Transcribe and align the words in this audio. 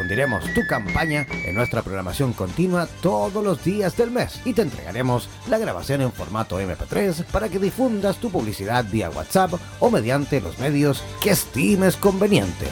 Difundiremos 0.00 0.42
tu 0.54 0.66
campaña 0.66 1.26
en 1.44 1.54
nuestra 1.54 1.82
programación 1.82 2.32
continua 2.32 2.88
todos 3.02 3.44
los 3.44 3.62
días 3.62 3.98
del 3.98 4.10
mes 4.10 4.40
y 4.46 4.54
te 4.54 4.62
entregaremos 4.62 5.28
la 5.46 5.58
grabación 5.58 6.00
en 6.00 6.10
formato 6.10 6.58
MP3 6.58 7.26
para 7.26 7.50
que 7.50 7.58
difundas 7.58 8.16
tu 8.16 8.30
publicidad 8.30 8.86
vía 8.90 9.10
WhatsApp 9.10 9.52
o 9.78 9.90
mediante 9.90 10.40
los 10.40 10.58
medios 10.58 11.04
que 11.20 11.32
estimes 11.32 11.96
conveniente. 11.96 12.64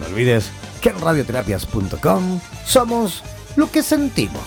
No 0.01 0.07
olvides 0.07 0.51
que 0.81 0.91
en 0.91 1.01
radioterapias.com 1.01 2.41
somos 2.67 3.23
lo 3.57 3.71
que 3.71 3.83
sentimos. 3.83 4.43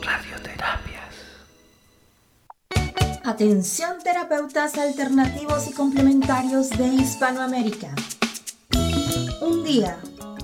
Radioterapias. 0.00 1.14
Atención 3.24 3.98
terapeutas 4.02 4.78
alternativos 4.78 5.68
y 5.68 5.72
complementarios 5.72 6.70
de 6.70 6.86
Hispanoamérica. 6.86 7.94
Un 9.42 9.64
día, 9.64 9.98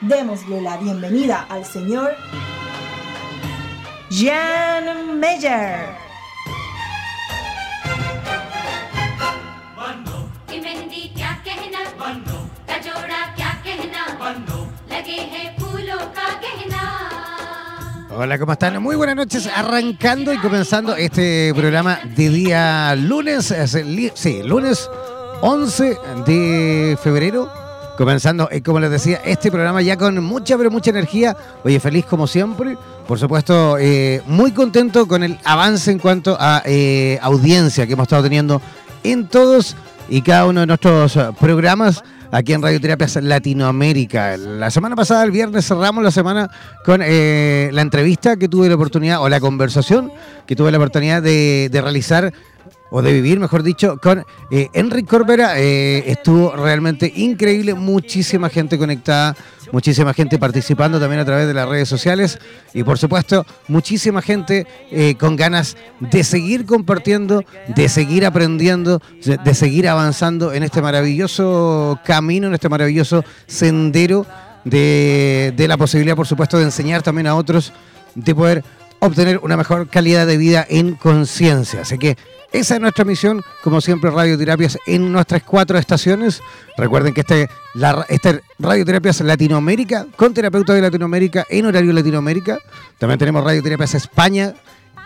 démosle 0.00 0.60
la 0.60 0.76
bienvenida 0.76 1.46
al 1.48 1.64
señor 1.64 2.14
Jan 4.10 5.18
Meyer. 5.18 6.06
Hola, 18.18 18.38
¿cómo 18.38 18.52
están? 18.52 18.82
Muy 18.82 18.96
buenas 18.96 19.14
noches. 19.14 19.46
Arrancando 19.46 20.32
y 20.32 20.38
comenzando 20.38 20.96
este 20.96 21.52
programa 21.54 22.00
de 22.16 22.30
día 22.30 22.94
lunes. 22.96 23.54
Sí, 24.14 24.42
lunes 24.42 24.88
11 25.42 25.98
de 26.24 26.98
febrero 27.02 27.65
Comenzando, 27.96 28.48
eh, 28.50 28.62
como 28.62 28.78
les 28.80 28.90
decía, 28.90 29.20
este 29.24 29.50
programa 29.50 29.80
ya 29.82 29.96
con 29.96 30.22
mucha, 30.22 30.56
pero 30.56 30.70
mucha 30.70 30.90
energía. 30.90 31.36
Oye, 31.64 31.80
feliz 31.80 32.04
como 32.04 32.26
siempre. 32.26 32.76
Por 33.06 33.18
supuesto, 33.18 33.78
eh, 33.78 34.20
muy 34.26 34.52
contento 34.52 35.06
con 35.06 35.22
el 35.22 35.38
avance 35.44 35.90
en 35.92 35.98
cuanto 35.98 36.36
a 36.38 36.62
eh, 36.64 37.18
audiencia 37.22 37.86
que 37.86 37.92
hemos 37.92 38.04
estado 38.04 38.24
teniendo 38.24 38.60
en 39.04 39.28
todos 39.28 39.76
y 40.08 40.22
cada 40.22 40.46
uno 40.46 40.60
de 40.60 40.66
nuestros 40.66 41.16
eh, 41.16 41.28
programas 41.38 42.02
aquí 42.36 42.52
en 42.52 42.60
Radioterapias 42.60 43.16
Latinoamérica. 43.22 44.36
La 44.36 44.70
semana 44.70 44.94
pasada, 44.94 45.24
el 45.24 45.30
viernes, 45.30 45.66
cerramos 45.66 46.04
la 46.04 46.10
semana 46.10 46.50
con 46.84 47.00
eh, 47.02 47.70
la 47.72 47.80
entrevista 47.80 48.36
que 48.36 48.46
tuve 48.46 48.68
la 48.68 48.74
oportunidad, 48.74 49.22
o 49.22 49.28
la 49.30 49.40
conversación 49.40 50.12
que 50.46 50.54
tuve 50.54 50.70
la 50.70 50.76
oportunidad 50.76 51.22
de, 51.22 51.70
realizar, 51.72 52.34
o 52.90 53.00
de 53.00 53.14
vivir, 53.14 53.40
mejor 53.40 53.62
dicho, 53.62 53.98
con 54.02 54.26
eh, 54.50 54.68
Enrique 54.74 55.08
Corbera. 55.08 55.58
Eh, 55.58 56.10
estuvo 56.10 56.54
realmente 56.54 57.10
increíble, 57.16 57.72
muchísima 57.72 58.50
gente 58.50 58.76
conectada, 58.76 59.34
muchísima 59.72 60.14
gente 60.14 60.38
participando 60.38 61.00
también 61.00 61.20
a 61.20 61.24
través 61.24 61.46
de 61.46 61.54
las 61.54 61.68
redes 61.68 61.88
sociales. 61.88 62.38
Y 62.74 62.84
por 62.84 62.98
supuesto 62.98 63.46
muchísima 63.68 64.22
gente 64.22 64.66
eh, 64.90 65.14
con 65.16 65.36
ganas 65.36 65.76
de 66.00 66.24
seguir 66.24 66.66
compartiendo, 66.66 67.42
de 67.68 67.88
seguir 67.88 68.26
aprendiendo, 68.26 69.00
de, 69.24 69.54
seguir 69.54 69.88
avanzando 69.88 70.52
en 70.52 70.62
este 70.62 70.82
maravilloso 70.82 71.98
camino, 72.04 72.48
en 72.48 72.54
este 72.54 72.68
maravilloso 72.68 73.24
sendero 73.46 74.26
de, 74.64 75.52
de 75.56 75.68
la 75.68 75.76
posibilidad, 75.76 76.16
por 76.16 76.26
supuesto, 76.26 76.58
de 76.58 76.64
enseñar 76.64 77.02
también 77.02 77.26
a 77.26 77.34
otros, 77.34 77.72
de 78.14 78.34
poder 78.34 78.64
obtener 79.06 79.38
una 79.42 79.56
mejor 79.56 79.88
calidad 79.88 80.26
de 80.26 80.36
vida 80.36 80.66
en 80.68 80.94
conciencia. 80.94 81.82
Así 81.82 81.98
que 81.98 82.16
esa 82.52 82.76
es 82.76 82.80
nuestra 82.80 83.04
misión, 83.04 83.42
como 83.62 83.80
siempre, 83.80 84.10
radioterapias 84.10 84.78
en 84.86 85.12
nuestras 85.12 85.42
cuatro 85.42 85.78
estaciones. 85.78 86.40
Recuerden 86.76 87.12
que 87.12 87.20
este, 87.20 87.48
la, 87.74 88.06
este 88.08 88.40
Radioterapias 88.58 89.20
Latinoamérica, 89.20 90.06
con 90.16 90.32
terapeutas 90.32 90.76
de 90.76 90.82
Latinoamérica 90.82 91.44
en 91.50 91.66
horario 91.66 91.92
Latinoamérica. 91.92 92.58
También 92.98 93.18
tenemos 93.18 93.44
Radioterapias 93.44 93.94
España 93.94 94.54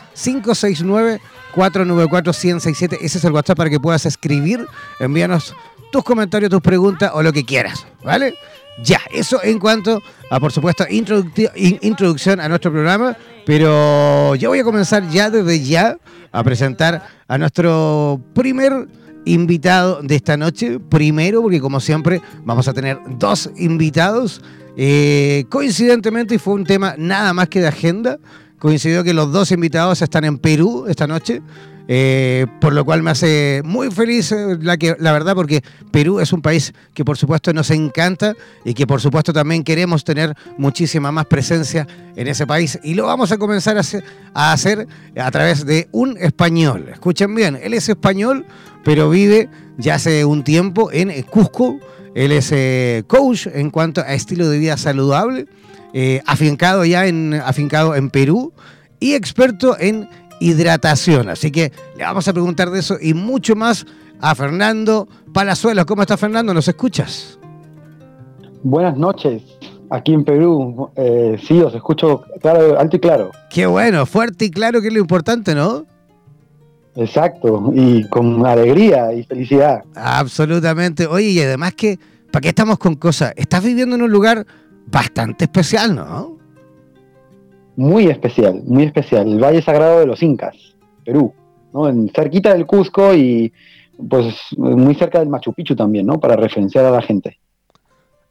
569494167, 1.56 2.98
ese 3.02 3.18
es 3.18 3.24
el 3.24 3.32
WhatsApp 3.32 3.58
para 3.58 3.70
que 3.70 3.80
puedas 3.80 4.06
escribir, 4.06 4.66
envíanos 5.00 5.56
tus 5.92 6.04
comentarios, 6.04 6.52
tus 6.52 6.62
preguntas 6.62 7.12
o 7.14 7.24
lo 7.24 7.34
que 7.34 7.44
quieras, 7.44 7.86
¿vale? 8.04 8.36
Ya, 8.84 9.02
eso 9.12 9.44
en 9.44 9.60
cuanto 9.60 10.02
a, 10.30 10.40
por 10.40 10.52
supuesto, 10.52 10.86
introducción 10.88 12.40
a 12.40 12.48
nuestro 12.48 12.72
programa, 12.72 13.18
pero 13.46 14.36
yo 14.36 14.50
voy 14.50 14.60
a 14.60 14.64
comenzar 14.64 15.10
ya 15.10 15.30
desde 15.30 15.64
ya 15.64 15.98
a 16.32 16.44
presentar 16.44 17.04
a 17.28 17.38
nuestro 17.38 18.22
primer 18.34 18.88
invitado 19.26 20.02
de 20.02 20.16
esta 20.16 20.38
noche. 20.38 20.80
Primero, 20.80 21.42
porque 21.42 21.60
como 21.60 21.80
siempre 21.80 22.22
vamos 22.44 22.68
a 22.68 22.74
tener 22.74 23.00
dos 23.18 23.50
invitados. 23.58 24.42
Eh, 24.78 25.46
coincidentemente, 25.50 26.36
y 26.36 26.38
fue 26.38 26.54
un 26.54 26.66
tema 26.66 26.96
nada 26.98 27.34
más 27.34 27.50
que 27.50 27.60
de 27.60 27.68
agenda, 27.68 28.20
coincidió 28.60 29.04
que 29.04 29.14
los 29.14 29.32
dos 29.32 29.52
invitados 29.52 30.02
están 30.02 30.26
en 30.26 30.38
Perú 30.38 30.86
esta 30.88 31.08
noche. 31.08 31.42
Eh, 31.92 32.46
por 32.62 32.74
lo 32.74 32.86
cual 32.86 33.02
me 33.02 33.10
hace 33.10 33.64
muy 33.66 33.90
feliz 33.90 34.32
eh, 34.32 34.60
la, 34.62 34.78
que, 34.78 34.96
la 35.00 35.12
verdad, 35.12 35.34
porque 35.34 35.64
Perú 35.90 36.20
es 36.20 36.32
un 36.32 36.40
país 36.40 36.72
que 36.94 37.04
por 37.04 37.18
supuesto 37.18 37.52
nos 37.52 37.72
encanta 37.72 38.36
y 38.64 38.76
que 38.76 38.86
por 38.86 39.02
supuesto 39.02 39.34
también 39.34 39.64
queremos 39.64 40.04
tener 40.04 40.36
muchísima 40.60 41.12
más 41.12 41.26
presencia 41.26 41.88
en 42.16 42.28
ese 42.28 42.46
país. 42.46 42.78
Y 42.84 42.94
lo 42.94 43.08
vamos 43.08 43.32
a 43.32 43.40
comenzar 43.40 43.76
a 43.76 43.80
hacer 43.80 44.04
a, 44.36 44.54
hacer 44.54 44.88
a 45.18 45.32
través 45.32 45.66
de 45.66 45.90
un 45.92 46.16
español. 46.20 46.90
Escuchen 46.92 47.34
bien, 47.34 47.58
él 47.60 47.74
es 47.74 47.90
español, 47.90 48.46
pero 48.84 49.10
vive 49.10 49.50
ya 49.80 49.96
hace 49.96 50.26
un 50.26 50.44
tiempo 50.44 50.92
en 50.92 51.24
Cusco. 51.24 51.80
Él 52.14 52.32
es 52.32 52.52
eh, 52.52 53.04
coach 53.08 53.48
en 53.48 53.72
cuanto 53.72 54.02
a 54.02 54.14
estilo 54.14 54.48
de 54.48 54.60
vida 54.60 54.78
saludable, 54.78 55.48
afincado 56.26 56.86
ya 56.86 57.08
en, 57.08 57.34
afincado 57.34 57.96
en 57.96 58.10
Perú 58.10 58.54
y 59.00 59.14
experto 59.14 59.76
en 59.80 60.08
hidratación. 60.40 61.30
Así 61.30 61.52
que 61.52 61.72
le 61.98 62.04
vamos 62.04 62.28
a 62.28 62.34
preguntar 62.34 62.70
de 62.70 62.80
eso 62.80 62.98
y 63.00 63.14
mucho 63.14 63.56
más 63.56 63.86
a 64.22 64.36
Fernando 64.36 65.08
Palazuelos. 65.34 65.86
¿Cómo 65.86 66.02
está 66.02 66.18
Fernando? 66.18 66.54
¿Nos 66.54 66.68
escuchas? 66.68 67.40
Buenas 68.64 68.98
noches. 68.98 69.42
Aquí 69.92 70.14
en 70.14 70.24
Perú, 70.24 70.92
eh, 70.96 71.38
sí, 71.48 71.60
os 71.62 71.74
escucho 71.74 72.24
claro, 72.42 72.80
alto 72.80 72.98
y 72.98 73.00
claro. 73.00 73.32
Qué 73.50 73.66
bueno, 73.66 74.06
fuerte 74.06 74.46
y 74.46 74.52
claro 74.52 74.82
que 74.82 74.88
es 74.90 74.94
lo 74.94 75.00
importante, 75.00 75.56
¿no? 75.56 75.86
Exacto, 76.96 77.72
y 77.74 78.08
con 78.10 78.46
alegría 78.46 79.14
y 79.14 79.24
felicidad. 79.24 79.84
Absolutamente. 79.96 81.08
Oye, 81.08 81.30
y 81.30 81.42
además 81.42 81.74
que, 81.74 81.98
¿para 82.32 82.42
qué 82.42 82.50
estamos 82.50 82.78
con 82.78 82.96
cosas? 82.96 83.34
Estás 83.36 83.64
viviendo 83.64 83.96
en 83.96 84.02
un 84.04 84.12
lugar 84.12 84.46
bastante 84.90 85.46
especial, 85.46 85.96
¿no? 85.96 86.40
muy 87.80 88.08
especial, 88.08 88.62
muy 88.66 88.84
especial, 88.84 89.26
el 89.32 89.42
Valle 89.42 89.62
Sagrado 89.62 90.02
de 90.02 90.06
los 90.06 90.22
Incas, 90.22 90.54
Perú, 91.06 91.34
¿no? 91.74 91.88
En, 91.88 92.12
cerquita 92.14 92.54
del 92.54 92.66
Cusco 92.66 93.16
y 93.16 93.54
pues 94.10 94.36
muy 94.58 94.96
cerca 94.96 95.20
del 95.20 95.30
Machu 95.30 95.54
Picchu 95.54 95.78
también, 95.78 96.06
¿no? 96.06 96.20
Para 96.20 96.36
referenciar 96.36 96.84
a 96.84 96.92
la 96.92 97.02
gente. 97.02 97.40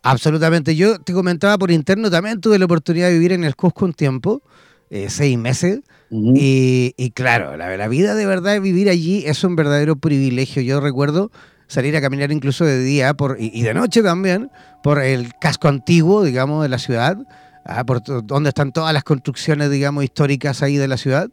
Absolutamente. 0.03 0.77
Yo 0.77 0.99
te 1.01 1.15
comentaba 1.15 1.57
por 1.57 1.71
interno, 1.71 2.11
también 2.11 2.43
tuve 2.43 2.59
la 2.59 2.67
oportunidad 2.67 3.07
de 3.07 3.15
vivir 3.15 3.33
en 3.33 3.43
el 3.43 3.57
Cusco 3.57 3.87
un 3.87 3.95
tiempo, 3.95 4.43
eh, 4.91 5.07
seis 5.09 5.39
meses, 5.39 5.81
y, 6.11 7.11
claro, 7.15 7.57
la, 7.57 7.89
vida 7.89 8.15
de 8.15 8.27
verdad 8.27 8.53
de 8.53 8.61
vivir 8.61 8.91
allí 8.91 9.25
es 9.27 9.45
un 9.45 9.57
verdadero 9.57 9.97
privilegio. 9.97 10.61
Yo 10.61 10.81
recuerdo 10.81 11.31
salir 11.69 11.97
a 11.97 12.00
caminar 12.00 12.32
incluso 12.32 12.65
de 12.65 12.81
día 12.81 13.15
por, 13.15 13.37
y 13.38 13.62
de 13.62 13.75
noche 13.75 14.03
también 14.03 14.50
por 14.82 15.00
el 15.00 15.35
casco 15.38 15.69
antiguo, 15.69 16.25
digamos, 16.25 16.62
de 16.62 16.69
la 16.69 16.79
ciudad 16.79 17.19
ah, 17.65 17.85
por 17.85 18.03
donde 18.03 18.49
están 18.49 18.73
todas 18.73 18.93
las 18.93 19.05
construcciones, 19.05 19.70
digamos, 19.70 20.03
históricas 20.03 20.62
ahí 20.62 20.76
de 20.76 20.88
la 20.88 20.97
ciudad. 20.97 21.31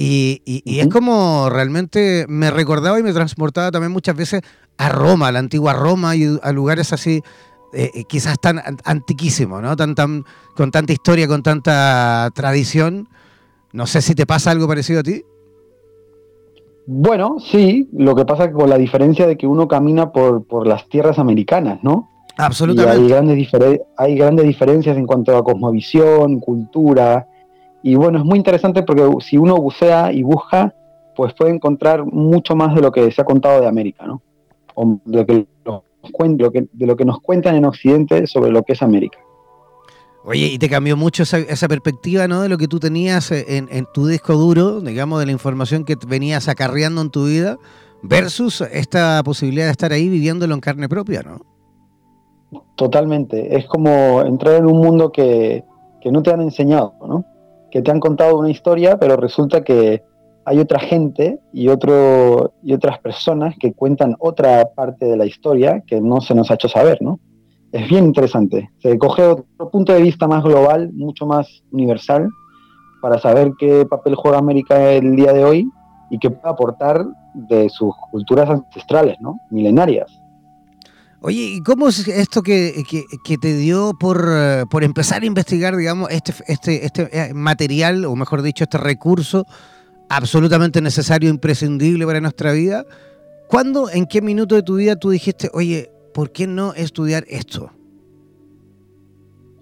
Y, 0.00 0.42
y, 0.44 0.78
es 0.78 0.86
como 0.86 1.50
realmente 1.50 2.24
me 2.28 2.52
recordaba 2.52 3.00
y 3.00 3.02
me 3.02 3.12
transportaba 3.12 3.72
también 3.72 3.90
muchas 3.90 4.14
veces 4.14 4.42
a 4.76 4.88
Roma, 4.90 5.26
a 5.26 5.32
la 5.32 5.40
antigua 5.40 5.72
Roma 5.72 6.14
y 6.14 6.38
a 6.40 6.52
lugares 6.52 6.92
así, 6.92 7.20
eh, 7.72 7.90
eh, 7.92 8.04
quizás 8.04 8.38
tan 8.40 8.62
antiquísimos, 8.84 9.60
¿no? 9.60 9.74
Tan, 9.74 9.96
tan, 9.96 10.24
con 10.54 10.70
tanta 10.70 10.92
historia, 10.92 11.26
con 11.26 11.42
tanta 11.42 12.30
tradición. 12.32 13.08
No 13.72 13.88
sé 13.88 14.00
si 14.00 14.14
te 14.14 14.24
pasa 14.24 14.52
algo 14.52 14.68
parecido 14.68 15.00
a 15.00 15.02
ti. 15.02 15.24
Bueno, 16.90 17.36
sí, 17.38 17.86
lo 17.92 18.14
que 18.14 18.24
pasa 18.24 18.50
con 18.50 18.70
la 18.70 18.78
diferencia 18.78 19.26
de 19.26 19.36
que 19.36 19.46
uno 19.46 19.68
camina 19.68 20.10
por, 20.10 20.46
por 20.46 20.66
las 20.66 20.88
tierras 20.88 21.18
americanas, 21.18 21.80
¿no? 21.82 22.08
Absolutamente. 22.38 23.02
hay 23.02 23.08
grandes, 23.10 23.52
hay 23.98 24.14
grandes 24.16 24.46
diferencias 24.46 24.96
en 24.96 25.06
cuanto 25.06 25.36
a 25.36 25.44
cosmovisión, 25.44 26.40
cultura. 26.40 27.26
Y 27.82 27.94
bueno, 27.94 28.20
es 28.20 28.24
muy 28.24 28.38
interesante 28.38 28.84
porque 28.84 29.06
si 29.20 29.36
uno 29.36 29.56
bucea 29.56 30.12
y 30.14 30.22
busca, 30.22 30.74
pues 31.14 31.34
puede 31.34 31.50
encontrar 31.50 32.06
mucho 32.06 32.56
más 32.56 32.74
de 32.74 32.80
lo 32.80 32.90
que 32.90 33.10
se 33.10 33.20
ha 33.20 33.26
contado 33.26 33.60
de 33.60 33.66
América, 33.66 34.06
¿no? 34.06 34.22
O 34.74 34.98
de 35.04 35.46
lo 36.38 36.50
que, 36.50 36.68
de 36.72 36.86
lo 36.86 36.96
que 36.96 37.04
nos 37.04 37.20
cuentan 37.20 37.54
en 37.54 37.66
Occidente 37.66 38.26
sobre 38.26 38.50
lo 38.50 38.62
que 38.62 38.72
es 38.72 38.82
América. 38.82 39.18
Oye, 40.28 40.46
y 40.46 40.58
te 40.58 40.68
cambió 40.68 40.94
mucho 40.94 41.22
esa, 41.22 41.68
perspectiva, 41.68 42.28
¿no? 42.28 42.42
De 42.42 42.50
lo 42.50 42.58
que 42.58 42.68
tú 42.68 42.78
tenías 42.78 43.32
en, 43.32 43.66
en, 43.70 43.86
tu 43.94 44.06
disco 44.06 44.34
duro, 44.34 44.82
digamos, 44.82 45.20
de 45.20 45.26
la 45.26 45.32
información 45.32 45.84
que 45.84 45.96
venías 46.06 46.48
acarreando 46.48 47.00
en 47.00 47.08
tu 47.08 47.24
vida, 47.24 47.56
versus 48.02 48.60
esta 48.60 49.22
posibilidad 49.24 49.64
de 49.64 49.70
estar 49.72 49.90
ahí 49.90 50.08
viviéndolo 50.10 50.52
en 50.52 50.60
carne 50.60 50.86
propia, 50.86 51.22
¿no? 51.22 51.40
Totalmente. 52.76 53.56
Es 53.56 53.66
como 53.66 54.20
entrar 54.20 54.56
en 54.56 54.66
un 54.66 54.78
mundo 54.78 55.12
que, 55.12 55.64
no 56.04 56.22
te 56.22 56.30
han 56.30 56.42
enseñado, 56.42 56.94
¿no? 57.06 57.24
Que 57.70 57.80
te 57.80 57.90
han 57.90 58.00
contado 58.00 58.38
una 58.38 58.50
historia, 58.50 58.98
pero 58.98 59.16
resulta 59.16 59.62
que 59.62 60.02
hay 60.44 60.58
otra 60.58 60.78
gente 60.78 61.40
y, 61.52 61.68
otro, 61.68 62.52
y 62.62 62.72
otras 62.72 62.98
personas 62.98 63.54
que 63.58 63.72
cuentan 63.72 64.14
otra 64.18 64.70
parte 64.74 65.06
de 65.06 65.16
la 65.16 65.26
historia 65.26 65.82
que 65.86 66.00
no 66.00 66.20
se 66.20 66.34
nos 66.34 66.50
ha 66.50 66.54
hecho 66.54 66.68
saber, 66.68 66.98
¿no? 67.02 67.18
Es 67.72 67.88
bien 67.88 68.06
interesante. 68.06 68.70
Se 68.82 68.96
coge 68.98 69.22
otro 69.22 69.70
punto 69.70 69.92
de 69.92 70.00
vista 70.00 70.26
más 70.26 70.42
global, 70.42 70.90
mucho 70.94 71.26
más 71.26 71.46
universal, 71.70 72.28
para 73.02 73.18
saber 73.18 73.52
qué 73.58 73.84
papel 73.84 74.14
juega 74.14 74.38
América 74.38 74.92
el 74.92 75.14
día 75.16 75.32
de 75.32 75.44
hoy 75.44 75.70
y 76.10 76.18
qué 76.18 76.30
puede 76.30 76.52
aportar 76.52 77.06
de 77.34 77.68
sus 77.68 77.94
culturas 78.10 78.48
ancestrales, 78.48 79.16
¿no? 79.20 79.38
Milenarias. 79.50 80.10
Oye, 81.20 81.56
¿y 81.56 81.62
cómo 81.62 81.88
es 81.88 82.06
esto 82.06 82.42
que, 82.42 82.84
te 83.40 83.56
dio 83.56 83.92
por, 83.98 84.24
por, 84.70 84.84
empezar 84.84 85.22
a 85.22 85.26
investigar, 85.26 85.76
digamos, 85.76 86.10
este, 86.10 86.32
este, 86.46 86.86
este 86.86 87.08
eh, 87.12 87.34
material, 87.34 88.04
o 88.04 88.14
mejor 88.14 88.40
dicho, 88.40 88.64
este 88.64 88.78
recurso 88.78 89.44
absolutamente 90.08 90.80
necesario, 90.80 91.28
imprescindible 91.28 92.06
para 92.06 92.20
nuestra 92.20 92.52
vida? 92.52 92.84
¿Cuándo, 93.48 93.90
en 93.90 94.06
qué 94.06 94.22
minuto 94.22 94.54
de 94.54 94.62
tu 94.62 94.76
vida 94.76 94.94
tú 94.94 95.10
dijiste, 95.10 95.50
oye, 95.52 95.90
¿por 96.18 96.32
qué 96.32 96.48
no 96.48 96.72
estudiar 96.74 97.24
esto? 97.28 97.70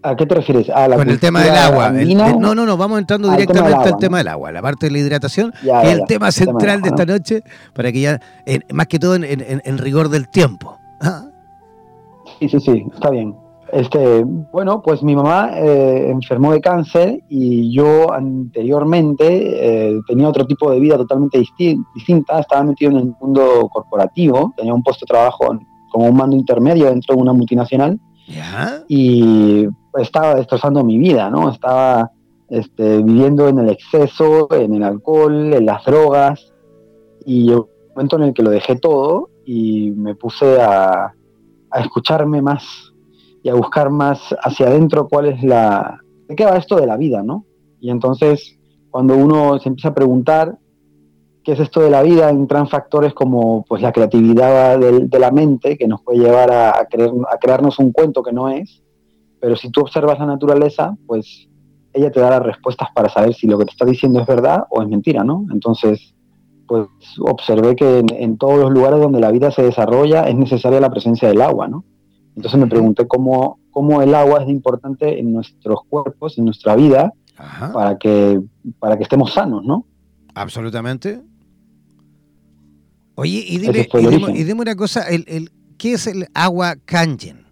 ¿A 0.03 0.17
qué 0.17 0.25
te 0.25 0.37
refieres? 0.37 0.71
¿A 0.71 0.89
la 0.89 0.97
Con 0.97 1.11
el 1.11 1.21
tema 1.21 1.43
del 1.43 1.55
agua. 1.55 1.91
no, 1.91 2.55
no, 2.55 2.65
no, 2.65 2.77
vamos 2.79 2.99
entrando 2.99 3.31
directamente 3.31 3.91
al 3.91 3.99
tema 3.99 4.17
del 4.17 4.29
agua, 4.29 4.51
la 4.53 4.63
parte 4.63 4.87
de 4.87 4.93
la 4.93 4.99
hidratación, 5.01 5.53
y 5.63 5.87
el 5.87 6.07
tema 6.07 6.33
central 6.33 6.81
de 6.81 6.89
esta 6.89 7.05
noche, 7.05 7.43
para 7.75 7.93
que 7.93 8.01
ya, 8.01 8.21
más 8.73 8.87
que 8.87 8.99
todo 8.99 9.17
en, 9.17 9.27
en 9.27 9.77
rigor 9.77 10.09
del 10.09 10.31
tiempo. 10.31 10.79
¿Ah? 11.03 11.27
Sí, 12.39 12.49
sí, 12.49 12.59
sí, 12.59 12.87
está 12.91 13.11
bien. 13.11 13.37
Este, 13.71 14.25
bueno, 14.25 14.81
pues 14.81 15.03
mi 15.03 15.15
mamá 15.15 15.51
eh, 15.59 16.09
enfermó 16.09 16.53
de 16.53 16.63
cáncer 16.63 17.23
y 17.29 17.71
yo 17.71 18.11
anteriormente 18.15 19.27
eh, 19.91 20.01
tenía 20.07 20.27
otro 20.27 20.47
tipo 20.47 20.71
de 20.71 20.81
vida 20.81 20.97
totalmente 20.97 21.39
distinta. 21.95 22.39
Estaba 22.39 22.63
metido 22.63 22.93
en 22.93 22.97
el 22.97 23.15
mundo 23.21 23.69
corporativo, 23.71 24.55
tenía 24.57 24.73
un 24.73 24.83
puesto 24.83 25.05
de 25.05 25.09
trabajo 25.09 25.51
como 25.97 26.11
un 26.11 26.17
mando 26.17 26.37
intermedio 26.37 26.87
dentro 26.87 27.15
de 27.15 27.23
una 27.23 27.33
multinacional 27.33 27.99
y 28.87 29.67
estaba 29.95 30.35
destrozando 30.35 30.85
mi 30.85 30.99
vida, 30.99 31.31
¿no? 31.31 31.49
Estaba 31.49 32.11
este, 32.51 33.03
viviendo 33.03 33.49
en 33.49 33.61
el 33.61 33.71
exceso, 33.71 34.49
en 34.53 34.75
el 34.75 34.83
alcohol, 34.83 35.55
en 35.55 35.65
las 35.65 35.85
drogas 35.85 36.53
y 37.25 37.51
un 37.51 37.67
momento 37.95 38.17
en 38.17 38.23
el 38.25 38.35
que 38.35 38.43
lo 38.43 38.51
dejé 38.51 38.77
todo 38.77 39.31
y 39.47 39.93
me 39.93 40.15
puse 40.15 40.61
a 40.61 41.15
a 41.71 41.81
escucharme 41.81 42.43
más 42.43 42.93
y 43.43 43.49
a 43.49 43.55
buscar 43.55 43.91
más 43.91 44.35
hacia 44.41 44.67
adentro 44.67 45.09
cuál 45.09 45.27
es 45.27 45.43
la... 45.43 46.01
¿De 46.29 46.35
qué 46.35 46.45
va 46.45 46.57
esto 46.57 46.77
de 46.77 46.87
la 46.87 46.97
vida, 46.97 47.23
no? 47.23 47.45
Y 47.81 47.91
entonces, 47.91 48.59
cuando 48.91 49.17
uno 49.17 49.59
se 49.59 49.69
empieza 49.69 49.91
a 49.91 49.95
preguntar 49.95 50.59
qué 51.47 51.53
es 51.53 51.61
esto 51.61 51.81
de 51.81 51.91
la 51.91 52.03
vida, 52.03 52.29
entran 52.29 52.67
factores 52.69 53.15
como 53.15 53.65
pues, 53.69 53.81
la 53.81 53.93
creatividad 53.93 54.79
del- 54.81 55.09
de, 55.09 55.19
la 55.21 55.31
mente, 55.31 55.79
que 55.79 55.87
nos 55.87 56.03
puede 56.03 56.19
llevar 56.19 56.51
a, 56.51 56.71
a 56.81 56.89
creer- 56.89 57.25
a 57.33 57.39
crearnos 57.39 57.79
un 57.79 57.93
cuento 57.93 58.21
que 58.23 58.33
no 58.33 58.49
es, 58.49 58.83
pero 59.41 59.55
si 59.55 59.71
tú 59.71 59.81
observas 59.83 60.19
la 60.19 60.27
naturaleza, 60.27 60.97
pues 61.07 61.49
ella 61.93 62.11
te 62.11 62.19
da 62.21 62.31
las 62.31 62.43
respuestas 62.43 62.89
para 62.93 63.09
saber 63.09 63.33
si 63.33 63.47
lo 63.47 63.57
que 63.59 63.65
te 63.65 63.71
está 63.71 63.85
diciendo 63.85 64.21
es 64.21 64.27
verdad 64.27 64.65
o 64.71 64.83
es 64.83 64.89
mentira, 64.89 65.23
¿no? 65.23 65.47
Entonces, 65.53 66.15
pues 66.67 66.89
observé 67.21 67.77
que 67.77 68.01
en, 68.01 68.07
en 68.13 68.37
todos 68.39 68.59
los 68.59 68.73
lugares 68.73 68.99
donde 69.01 69.21
la 69.21 69.31
vida 69.31 69.53
se 69.53 69.63
desarrolla 69.63 70.25
es 70.25 70.35
necesaria 70.35 70.81
la 70.81 70.91
presencia 70.91 71.29
del 71.29 71.41
agua, 71.43 71.69
¿no? 71.69 71.85
Entonces 72.35 72.59
me 72.61 72.67
pregunté 72.67 73.07
cómo, 73.07 73.61
cómo 73.71 74.03
el 74.03 74.15
agua 74.17 74.43
es 74.43 74.49
importante 74.49 75.21
en 75.21 75.33
nuestros 75.33 75.79
cuerpos, 75.89 76.37
en 76.39 76.45
nuestra 76.47 76.75
vida, 76.75 77.13
Ajá. 77.39 77.73
para 77.73 77.97
que, 77.99 78.41
para 78.81 78.97
que 78.97 79.05
estemos 79.05 79.33
sanos, 79.33 79.65
¿no? 79.65 79.87
Absolutamente. 80.35 81.23
Oye, 83.17 83.45
y 83.47 83.59
dime, 83.59 83.81
y 83.81 83.97
dime, 83.99 84.09
origen. 84.17 84.37
y 84.37 84.45
dime 84.45 84.61
una 84.63 84.77
cosa, 84.77 85.03
el, 85.09 85.25
el- 85.27 85.51
¿qué 85.79 85.93
es 85.95 86.07
el 86.07 86.27
agua 86.35 86.77
kangen? 86.85 87.45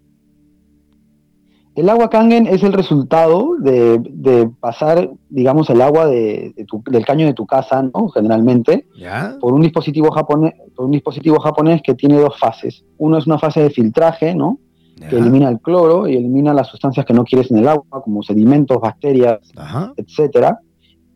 El 1.77 1.89
agua 1.89 2.09
Kangen 2.09 2.47
es 2.47 2.63
el 2.63 2.73
resultado 2.73 3.57
de, 3.59 3.99
de 3.99 4.49
pasar, 4.61 5.11
digamos, 5.29 5.69
el 5.71 5.81
agua 5.81 6.07
de, 6.07 6.53
de 6.57 6.65
tu- 6.67 6.85
del 6.89 7.05
caño 7.05 7.27
de 7.27 7.35
tu 7.35 7.47
casa, 7.47 7.83
¿no? 7.83 8.09
Generalmente, 8.11 8.87
¿Ya? 8.97 9.37
por 9.41 9.53
un 9.53 9.63
dispositivo 9.63 10.13
japonés, 10.13 10.55
por 10.77 10.85
un 10.85 10.93
dispositivo 10.93 11.41
japonés 11.41 11.83
que 11.83 11.95
tiene 11.95 12.15
dos 12.17 12.39
fases. 12.39 12.85
Uno 12.97 13.19
es 13.19 13.27
una 13.27 13.41
fase 13.41 13.61
de 13.61 13.71
filtraje, 13.71 14.37
¿no? 14.37 14.61
¿Ya? 15.01 15.09
Que 15.09 15.17
elimina 15.17 15.49
el 15.49 15.59
cloro 15.59 16.07
y 16.07 16.15
elimina 16.15 16.55
las 16.55 16.69
sustancias 16.69 17.05
que 17.05 17.13
no 17.13 17.25
quieres 17.25 17.51
en 17.51 17.59
el 17.59 17.67
agua, 17.67 17.85
como 18.05 18.23
sedimentos, 18.23 18.81
bacterias, 18.81 19.41
Ajá. 19.57 19.93
etcétera. 19.97 20.61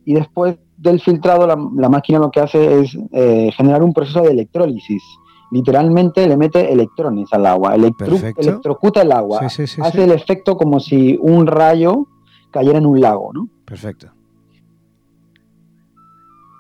Y 0.04 0.14
después 0.14 0.56
del 0.78 1.00
filtrado, 1.00 1.47
la, 1.47 1.56
la 1.76 1.88
máquina 1.88 2.18
lo 2.18 2.30
que 2.30 2.40
hace 2.40 2.80
es 2.80 2.97
eh, 3.12 3.50
generar 3.56 3.82
un 3.82 3.92
proceso 3.92 4.23
de 4.23 4.30
electrólisis. 4.30 5.02
Literalmente 5.50 6.26
le 6.28 6.37
mete 6.37 6.70
electrones 6.73 7.28
al 7.32 7.47
agua, 7.47 7.75
electro- 7.75 8.16
electrocuta 8.37 9.02
el 9.02 9.12
agua, 9.12 9.49
Sí, 9.49 9.66
sí, 9.66 9.75
sí, 9.75 9.80
hace 9.82 10.04
el 10.04 10.12
efecto 10.12 10.56
como 10.56 10.78
si 10.78 11.18
un 11.20 11.47
rayo 11.47 12.06
cayera 12.50 12.78
en 12.78 12.87
un 12.87 13.00
lago, 13.00 13.32
¿no? 13.32 13.49
Perfecto. 13.64 14.08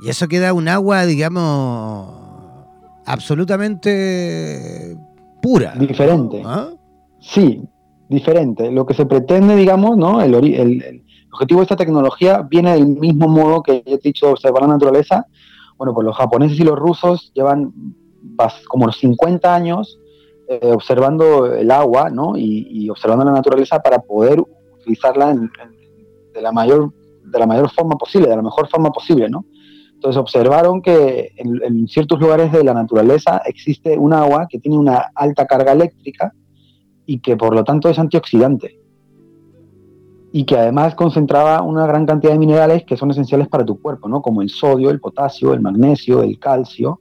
Y 0.00 0.08
eso 0.08 0.26
queda 0.28 0.52
un 0.52 0.68
agua, 0.68 1.04
digamos, 1.06 2.08
absolutamente 3.04 4.96
pura. 5.42 5.74
Diferente. 5.74 6.42
¿Ah? 6.44 6.68
Sí, 7.20 7.62
diferente. 8.08 8.70
Lo 8.70 8.86
que 8.86 8.94
se 8.94 9.06
pretende, 9.06 9.56
digamos, 9.56 9.96
¿no? 9.96 10.20
El, 10.22 10.34
el- 10.34 10.54
el 10.82 11.04
objetivo 11.38 11.60
de 11.60 11.64
esta 11.64 11.76
tecnología 11.76 12.42
viene 12.42 12.72
del 12.74 12.86
mismo 12.88 13.28
modo 13.28 13.62
que 13.62 13.82
he 13.86 13.98
dicho 13.98 14.30
observar 14.30 14.62
la 14.62 14.68
naturaleza. 14.68 15.26
Bueno, 15.76 15.94
pues 15.94 16.04
los 16.04 16.16
japoneses 16.16 16.58
y 16.58 16.64
los 16.64 16.76
rusos 16.78 17.30
llevan 17.34 17.72
como 18.68 18.86
los 18.86 18.96
50 18.98 19.54
años 19.54 19.98
eh, 20.48 20.72
observando 20.72 21.46
el 21.54 21.70
agua, 21.70 22.10
¿no? 22.10 22.36
Y, 22.36 22.66
y 22.70 22.90
observando 22.90 23.24
la 23.24 23.32
naturaleza 23.32 23.80
para 23.80 23.98
poder 24.00 24.40
utilizarla 24.80 25.30
en- 25.30 25.50
en- 25.62 26.32
de, 26.32 26.42
la 26.42 26.52
mayor, 26.52 26.92
de 27.24 27.38
la 27.38 27.46
mayor 27.46 27.70
forma 27.70 27.96
posible, 27.96 28.28
de 28.28 28.36
la 28.36 28.42
mejor 28.42 28.68
forma 28.68 28.90
posible, 28.90 29.28
¿no? 29.28 29.44
Entonces 29.94 30.18
observaron 30.18 30.80
que 30.80 31.32
en, 31.36 31.60
en 31.62 31.86
ciertos 31.88 32.18
lugares 32.20 32.50
de 32.52 32.64
la 32.64 32.72
naturaleza 32.74 33.42
existe 33.44 33.96
un 33.98 34.12
agua 34.12 34.46
que 34.48 34.58
tiene 34.58 34.78
una 34.78 35.10
alta 35.14 35.46
carga 35.46 35.72
eléctrica 35.72 36.32
y 37.06 37.20
que 37.20 37.36
por 37.36 37.54
lo 37.54 37.62
tanto 37.64 37.88
es 37.88 37.98
antioxidante. 37.98 38.77
Y 40.30 40.44
que 40.44 40.58
además 40.58 40.94
concentraba 40.94 41.62
una 41.62 41.86
gran 41.86 42.04
cantidad 42.04 42.32
de 42.32 42.38
minerales 42.38 42.84
que 42.84 42.96
son 42.96 43.10
esenciales 43.10 43.48
para 43.48 43.64
tu 43.64 43.80
cuerpo, 43.80 44.08
¿no? 44.08 44.20
Como 44.20 44.42
el 44.42 44.50
sodio, 44.50 44.90
el 44.90 45.00
potasio, 45.00 45.54
el 45.54 45.60
magnesio, 45.60 46.22
el 46.22 46.38
calcio. 46.38 46.98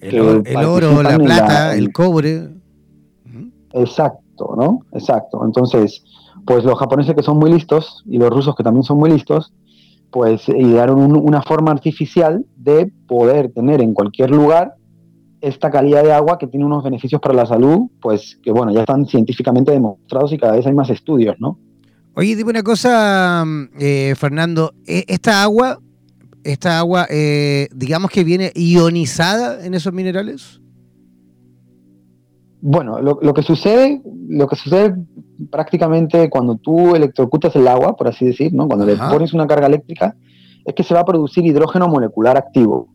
El, 0.00 0.20
oro, 0.20 0.42
el 0.44 0.56
oro, 0.56 1.02
la 1.02 1.16
plata, 1.18 1.76
el 1.76 1.92
cobre. 1.92 2.48
Exacto, 3.72 4.54
¿no? 4.56 4.80
Exacto. 4.92 5.44
Entonces, 5.44 6.02
pues 6.46 6.64
los 6.64 6.78
japoneses 6.78 7.14
que 7.14 7.22
son 7.22 7.38
muy 7.38 7.50
listos 7.52 8.02
y 8.06 8.18
los 8.18 8.30
rusos 8.30 8.54
que 8.54 8.62
también 8.62 8.82
son 8.84 8.98
muy 8.98 9.10
listos, 9.10 9.52
pues 10.10 10.48
idearon 10.48 11.00
un- 11.00 11.16
una 11.16 11.42
forma 11.42 11.72
artificial 11.72 12.44
de 12.56 12.92
poder 13.08 13.52
tener 13.52 13.80
en 13.80 13.94
cualquier 13.94 14.30
lugar 14.30 14.74
esta 15.40 15.70
calidad 15.70 16.02
de 16.04 16.12
agua 16.12 16.38
que 16.38 16.46
tiene 16.46 16.64
unos 16.64 16.84
beneficios 16.84 17.20
para 17.20 17.34
la 17.34 17.46
salud, 17.46 17.88
pues 18.00 18.38
que 18.42 18.50
bueno, 18.50 18.72
ya 18.72 18.80
están 18.80 19.06
científicamente 19.06 19.72
demostrados 19.72 20.32
y 20.32 20.38
cada 20.38 20.52
vez 20.54 20.66
hay 20.66 20.72
más 20.74 20.88
estudios, 20.88 21.36
¿no? 21.38 21.58
Oye, 22.16 22.36
dime 22.36 22.50
una 22.50 22.62
cosa, 22.62 23.44
eh, 23.78 24.14
Fernando. 24.16 24.72
¿e- 24.86 25.04
¿Esta 25.08 25.42
agua, 25.42 25.80
esta 26.44 26.78
agua, 26.78 27.06
eh, 27.10 27.68
digamos 27.74 28.10
que 28.10 28.22
viene 28.22 28.52
ionizada 28.54 29.64
en 29.66 29.74
esos 29.74 29.92
minerales? 29.92 30.60
Bueno, 32.60 33.00
lo, 33.00 33.18
lo 33.20 33.34
que 33.34 33.42
sucede, 33.42 34.00
lo 34.28 34.46
que 34.46 34.56
sucede 34.56 34.94
prácticamente 35.50 36.30
cuando 36.30 36.56
tú 36.56 36.94
electrocutas 36.94 37.54
el 37.56 37.66
agua, 37.66 37.96
por 37.96 38.06
así 38.08 38.24
decir, 38.24 38.54
¿no? 38.54 38.68
Cuando 38.68 38.84
Ajá. 38.90 39.06
le 39.08 39.12
pones 39.12 39.34
una 39.34 39.46
carga 39.46 39.66
eléctrica, 39.66 40.16
es 40.64 40.72
que 40.74 40.84
se 40.84 40.94
va 40.94 41.00
a 41.00 41.04
producir 41.04 41.44
hidrógeno 41.44 41.88
molecular 41.88 42.38
activo. 42.38 42.88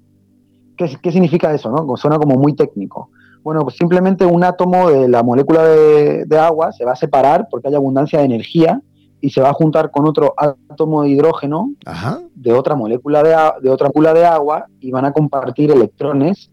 ¿Qué, 0.77 0.97
qué 1.03 1.11
significa 1.11 1.53
eso? 1.53 1.69
¿no? 1.69 1.97
Suena 1.97 2.17
como 2.17 2.35
muy 2.35 2.55
técnico. 2.55 3.09
Bueno, 3.43 3.63
pues 3.63 3.75
simplemente 3.75 4.25
un 4.25 4.43
átomo 4.43 4.89
de 4.89 5.07
la 5.09 5.23
molécula 5.23 5.63
de, 5.65 6.25
de 6.25 6.39
agua 6.39 6.71
se 6.71 6.85
va 6.85 6.93
a 6.93 6.95
separar 6.95 7.47
porque 7.51 7.67
hay 7.67 7.75
abundancia 7.75 8.19
de 8.19 8.25
energía 8.25 8.81
y 9.21 9.29
se 9.31 9.41
va 9.41 9.49
a 9.49 9.53
juntar 9.53 9.91
con 9.91 10.07
otro 10.07 10.33
átomo 10.37 11.03
de 11.03 11.09
hidrógeno 11.09 11.71
Ajá. 11.85 12.21
de 12.35 12.53
otra 12.53 12.75
molécula 12.75 13.21
de, 13.23 13.35
de 13.61 13.69
otra 13.69 13.87
molécula 13.87 14.13
de 14.13 14.25
agua 14.25 14.65
y 14.79 14.91
van 14.91 15.05
a 15.05 15.11
compartir 15.11 15.71
electrones 15.71 16.49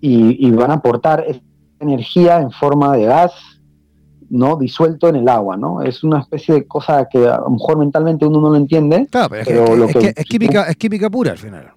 y, 0.00 0.46
y 0.46 0.50
van 0.52 0.70
a 0.70 0.74
aportar 0.74 1.24
esa 1.26 1.40
energía 1.80 2.40
en 2.40 2.50
forma 2.52 2.96
de 2.96 3.04
gas 3.06 3.32
no 4.28 4.56
disuelto 4.56 5.08
en 5.08 5.16
el 5.16 5.28
agua, 5.28 5.56
¿no? 5.56 5.82
Es 5.82 6.02
una 6.02 6.18
especie 6.20 6.54
de 6.54 6.66
cosa 6.66 7.06
que 7.08 7.26
a 7.28 7.38
lo 7.38 7.50
mejor 7.50 7.78
mentalmente 7.78 8.26
uno 8.26 8.40
no 8.40 8.50
lo 8.50 8.56
entiende. 8.56 9.06
Claro, 9.10 9.28
pero 9.30 9.42
es, 9.42 9.46
Pero 9.48 9.64
que, 9.66 9.76
lo 9.76 9.84
es 9.86 9.92
que- 9.92 9.98
que- 10.00 10.14
es 10.16 10.24
química, 10.26 10.62
es 10.64 10.76
química 10.76 11.08
pura 11.10 11.30
al 11.32 11.38
final. 11.38 11.70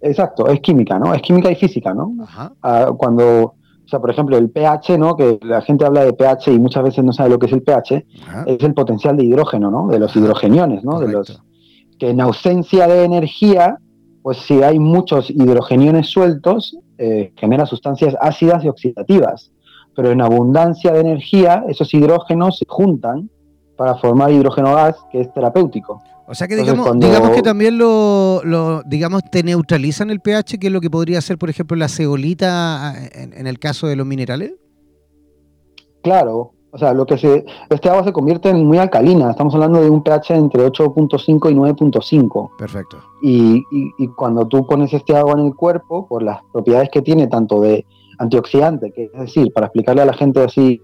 Exacto, 0.00 0.46
es 0.48 0.60
química, 0.60 0.98
¿no? 0.98 1.12
Es 1.12 1.20
química 1.22 1.50
y 1.50 1.56
física, 1.56 1.92
¿no? 1.92 2.14
Ajá. 2.22 2.52
Ah, 2.62 2.92
cuando, 2.96 3.54
o 3.88 3.90
sea, 3.90 4.00
por 4.00 4.10
ejemplo, 4.10 4.36
el 4.36 4.50
pH, 4.50 4.98
¿no? 4.98 5.16
Que 5.16 5.38
la 5.40 5.62
gente 5.62 5.86
habla 5.86 6.04
de 6.04 6.12
pH 6.12 6.52
y 6.52 6.58
muchas 6.58 6.82
veces 6.82 7.02
no 7.02 7.10
sabe 7.14 7.30
lo 7.30 7.38
que 7.38 7.46
es 7.46 7.52
el 7.54 7.62
pH, 7.62 8.04
ajá. 8.26 8.44
es 8.46 8.62
el 8.62 8.74
potencial 8.74 9.16
de 9.16 9.24
hidrógeno, 9.24 9.70
¿no? 9.70 9.88
De 9.88 9.98
los 9.98 10.14
hidrogeniones, 10.14 10.84
¿no? 10.84 11.00
De 11.00 11.08
los, 11.08 11.42
que 11.98 12.10
en 12.10 12.20
ausencia 12.20 12.86
de 12.86 13.04
energía, 13.04 13.78
pues 14.20 14.36
si 14.40 14.62
hay 14.62 14.78
muchos 14.78 15.30
hidrogeniones 15.30 16.08
sueltos, 16.08 16.76
eh, 16.98 17.32
genera 17.36 17.64
sustancias 17.64 18.14
ácidas 18.20 18.62
y 18.62 18.68
oxidativas. 18.68 19.52
Pero 19.96 20.10
en 20.10 20.20
abundancia 20.20 20.92
de 20.92 21.00
energía, 21.00 21.64
esos 21.66 21.94
hidrógenos 21.94 22.58
se 22.58 22.66
juntan 22.68 23.30
para 23.78 23.94
formar 23.94 24.30
hidrógeno 24.30 24.74
gas, 24.74 24.96
que 25.10 25.22
es 25.22 25.32
terapéutico. 25.32 26.02
O 26.30 26.34
sea 26.34 26.46
que 26.46 26.54
Entonces, 26.54 26.74
digamos, 26.74 26.86
cuando- 26.88 27.06
digamos 27.06 27.30
que 27.30 27.42
también 27.42 27.78
lo, 27.78 28.42
lo- 28.44 28.82
digamos, 28.84 29.22
te 29.30 29.42
neutralizan 29.42 30.10
el 30.10 30.20
pH, 30.20 30.58
que 30.58 30.66
es 30.66 30.72
lo 30.72 30.80
que 30.82 30.90
podría 30.90 31.20
ser, 31.22 31.38
por 31.38 31.48
ejemplo, 31.48 31.74
la 31.76 31.88
ceolita 31.88 32.94
en, 33.14 33.32
en 33.32 33.46
el 33.46 33.58
caso 33.58 33.86
de 33.86 33.96
los 33.96 34.06
minerales. 34.06 34.52
Claro, 36.02 36.52
o 36.70 36.78
sea, 36.78 36.92
lo 36.92 37.06
que 37.06 37.18
se, 37.18 37.44
este 37.70 37.88
agua 37.88 38.04
se 38.04 38.12
convierte 38.12 38.50
en 38.50 38.64
muy 38.66 38.78
alcalina. 38.78 39.30
Estamos 39.30 39.54
hablando 39.54 39.80
de 39.82 39.90
un 39.90 40.02
pH 40.02 40.34
entre 40.34 40.66
8.5 40.66 41.50
y 41.50 41.54
9.5. 41.54 42.50
Perfecto. 42.58 42.98
Y, 43.22 43.56
y- 43.72 43.90
y 43.98 44.08
cuando 44.08 44.46
tú 44.46 44.66
pones 44.66 44.92
este 44.92 45.16
agua 45.16 45.32
en 45.38 45.46
el 45.46 45.54
cuerpo, 45.54 46.06
por 46.06 46.22
las 46.22 46.40
propiedades 46.52 46.90
que 46.92 47.02
tiene, 47.02 47.26
tanto 47.26 47.60
de 47.60 47.86
antioxidante, 48.18 48.92
que 48.92 49.04
es 49.12 49.20
decir, 49.20 49.52
para 49.52 49.66
explicarle 49.66 50.02
a 50.02 50.06
la 50.06 50.12
gente 50.14 50.42
así 50.42 50.80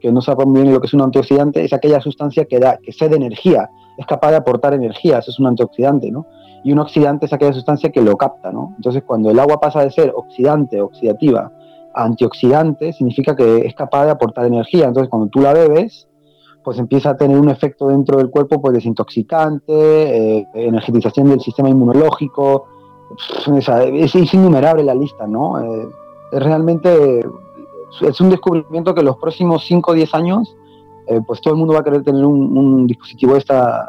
que 0.00 0.12
no 0.12 0.20
sabe 0.20 0.44
muy 0.46 0.62
bien 0.62 0.74
lo 0.74 0.80
que 0.80 0.86
es 0.86 0.94
un 0.94 1.02
antioxidante, 1.02 1.64
es 1.64 1.72
aquella 1.72 2.00
sustancia 2.00 2.44
que 2.44 2.58
da, 2.58 2.78
que 2.78 2.92
cede 2.92 3.16
energía, 3.16 3.70
es 3.96 4.06
capaz 4.06 4.30
de 4.30 4.36
aportar 4.36 4.74
energía, 4.74 5.18
eso 5.18 5.30
es 5.30 5.38
un 5.38 5.46
antioxidante, 5.46 6.10
¿no? 6.10 6.26
Y 6.64 6.72
un 6.72 6.78
oxidante 6.78 7.26
es 7.26 7.32
aquella 7.32 7.52
sustancia 7.52 7.90
que 7.90 8.02
lo 8.02 8.16
capta, 8.16 8.50
¿no? 8.52 8.74
Entonces, 8.76 9.02
cuando 9.06 9.30
el 9.30 9.38
agua 9.38 9.60
pasa 9.60 9.82
de 9.82 9.90
ser 9.90 10.12
oxidante, 10.14 10.80
oxidativa, 10.80 11.52
a 11.94 12.04
antioxidante, 12.04 12.92
significa 12.92 13.34
que 13.34 13.66
es 13.66 13.74
capaz 13.74 14.04
de 14.04 14.10
aportar 14.10 14.46
energía. 14.46 14.86
Entonces, 14.86 15.08
cuando 15.08 15.28
tú 15.28 15.40
la 15.40 15.54
bebes, 15.54 16.08
pues 16.62 16.78
empieza 16.78 17.10
a 17.10 17.16
tener 17.16 17.38
un 17.38 17.48
efecto 17.48 17.88
dentro 17.88 18.18
del 18.18 18.28
cuerpo, 18.28 18.60
pues 18.60 18.74
desintoxicante, 18.74 19.72
eh, 19.72 20.48
energetización 20.54 21.28
del 21.28 21.40
sistema 21.40 21.70
inmunológico, 21.70 22.66
es 23.46 24.34
innumerable 24.34 24.82
la 24.82 24.94
lista, 24.94 25.26
¿no? 25.26 25.62
Eh, 25.62 25.88
es 26.32 26.42
realmente, 26.42 27.24
es 28.02 28.20
un 28.20 28.30
descubrimiento 28.30 28.94
que 28.94 29.00
en 29.00 29.06
los 29.06 29.16
próximos 29.16 29.64
5 29.66 29.90
o 29.90 29.94
10 29.94 30.14
años, 30.14 30.56
eh, 31.08 31.20
pues 31.26 31.40
todo 31.40 31.54
el 31.54 31.58
mundo 31.58 31.74
va 31.74 31.80
a 31.80 31.84
querer 31.84 32.02
tener 32.02 32.24
un, 32.24 32.86
dispositivo 32.86 33.32
de, 33.34 33.38
esta, 33.38 33.88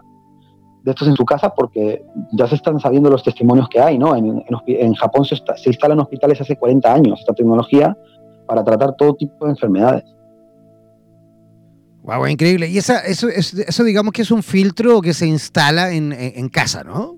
de 0.84 0.92
estos 0.92 1.08
en 1.08 1.16
su 1.16 1.26
casa 1.26 1.54
porque 1.54 2.04
ya 2.34 2.48
se 2.48 2.56
están 2.56 2.80
sabiendo 2.80 3.10
los 3.10 3.24
testimonios 3.24 3.68
que 3.70 3.80
hay, 3.80 3.98
¿no? 3.98 4.16
En, 4.16 4.44
en 4.68 4.94
Japón 4.96 5.26
se, 5.26 5.36
está- 5.36 5.58
se 5.58 5.70
instalan 5.70 6.00
hospitales 6.00 6.40
hace 6.42 6.56
40 6.58 6.94
años 6.94 7.20
esta 7.20 7.34
tecnología 7.34 7.96
para 8.46 8.64
tratar 8.64 8.96
todo 8.96 9.14
tipo 9.16 9.46
de 9.46 9.52
enfermedades. 9.52 10.04
Wow, 12.04 12.26
increíble. 12.28 12.70
Y 12.70 12.78
esa, 12.78 13.00
eso, 13.00 13.28
es- 13.28 13.54
eso 13.54 13.84
digamos 13.84 14.14
que 14.14 14.22
es 14.22 14.32
un 14.32 14.42
filtro 14.44 15.02
que 15.02 15.14
se 15.14 15.28
instala 15.28 15.92
en- 15.92 16.14
en 16.14 16.48
casa, 16.50 16.84
¿no? 16.84 17.18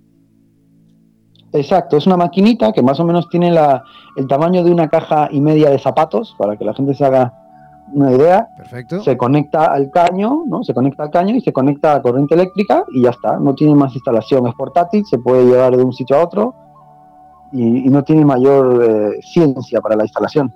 Exacto, 1.52 1.98
es 1.98 2.06
una 2.06 2.18
maquinita 2.18 2.72
que 2.72 2.82
más 2.84 3.00
o 3.00 3.06
menos 3.06 3.28
tiene 3.30 3.52
la, 3.52 3.84
el 4.16 4.28
tamaño 4.28 4.64
de 4.64 4.72
una 4.72 4.88
caja 4.88 5.30
y 5.32 5.42
media 5.42 5.70
de 5.70 5.80
zapatos, 5.80 6.36
para 6.38 6.58
que 6.58 6.66
la 6.66 6.74
gente 6.74 6.94
se 6.94 7.06
haga 7.06 7.34
una 7.92 8.12
idea. 8.12 8.48
Perfecto. 8.56 9.02
Se 9.02 9.18
conecta 9.18 9.66
al 9.66 9.90
caño, 9.90 10.44
¿no? 10.48 10.64
Se 10.64 10.76
conecta 10.76 11.04
al 11.04 11.10
caño 11.10 11.36
y 11.36 11.42
se 11.42 11.52
conecta 11.52 11.96
a 11.96 12.02
corriente 12.02 12.36
eléctrica 12.36 12.86
y 12.92 13.02
ya 13.02 13.10
está. 13.10 13.40
No 13.40 13.56
tiene 13.56 13.74
más 13.74 13.96
instalación, 13.96 14.46
es 14.48 14.54
portátil, 14.54 15.04
se 15.06 15.18
puede 15.18 15.46
llevar 15.46 15.76
de 15.76 15.84
un 15.84 15.92
sitio 15.92 16.18
a 16.18 16.24
otro 16.24 16.54
y, 17.52 17.88
y 17.88 17.90
no 17.90 18.04
tiene 18.04 18.24
mayor 18.26 18.84
eh, 18.84 19.20
ciencia 19.24 19.82
para 19.82 19.96
la 19.96 20.04
instalación. 20.04 20.54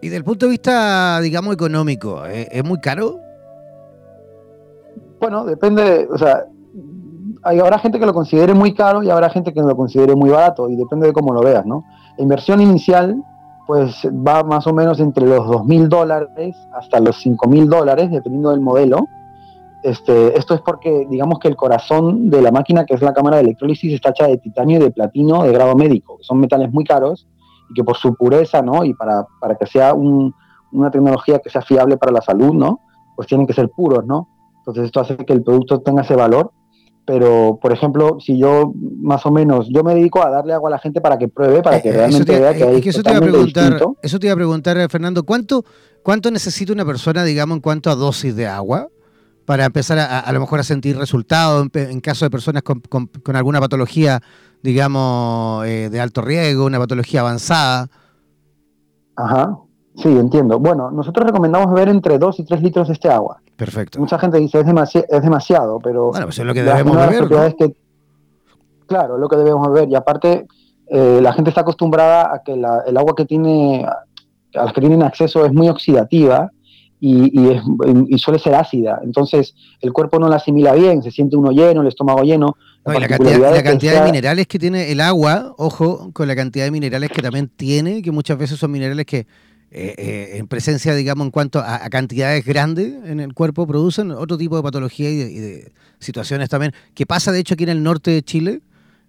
Y 0.00 0.10
del 0.10 0.22
punto 0.22 0.46
de 0.46 0.50
vista, 0.50 1.18
digamos, 1.20 1.54
económico, 1.54 2.24
¿eh? 2.26 2.46
¿es 2.52 2.62
muy 2.62 2.78
caro? 2.78 3.18
Bueno, 5.18 5.44
depende, 5.46 6.06
o 6.12 6.18
sea, 6.18 6.44
hay, 7.44 7.60
habrá 7.60 7.78
gente 7.78 7.98
que 8.00 8.06
lo 8.06 8.14
considere 8.14 8.54
muy 8.54 8.74
caro 8.74 9.02
y 9.02 9.10
habrá 9.10 9.28
gente 9.30 9.52
que 9.52 9.60
lo 9.60 9.76
considere 9.76 10.14
muy 10.16 10.30
barato 10.30 10.68
y 10.68 10.76
depende 10.76 11.06
de 11.08 11.12
cómo 11.12 11.32
lo 11.34 11.40
veas, 11.42 11.64
¿no? 11.66 11.84
La 12.16 12.22
inversión 12.22 12.60
inicial 12.60 13.22
pues 13.66 14.06
va 14.06 14.42
más 14.42 14.66
o 14.66 14.74
menos 14.74 15.00
entre 15.00 15.26
los 15.26 15.46
2.000 15.46 15.88
dólares 15.88 16.54
hasta 16.74 17.00
los 17.00 17.16
5.000 17.24 17.66
dólares, 17.68 18.10
dependiendo 18.10 18.50
del 18.50 18.60
modelo. 18.60 19.06
Este, 19.82 20.38
esto 20.38 20.54
es 20.54 20.60
porque, 20.62 21.06
digamos 21.10 21.38
que 21.38 21.48
el 21.48 21.56
corazón 21.56 22.30
de 22.30 22.40
la 22.40 22.50
máquina, 22.50 22.86
que 22.86 22.94
es 22.94 23.02
la 23.02 23.12
cámara 23.12 23.36
de 23.36 23.42
electrólisis, 23.44 23.92
está 23.92 24.10
hecha 24.10 24.26
de 24.26 24.38
titanio 24.38 24.78
y 24.78 24.82
de 24.82 24.90
platino 24.90 25.42
de 25.42 25.52
grado 25.52 25.74
médico, 25.76 26.16
que 26.18 26.24
son 26.24 26.40
metales 26.40 26.72
muy 26.72 26.84
caros 26.84 27.26
y 27.70 27.74
que 27.74 27.84
por 27.84 27.96
su 27.96 28.14
pureza, 28.14 28.62
¿no? 28.62 28.84
Y 28.84 28.94
para, 28.94 29.26
para 29.40 29.54
que 29.56 29.66
sea 29.66 29.92
un- 29.94 30.34
una 30.72 30.90
tecnología 30.90 31.38
que 31.38 31.50
sea 31.50 31.60
fiable 31.62 31.96
para 31.98 32.12
la 32.12 32.20
salud, 32.22 32.52
¿no? 32.54 32.80
Pues 33.14 33.28
tienen 33.28 33.46
que 33.46 33.52
ser 33.52 33.68
puros, 33.70 34.04
¿no? 34.06 34.28
Entonces 34.58 34.84
esto 34.86 35.00
hace 35.00 35.16
que 35.16 35.32
el 35.32 35.42
producto 35.42 35.80
tenga 35.80 36.02
ese 36.02 36.16
valor. 36.16 36.50
Pero, 37.06 37.58
por 37.60 37.70
ejemplo, 37.72 38.16
si 38.18 38.38
yo 38.38 38.72
más 39.00 39.26
o 39.26 39.30
menos, 39.30 39.68
yo 39.68 39.84
me 39.84 39.94
dedico 39.94 40.24
a 40.24 40.30
darle 40.30 40.54
agua 40.54 40.70
a 40.70 40.72
la 40.72 40.78
gente 40.78 41.02
para 41.02 41.18
que 41.18 41.28
pruebe, 41.28 41.60
para 41.62 41.82
que 41.82 41.88
Eh, 41.90 41.92
eh, 41.92 41.96
realmente 41.96 42.32
te, 42.32 42.40
vea 42.40 42.54
que 42.54 42.62
eh, 42.64 42.68
hay 42.68 42.76
es 42.76 42.82
que 42.82 42.88
eso 42.90 43.02
te 43.02 43.10
iba 43.10 43.18
a 43.18 43.20
preguntar, 43.20 43.64
distinto. 43.72 43.96
eso 44.02 44.18
te 44.18 44.26
iba 44.26 44.32
a 44.32 44.36
preguntar, 44.36 44.78
eh, 44.78 44.88
Fernando, 44.88 45.22
¿cuánto, 45.24 45.64
¿cuánto 46.02 46.30
necesita 46.30 46.72
una 46.72 46.86
persona, 46.86 47.22
digamos, 47.24 47.56
en 47.56 47.60
cuanto 47.60 47.90
a 47.90 47.94
dosis 47.94 48.34
de 48.34 48.46
agua 48.46 48.88
para 49.44 49.66
empezar 49.66 49.98
a, 49.98 50.20
a 50.20 50.32
lo 50.32 50.40
mejor 50.40 50.60
a 50.60 50.62
sentir 50.62 50.96
resultados 50.96 51.68
en, 51.74 52.00
caso 52.00 52.24
de 52.24 52.30
personas 52.30 52.62
con, 52.62 52.80
con- 52.80 53.08
con 53.08 53.36
alguna 53.36 53.60
patología, 53.60 54.22
digamos, 54.62 55.66
eh, 55.66 55.90
de 55.90 56.00
alto 56.00 56.22
riesgo, 56.22 56.64
una 56.64 56.78
patología 56.78 57.20
avanzada? 57.20 57.88
Ajá, 59.16 59.58
sí, 59.96 60.08
entiendo. 60.08 60.58
Bueno, 60.58 60.90
nosotros 60.90 61.26
recomendamos 61.26 61.72
beber 61.72 61.88
entre 61.88 62.18
2 62.18 62.40
y 62.40 62.44
3 62.44 62.62
litros 62.62 62.88
de 62.88 62.94
este 62.94 63.08
agua. 63.08 63.40
Perfecto. 63.56 63.98
Mucha 64.00 64.18
gente 64.18 64.38
dice 64.38 64.60
es, 64.60 64.66
demasi- 64.66 65.04
es 65.08 65.22
demasiado, 65.22 65.78
pero 65.80 66.10
Bueno, 66.10 66.26
pues 66.26 66.38
es 66.38 66.44
lo 66.44 66.52
que 66.54 66.62
la- 66.62 66.72
debemos 66.76 66.96
beber. 66.96 67.30
¿no? 67.30 67.56
que, 67.56 67.76
claro, 68.86 69.14
es 69.14 69.20
lo 69.20 69.28
que 69.28 69.36
debemos 69.36 69.72
beber. 69.72 69.88
Y 69.88 69.94
aparte, 69.94 70.46
eh, 70.88 71.20
la 71.22 71.32
gente 71.32 71.50
está 71.50 71.62
acostumbrada 71.62 72.34
a 72.34 72.42
que 72.44 72.56
la- 72.56 72.82
el 72.86 72.96
agua 72.96 73.14
que 73.16 73.24
tiene, 73.24 73.84
a 73.86 74.64
las 74.64 74.72
que 74.72 74.80
tienen 74.80 75.02
acceso 75.02 75.44
es 75.46 75.52
muy 75.52 75.68
oxidativa 75.68 76.50
y, 77.00 77.40
y 77.40 77.50
es- 77.52 77.62
y 78.08 78.18
suele 78.18 78.38
ser 78.38 78.54
ácida. 78.54 79.00
Entonces, 79.02 79.54
el 79.80 79.92
cuerpo 79.92 80.18
no 80.18 80.28
la 80.28 80.36
asimila 80.36 80.72
bien, 80.74 81.02
se 81.02 81.10
siente 81.10 81.36
uno 81.36 81.50
lleno, 81.50 81.82
el 81.82 81.88
estómago 81.88 82.22
lleno. 82.22 82.56
No, 82.86 82.92
y 82.94 83.00
la 83.00 83.08
cantidad, 83.08 83.38
la 83.50 83.56
es 83.56 83.80
de 83.80 84.02
minerales 84.04 84.46
que 84.46 84.58
tiene 84.58 84.90
el 84.92 85.00
agua, 85.00 85.54
ojo 85.56 86.10
con 86.12 86.28
la 86.28 86.36
cantidad 86.36 86.64
de 86.66 86.70
minerales 86.70 87.10
que 87.10 87.22
también 87.22 87.50
tiene, 87.56 88.02
que 88.02 88.10
muchas 88.10 88.36
veces 88.36 88.58
son 88.58 88.70
minerales 88.72 89.06
que 89.06 89.26
eh, 89.74 89.94
eh, 89.98 90.36
en 90.38 90.46
presencia, 90.46 90.94
digamos, 90.94 91.24
en 91.26 91.30
cuanto 91.32 91.58
a, 91.58 91.84
a 91.84 91.90
cantidades 91.90 92.44
grandes 92.44 92.94
en 93.04 93.18
el 93.18 93.34
cuerpo, 93.34 93.66
producen 93.66 94.12
otro 94.12 94.38
tipo 94.38 94.56
de 94.56 94.62
patología 94.62 95.10
y 95.10 95.16
de, 95.16 95.32
y 95.32 95.38
de 95.38 95.72
situaciones 95.98 96.48
también. 96.48 96.72
Que 96.94 97.06
pasa, 97.06 97.32
de 97.32 97.40
hecho, 97.40 97.54
aquí 97.54 97.64
en 97.64 97.70
el 97.70 97.82
norte 97.82 98.12
de 98.12 98.22
Chile, 98.22 98.60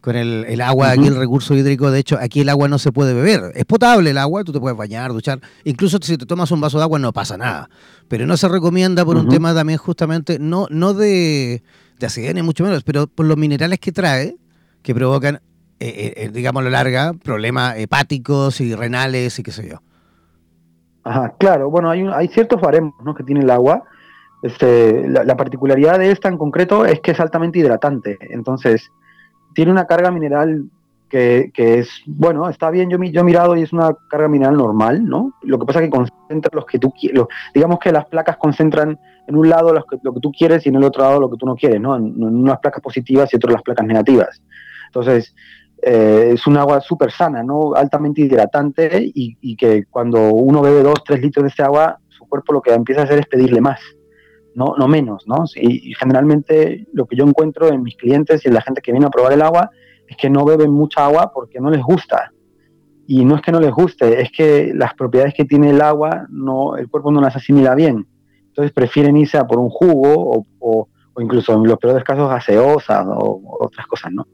con 0.02 0.16
el, 0.16 0.46
el 0.48 0.62
agua, 0.62 0.90
aquí 0.90 1.02
Ujú. 1.02 1.10
el 1.10 1.16
recurso 1.18 1.56
hídrico, 1.56 1.90
de 1.92 2.00
hecho, 2.00 2.18
aquí 2.20 2.42
el 2.42 2.50
agua 2.50 2.68
no 2.68 2.80
se 2.80 2.92
puede 2.92 3.14
beber. 3.14 3.52
Es 3.56 3.66
potable 3.66 4.10
el 4.10 4.18
agua, 4.18 4.44
tú 4.44 4.52
te 4.52 4.60
puedes 4.60 4.78
bañar, 4.78 5.12
duchar. 5.12 5.40
Incluso 5.64 6.00
si 6.02 6.18
te 6.18 6.26
tomas 6.26 6.52
un 6.52 6.62
vaso 6.62 6.78
de 6.78 6.84
agua 6.84 7.00
no 7.00 7.14
pasa 7.14 7.38
nada. 7.38 7.70
Pero 8.08 8.26
no 8.26 8.36
se 8.36 8.48
recomienda 8.48 9.06
por 9.06 9.18
un 9.18 9.30
tema 9.30 9.54
también 9.54 9.78
justamente, 9.78 10.38
no, 10.40 10.68
no 10.70 10.94
de, 10.94 11.64
de 12.00 12.06
acidez 12.06 12.34
ni 12.36 12.42
mucho 12.42 12.64
menos, 12.64 12.84
pero 12.84 13.08
por 13.08 13.26
los 13.26 13.38
minerales 13.38 13.80
que 13.80 13.92
trae, 13.92 14.38
que 14.84 14.94
provocan, 14.94 15.36
eh, 15.80 15.88
eh, 15.88 16.14
eh, 16.18 16.30
digamos 16.32 16.62
a 16.62 16.64
lo 16.64 16.70
larga, 16.70 17.14
problemas 17.14 17.78
hepáticos 17.78 18.62
y 18.62 18.76
renales 18.76 19.40
y 19.40 19.44
qué 19.44 19.52
sé 19.52 19.68
yo. 19.68 19.82
Ajá, 21.06 21.36
claro, 21.38 21.70
bueno, 21.70 21.90
hay, 21.90 22.02
un- 22.04 22.12
hay 22.14 22.28
ciertos 22.28 22.60
baremos 22.60 22.94
¿no? 23.04 23.14
que 23.14 23.24
tiene 23.24 23.42
el 23.42 23.50
agua. 23.52 23.84
Este, 24.42 25.08
la, 25.08 25.24
la 25.24 25.38
particularidad 25.38 25.98
de 26.00 26.12
esta 26.12 26.28
en 26.30 26.38
concreto 26.38 26.86
es 26.86 27.00
que 27.00 27.12
es 27.12 27.20
altamente 27.20 27.60
hidratante. 27.60 28.18
Entonces, 28.22 28.92
tiene 29.54 29.72
una 29.72 29.86
carga 29.86 30.12
mineral 30.12 30.66
que, 31.10 31.52
que 31.54 31.80
es, 31.80 31.90
bueno, 32.08 32.50
está 32.50 32.70
bien, 32.72 32.90
yo, 32.90 32.98
yo 33.02 33.22
he 33.22 33.24
mirado 33.24 33.56
y 33.56 33.62
es 33.62 33.72
una 33.72 33.96
carga 34.10 34.28
mineral 34.28 34.58
normal, 34.58 35.06
¿no? 35.06 35.34
Lo 35.44 35.60
que 35.60 35.66
pasa 35.66 35.80
es 35.80 35.86
que 35.86 35.92
concentra 35.92 36.50
los 36.54 36.66
que 36.66 36.80
tú 36.80 36.92
quieres. 36.92 37.24
Digamos 37.54 37.80
que 37.80 37.92
las 37.92 38.06
placas 38.06 38.38
concentran 38.38 39.00
en 39.28 39.36
un 39.36 39.48
lado 39.48 39.74
los 39.74 39.86
que- 39.86 39.98
lo 40.02 40.14
que 40.14 40.20
tú 40.20 40.32
quieres 40.32 40.66
y 40.66 40.70
en 40.70 40.76
el 40.76 40.84
otro 40.84 41.04
lado 41.04 41.20
lo 41.20 41.30
que 41.30 41.38
tú 41.38 41.46
no 41.46 41.56
quieres, 41.56 41.80
¿no? 41.80 41.96
En, 41.96 42.06
en 42.08 42.24
unas 42.36 42.60
placas 42.60 42.82
positivas 42.82 43.32
y 43.32 43.36
otras 43.38 43.54
las 43.54 43.62
placas 43.64 43.86
negativas. 43.86 44.42
Entonces, 44.88 45.36
eh, 45.88 46.32
es 46.34 46.48
un 46.48 46.58
agua 46.58 46.82
súper 46.82 47.12
sana, 47.12 47.44
¿no? 47.44 47.76
altamente 47.76 48.22
hidratante 48.22 48.90
y, 49.14 49.56
que 49.56 49.86
cuando 49.86 50.34
uno 50.34 50.62
bebe 50.64 50.82
dos, 50.82 51.04
tres 51.06 51.22
litros 51.22 51.44
de 51.44 51.50
este 51.50 51.62
agua, 51.62 52.00
su 52.10 52.26
cuerpo 52.28 52.54
lo 52.54 52.62
que 52.62 52.74
empieza 52.74 53.02
a 53.02 53.04
hacer 53.04 53.20
es 53.20 53.28
pedirle 53.28 53.62
más, 53.62 53.80
no, 54.56 54.74
no 54.80 54.88
menos. 54.88 55.26
¿no? 55.28 55.44
Y, 55.56 55.94
generalmente 55.94 56.88
lo 56.92 57.06
que 57.06 57.16
yo 57.16 57.24
encuentro 57.24 57.68
en 57.68 57.84
mis 57.84 57.96
clientes 57.98 58.44
y 58.44 58.48
en 58.48 58.56
la 58.56 58.62
gente 58.62 58.82
que 58.82 58.92
viene 58.92 59.06
a 59.06 59.12
probar 59.12 59.34
el 59.34 59.44
agua 59.44 59.70
es 60.08 60.18
que 60.18 60.28
no 60.30 60.44
beben 60.44 60.72
mucha 60.72 61.06
agua 61.06 61.32
porque 61.32 61.60
no 61.60 61.70
les 61.70 61.84
gusta. 61.84 62.32
Y 63.08 63.24
no 63.24 63.36
es 63.36 63.44
que 63.44 63.52
no 63.52 63.60
les 63.60 63.72
guste, 63.72 64.20
es 64.24 64.32
que 64.32 64.74
las 64.74 64.96
propiedades 64.96 65.36
que 65.36 65.46
tiene 65.46 65.70
el 65.70 65.82
agua, 65.82 66.26
no, 66.30 66.76
el 66.78 66.90
cuerpo 66.90 67.12
no 67.12 67.22
las 67.22 67.36
asimila 67.36 67.76
bien. 67.76 68.08
Entonces 68.48 68.72
prefieren 68.74 69.16
irse 69.18 69.38
a 69.38 69.46
por 69.46 69.60
un 69.60 69.70
jugo 69.70 70.12
o, 70.16 70.46
o- 70.60 70.88
o 71.14 71.22
incluso 71.22 71.54
en 71.54 71.64
los 71.68 71.78
peores 71.78 72.04
casos 72.04 72.28
gaseosas 72.28 73.06
o, 73.08 73.40
o 73.46 73.66
otras 73.66 73.86
cosas, 73.86 74.12
¿no? 74.12 74.26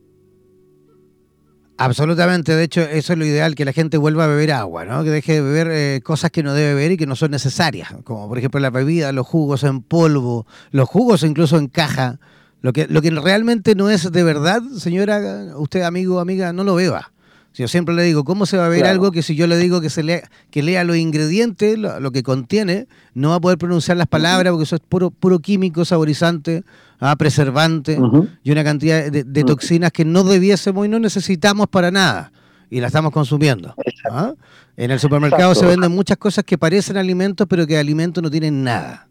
Absolutamente, 1.84 2.56
de 2.56 2.64
hecho, 2.64 2.82
eso 2.82 3.14
es 3.14 3.20
lo 3.20 3.26
ideal, 3.26 3.56
que 3.56 3.66
la 3.66 3.74
gente 3.74 3.98
vuelva 3.98 4.26
a 4.26 4.28
beber 4.28 4.52
agua, 4.52 4.86
¿no? 4.86 5.04
Que 5.04 5.10
deje 5.10 5.34
de 5.34 5.42
beber 5.42 5.68
eh, 5.72 6.02
cosas 6.04 6.32
que 6.32 6.44
no 6.44 6.54
debe 6.54 6.76
beber 6.76 6.92
y 6.94 6.98
que 6.98 7.08
no 7.08 7.16
son 7.16 7.32
necesarias, 7.32 7.90
como 8.04 8.28
por 8.28 8.38
ejemplo 8.38 8.60
la 8.60 8.70
bebida, 8.70 9.12
los 9.12 9.26
jugos 9.26 9.64
en 9.64 9.82
polvo, 9.82 10.46
los 10.72 10.88
jugos 10.88 11.24
incluso 11.24 11.58
en 11.58 11.68
caja. 11.68 12.20
Lo 12.62 12.74
que, 12.74 12.86
lo 12.88 13.02
que 13.02 13.10
realmente 13.10 13.74
no 13.74 13.90
es 13.90 14.12
de 14.12 14.24
verdad, 14.24 14.62
señora, 14.78 15.54
usted 15.58 15.82
amigo 15.82 16.18
o 16.18 16.20
amiga, 16.20 16.54
no 16.54 16.64
lo 16.64 16.76
beba. 16.76 17.12
Yo 17.54 17.68
siempre 17.68 17.94
le 17.96 18.04
digo, 18.04 18.24
¿cómo 18.24 18.46
se 18.46 18.56
va 18.58 18.66
a 18.68 18.70
beber 18.70 18.84
Claro. 18.84 18.94
algo 18.94 19.12
que 19.12 19.24
si 19.24 19.36
yo 19.36 19.46
le 19.48 19.58
digo 19.58 19.82
que 19.82 19.90
se 19.90 20.04
lea, 20.04 20.30
que 20.52 20.62
lea 20.64 20.84
los 20.84 20.96
ingredientes, 20.96 21.78
lo, 21.78 22.00
lo 22.00 22.12
que 22.12 22.24
contiene, 22.24 22.88
no 23.14 23.32
va 23.32 23.36
a 23.38 23.40
poder 23.42 23.58
pronunciar 23.58 23.98
las 23.98 24.08
palabras 24.08 24.52
porque 24.52 24.64
eso 24.64 24.76
es 24.76 24.82
puro, 24.88 25.10
puro 25.10 25.40
químico, 25.40 25.84
saborizante, 25.84 26.64
ah, 27.02 27.16
preservante 27.18 28.00
Ujú. 28.00 28.28
y 28.44 28.52
una 28.52 28.64
cantidad 28.64 29.12
de, 29.12 29.24
de 29.26 29.44
toxinas 29.44 29.92
que 29.92 30.06
no 30.06 30.24
debiésemos 30.24 30.86
y 30.86 30.90
no 30.90 31.00
necesitamos 31.00 31.68
para 31.68 31.92
nada. 31.92 32.32
Y 32.70 32.80
la 32.80 32.88
estamos 32.88 33.12
consumiendo. 33.12 33.76
¿ah? 34.10 34.32
En 34.78 34.92
el 34.92 35.00
supermercado 35.00 35.52
Exacto. 35.52 35.60
se 35.70 35.76
venden 35.76 35.92
muchas 35.94 36.16
cosas 36.16 36.46
que 36.46 36.58
parecen 36.58 36.96
alimentos, 36.96 37.46
pero 37.50 37.68
que 37.68 37.74
de 37.74 37.80
alimentos 37.82 38.24
no 38.24 38.32
tienen 38.32 38.64
nada. 38.64 39.10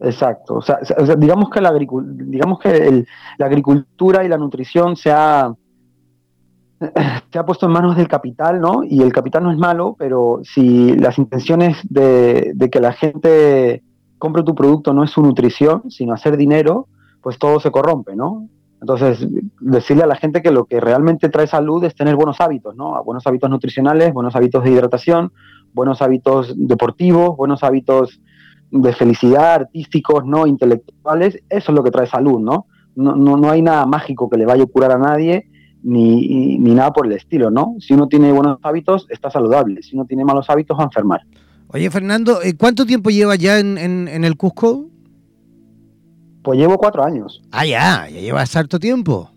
Exacto. 0.00 0.54
O 0.54 0.62
sea, 0.62 0.78
o 0.96 1.04
sea, 1.06 1.16
digamos 1.16 1.50
que, 1.50 1.60
la, 1.60 1.72
digamos 1.74 2.60
que 2.60 2.70
el- 2.70 3.08
la 3.38 3.46
agricultura 3.46 4.24
y 4.24 4.28
la 4.28 4.38
nutrición 4.38 4.94
se 4.96 5.10
ha, 5.10 5.52
se 7.32 7.38
ha 7.38 7.44
puesto 7.44 7.66
en 7.66 7.72
manos 7.72 7.96
del 7.96 8.06
capital, 8.06 8.60
¿no? 8.60 8.84
Y 8.84 9.02
el 9.02 9.12
capital 9.12 9.42
no 9.42 9.50
es 9.50 9.58
malo, 9.58 9.96
pero 9.98 10.40
si 10.44 10.92
las 10.96 11.18
intenciones 11.18 11.76
de, 11.90 12.52
de 12.54 12.70
que 12.70 12.78
la 12.78 12.92
gente 12.92 13.82
compre 14.18 14.42
tu 14.42 14.54
producto 14.54 14.92
no 14.92 15.04
es 15.04 15.10
su 15.10 15.22
nutrición, 15.22 15.90
sino 15.90 16.12
hacer 16.12 16.36
dinero, 16.36 16.88
pues 17.22 17.38
todo 17.38 17.60
se 17.60 17.70
corrompe, 17.70 18.16
¿no? 18.16 18.48
Entonces, 18.80 19.26
decirle 19.60 20.04
a 20.04 20.06
la 20.06 20.16
gente 20.16 20.40
que 20.40 20.52
lo 20.52 20.66
que 20.66 20.80
realmente 20.80 21.28
trae 21.28 21.46
salud 21.46 21.82
es 21.84 21.94
tener 21.94 22.14
buenos 22.14 22.40
hábitos, 22.40 22.76
¿no? 22.76 23.02
Buenos 23.02 23.26
hábitos 23.26 23.50
nutricionales, 23.50 24.12
buenos 24.12 24.36
hábitos 24.36 24.62
de 24.62 24.70
hidratación, 24.70 25.32
buenos 25.72 26.00
hábitos 26.00 26.54
deportivos, 26.56 27.36
buenos 27.36 27.64
hábitos 27.64 28.20
de 28.70 28.92
felicidad, 28.92 29.54
artísticos, 29.54 30.24
no 30.24 30.46
intelectuales, 30.46 31.42
eso 31.48 31.72
es 31.72 31.76
lo 31.76 31.82
que 31.82 31.90
trae 31.90 32.06
salud, 32.06 32.38
¿no? 32.38 32.66
No, 32.94 33.16
no, 33.16 33.36
no 33.36 33.50
hay 33.50 33.62
nada 33.62 33.86
mágico 33.86 34.28
que 34.28 34.36
le 34.36 34.46
vaya 34.46 34.64
a 34.64 34.66
curar 34.66 34.92
a 34.92 34.98
nadie, 34.98 35.48
ni, 35.82 36.58
ni 36.58 36.74
nada 36.74 36.92
por 36.92 37.06
el 37.06 37.12
estilo, 37.12 37.50
¿no? 37.50 37.76
Si 37.78 37.94
uno 37.94 38.08
tiene 38.08 38.32
buenos 38.32 38.58
hábitos, 38.62 39.06
está 39.10 39.30
saludable. 39.30 39.82
Si 39.82 39.94
uno 39.94 40.04
tiene 40.04 40.24
malos 40.24 40.50
hábitos, 40.50 40.76
va 40.76 40.82
a 40.82 40.86
enfermar. 40.86 41.22
Oye, 41.68 41.90
Fernando, 41.90 42.42
eh, 42.42 42.56
¿cuánto 42.56 42.86
tiempo 42.86 43.10
lleva 43.10 43.36
ya 43.36 43.58
en, 43.58 43.76
en- 43.78 44.08
en 44.08 44.24
el 44.24 44.36
Cusco? 44.36 44.86
Pues 46.42 46.58
llevo 46.58 46.78
cuatro 46.78 47.04
años. 47.04 47.42
Ah, 47.50 47.66
ya, 47.66 48.08
ya 48.08 48.20
llevas 48.20 48.56
harto 48.56 48.78
tiempo. 48.78 49.30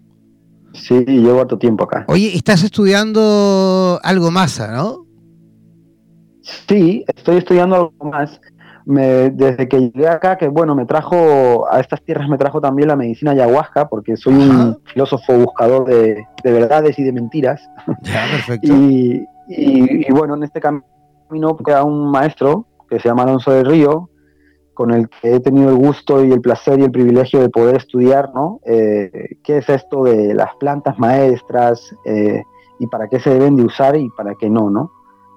Sí, 0.73 1.03
llevo 1.05 1.41
harto 1.41 1.57
tiempo 1.57 1.83
acá. 1.83 2.05
Oye, 2.07 2.35
estás 2.35 2.63
estudiando 2.63 3.99
algo 4.01 4.31
más, 4.31 4.59
¿no? 4.71 5.05
Sí, 6.67 7.03
estoy 7.07 7.37
estudiando 7.37 7.75
algo 7.75 8.11
más 8.11 8.39
desde 8.85 9.67
que 9.67 9.79
llegué 9.79 10.07
acá, 10.07 10.37
que 10.37 10.47
bueno, 10.47 10.75
me 10.75 10.85
trajo 10.85 11.67
a 11.71 11.79
estas 11.79 12.01
tierras, 12.03 12.27
me 12.27 12.37
trajo 12.37 12.59
también 12.61 12.87
la 12.87 12.95
medicina 12.95 13.31
ayahuasca, 13.31 13.87
porque 13.87 14.17
soy 14.17 14.33
un 14.33 14.77
filósofo 14.85 15.33
buscador 15.37 15.85
de, 15.85 16.25
verdades 16.43 16.97
y 16.97 17.03
de 17.03 17.11
mentiras. 17.11 17.61
Ya, 18.01 18.25
perfecto. 18.31 18.67
y, 18.73 19.23
y, 19.47 20.11
bueno, 20.11 20.35
en 20.35 20.43
este 20.43 20.59
camino 20.59 20.83
queda 21.63 21.83
un 21.83 22.11
maestro 22.11 22.65
que 22.89 22.99
se 22.99 23.07
llama 23.07 23.23
Alonso 23.23 23.51
del 23.51 23.65
Río, 23.65 24.09
con 24.73 24.91
el 24.91 25.09
que 25.09 25.35
he 25.35 25.39
tenido 25.39 25.69
el 25.69 25.75
gusto 25.75 26.23
y 26.23 26.31
el 26.31 26.41
placer 26.41 26.79
y 26.79 26.83
el 26.83 26.91
privilegio 26.91 27.39
de 27.39 27.49
poder 27.49 27.75
estudiar, 27.75 28.31
¿no? 28.33 28.59
Eh, 28.65 29.37
¿Qué 29.43 29.57
es 29.57 29.69
esto 29.69 30.03
de 30.03 30.33
las 30.33 30.55
plantas 30.55 30.97
maestras 30.97 31.95
eh, 32.05 32.43
y 32.79 32.87
para 32.87 33.07
qué 33.07 33.19
se 33.19 33.29
deben 33.29 33.55
de 33.55 33.63
usar 33.63 33.95
y 33.95 34.09
para 34.09 34.35
qué 34.35 34.49
no, 34.49 34.69
¿no? 34.69 34.91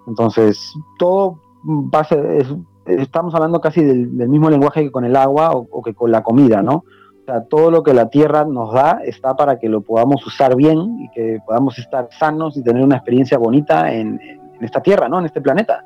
Entonces, 0.06 0.72
todo 0.98 1.40
base, 1.62 2.38
es, 2.38 2.54
estamos 2.86 3.34
hablando 3.34 3.60
casi 3.60 3.82
del, 3.82 4.08
mismo 4.28 4.50
lenguaje 4.50 4.82
que 4.82 4.90
con 4.92 5.04
el 5.04 5.16
agua 5.16 5.50
o, 5.52 5.82
que 5.82 5.94
con 5.94 6.10
la 6.10 6.22
comida, 6.22 6.62
¿no? 6.62 6.84
O 7.22 7.24
sea, 7.26 7.44
todo 7.44 7.70
lo 7.70 7.82
que 7.82 7.94
la 7.94 8.10
tierra 8.10 8.44
nos 8.44 8.72
da 8.72 9.00
está 9.04 9.34
para 9.34 9.58
que 9.58 9.68
lo 9.68 9.80
podamos 9.80 10.26
usar 10.26 10.56
bien 10.56 10.98
y 11.00 11.10
que 11.10 11.38
podamos 11.46 11.78
estar 11.78 12.08
sanos 12.18 12.56
y 12.56 12.62
tener 12.62 12.84
una 12.84 12.96
experiencia 12.96 13.38
bonita 13.38 13.92
en, 13.94 14.18
esta 14.60 14.82
tierra, 14.82 15.08
¿no? 15.08 15.18
En 15.18 15.26
este 15.26 15.40
planeta. 15.40 15.84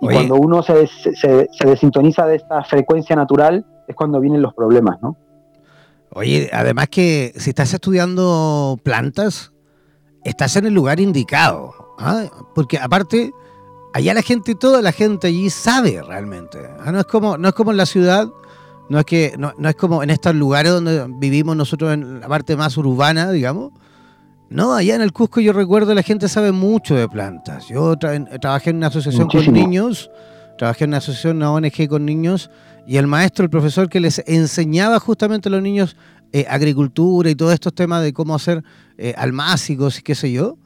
Y 0.00 0.06
cuando 0.06 0.36
uno 0.36 0.62
se, 0.62 0.86
se, 0.86 1.48
se, 1.52 1.66
desintoniza 1.66 2.26
de 2.26 2.36
esta 2.36 2.64
frecuencia 2.64 3.14
natural 3.14 3.66
es 3.86 3.94
cuando 3.94 4.18
vienen 4.18 4.40
los 4.40 4.54
problemas, 4.54 5.00
¿no? 5.02 5.16
Oye, 6.12 6.50
además 6.52 6.88
que 6.88 7.32
si 7.36 7.50
estás 7.50 7.72
estudiando 7.72 8.78
plantas, 8.82 9.52
estás 10.24 10.56
en 10.56 10.66
el 10.66 10.74
lugar 10.74 11.00
indicado. 11.00 11.72
¿ah? 11.98 12.24
Porque 12.54 12.78
aparte, 12.78 13.32
allá 13.92 14.14
la 14.14 14.22
gente, 14.22 14.54
toda 14.54 14.82
la 14.82 14.92
gente 14.92 15.28
allí 15.28 15.50
sabe 15.50 16.02
realmente. 16.02 16.58
¿ah? 16.80 16.90
No 16.92 17.00
es 17.00 17.06
como, 17.06 17.38
no 17.38 17.48
es 17.48 17.54
como 17.54 17.70
en 17.70 17.76
la 17.76 17.86
ciudad, 17.86 18.28
no 18.88 18.98
es 18.98 19.04
que, 19.04 19.34
no, 19.38 19.52
es 19.68 19.76
como 19.76 20.02
en 20.02 20.10
estos 20.10 20.34
lugares 20.34 20.72
donde 20.72 21.06
vivimos 21.18 21.56
nosotros 21.56 21.92
en 21.94 22.20
la 22.20 22.28
parte 22.28 22.56
más 22.56 22.76
urbana, 22.76 23.30
digamos. 23.30 23.72
No, 24.50 24.74
allá 24.74 24.96
en 24.96 25.00
el 25.02 25.12
Cusco 25.12 25.40
yo 25.40 25.52
recuerdo 25.52 25.94
la 25.94 26.02
gente 26.02 26.28
sabe 26.28 26.50
mucho 26.50 26.96
de 26.96 27.08
plantas. 27.08 27.68
Yo 27.68 27.96
trabajé 27.96 28.70
en 28.70 28.76
una 28.76 28.88
asociación 28.88 29.28
con 29.28 29.52
niños, 29.52 30.10
trabajé 30.58 30.84
en 30.84 30.90
una 30.90 30.98
asociación, 30.98 31.36
una 31.36 31.52
ONG 31.52 31.88
con 31.88 32.04
niños, 32.04 32.50
y 32.86 32.96
el 32.96 33.06
maestro, 33.06 33.44
el 33.44 33.50
profesor 33.50 33.88
que 33.88 34.00
les 34.00 34.22
enseñaba 34.26 34.98
justamente 34.98 35.48
a 35.48 35.52
los 35.52 35.62
niños 35.62 35.96
eh, 36.32 36.46
agricultura 36.48 37.30
y 37.30 37.36
todos 37.36 37.54
estos 37.54 37.74
temas 37.74 38.02
de 38.02 38.12
cómo 38.12 38.34
hacer 38.34 38.64
eh, 38.98 39.14
almácigos 39.16 40.00
y 40.00 40.02
qué 40.02 40.14
sé 40.14 40.32
yo, 40.32 40.58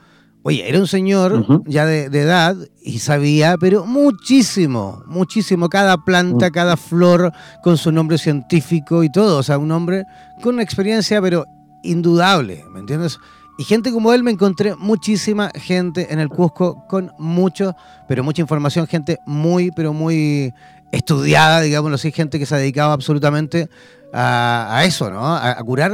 Oye, 0.47 0.69
era 0.69 0.79
un 0.79 0.87
señor 0.87 1.65
ya 1.65 1.87
de, 1.87 2.05
edad 2.05 2.55
y 2.83 2.99
sabía, 2.99 3.57
pero 3.57 3.87
muchísimo, 3.87 5.03
muchísimo, 5.07 5.71
cada 5.71 6.05
planta, 6.05 6.51
mm. 6.51 6.53
cada 6.53 6.77
flor 6.77 7.33
con 7.63 7.79
su 7.79 7.91
nombre 7.91 8.19
científico 8.19 9.03
y 9.03 9.11
todo. 9.11 9.39
O 9.39 9.43
sea, 9.43 9.57
un 9.57 9.71
hombre 9.71 10.05
con 10.43 10.57
una 10.57 10.63
experiencia, 10.63 11.23
pero 11.23 11.47
indudable, 11.83 12.63
¿me 12.71 12.81
entiendes? 12.81 13.19
Y 13.57 13.65
gente 13.65 13.93
como 13.93 14.13
él 14.13 14.23
me 14.23 14.33
encontré 14.33 14.75
muchísima 14.75 15.51
gente 15.55 16.13
en 16.13 16.19
el 16.19 16.29
Cusco 16.29 16.85
con 16.89 17.13
mucho, 17.19 17.75
pero 18.09 18.25
mucha 18.25 18.43
información, 18.43 18.87
gente 18.87 19.19
muy, 19.27 19.71
pero 19.71 19.93
muy 19.93 20.53
estudiada, 20.91 21.61
digámoslo 21.61 21.95
así, 21.95 22.11
gente 22.11 22.39
que 22.39 22.47
se 22.47 22.55
ha 22.55 22.59
dedicado 22.59 22.93
absolutamente 22.93 23.69
a, 24.13 24.83
eso, 24.85 25.11
¿no? 25.11 25.25
A, 25.25 25.53
a 25.53 25.63
curar 25.63 25.93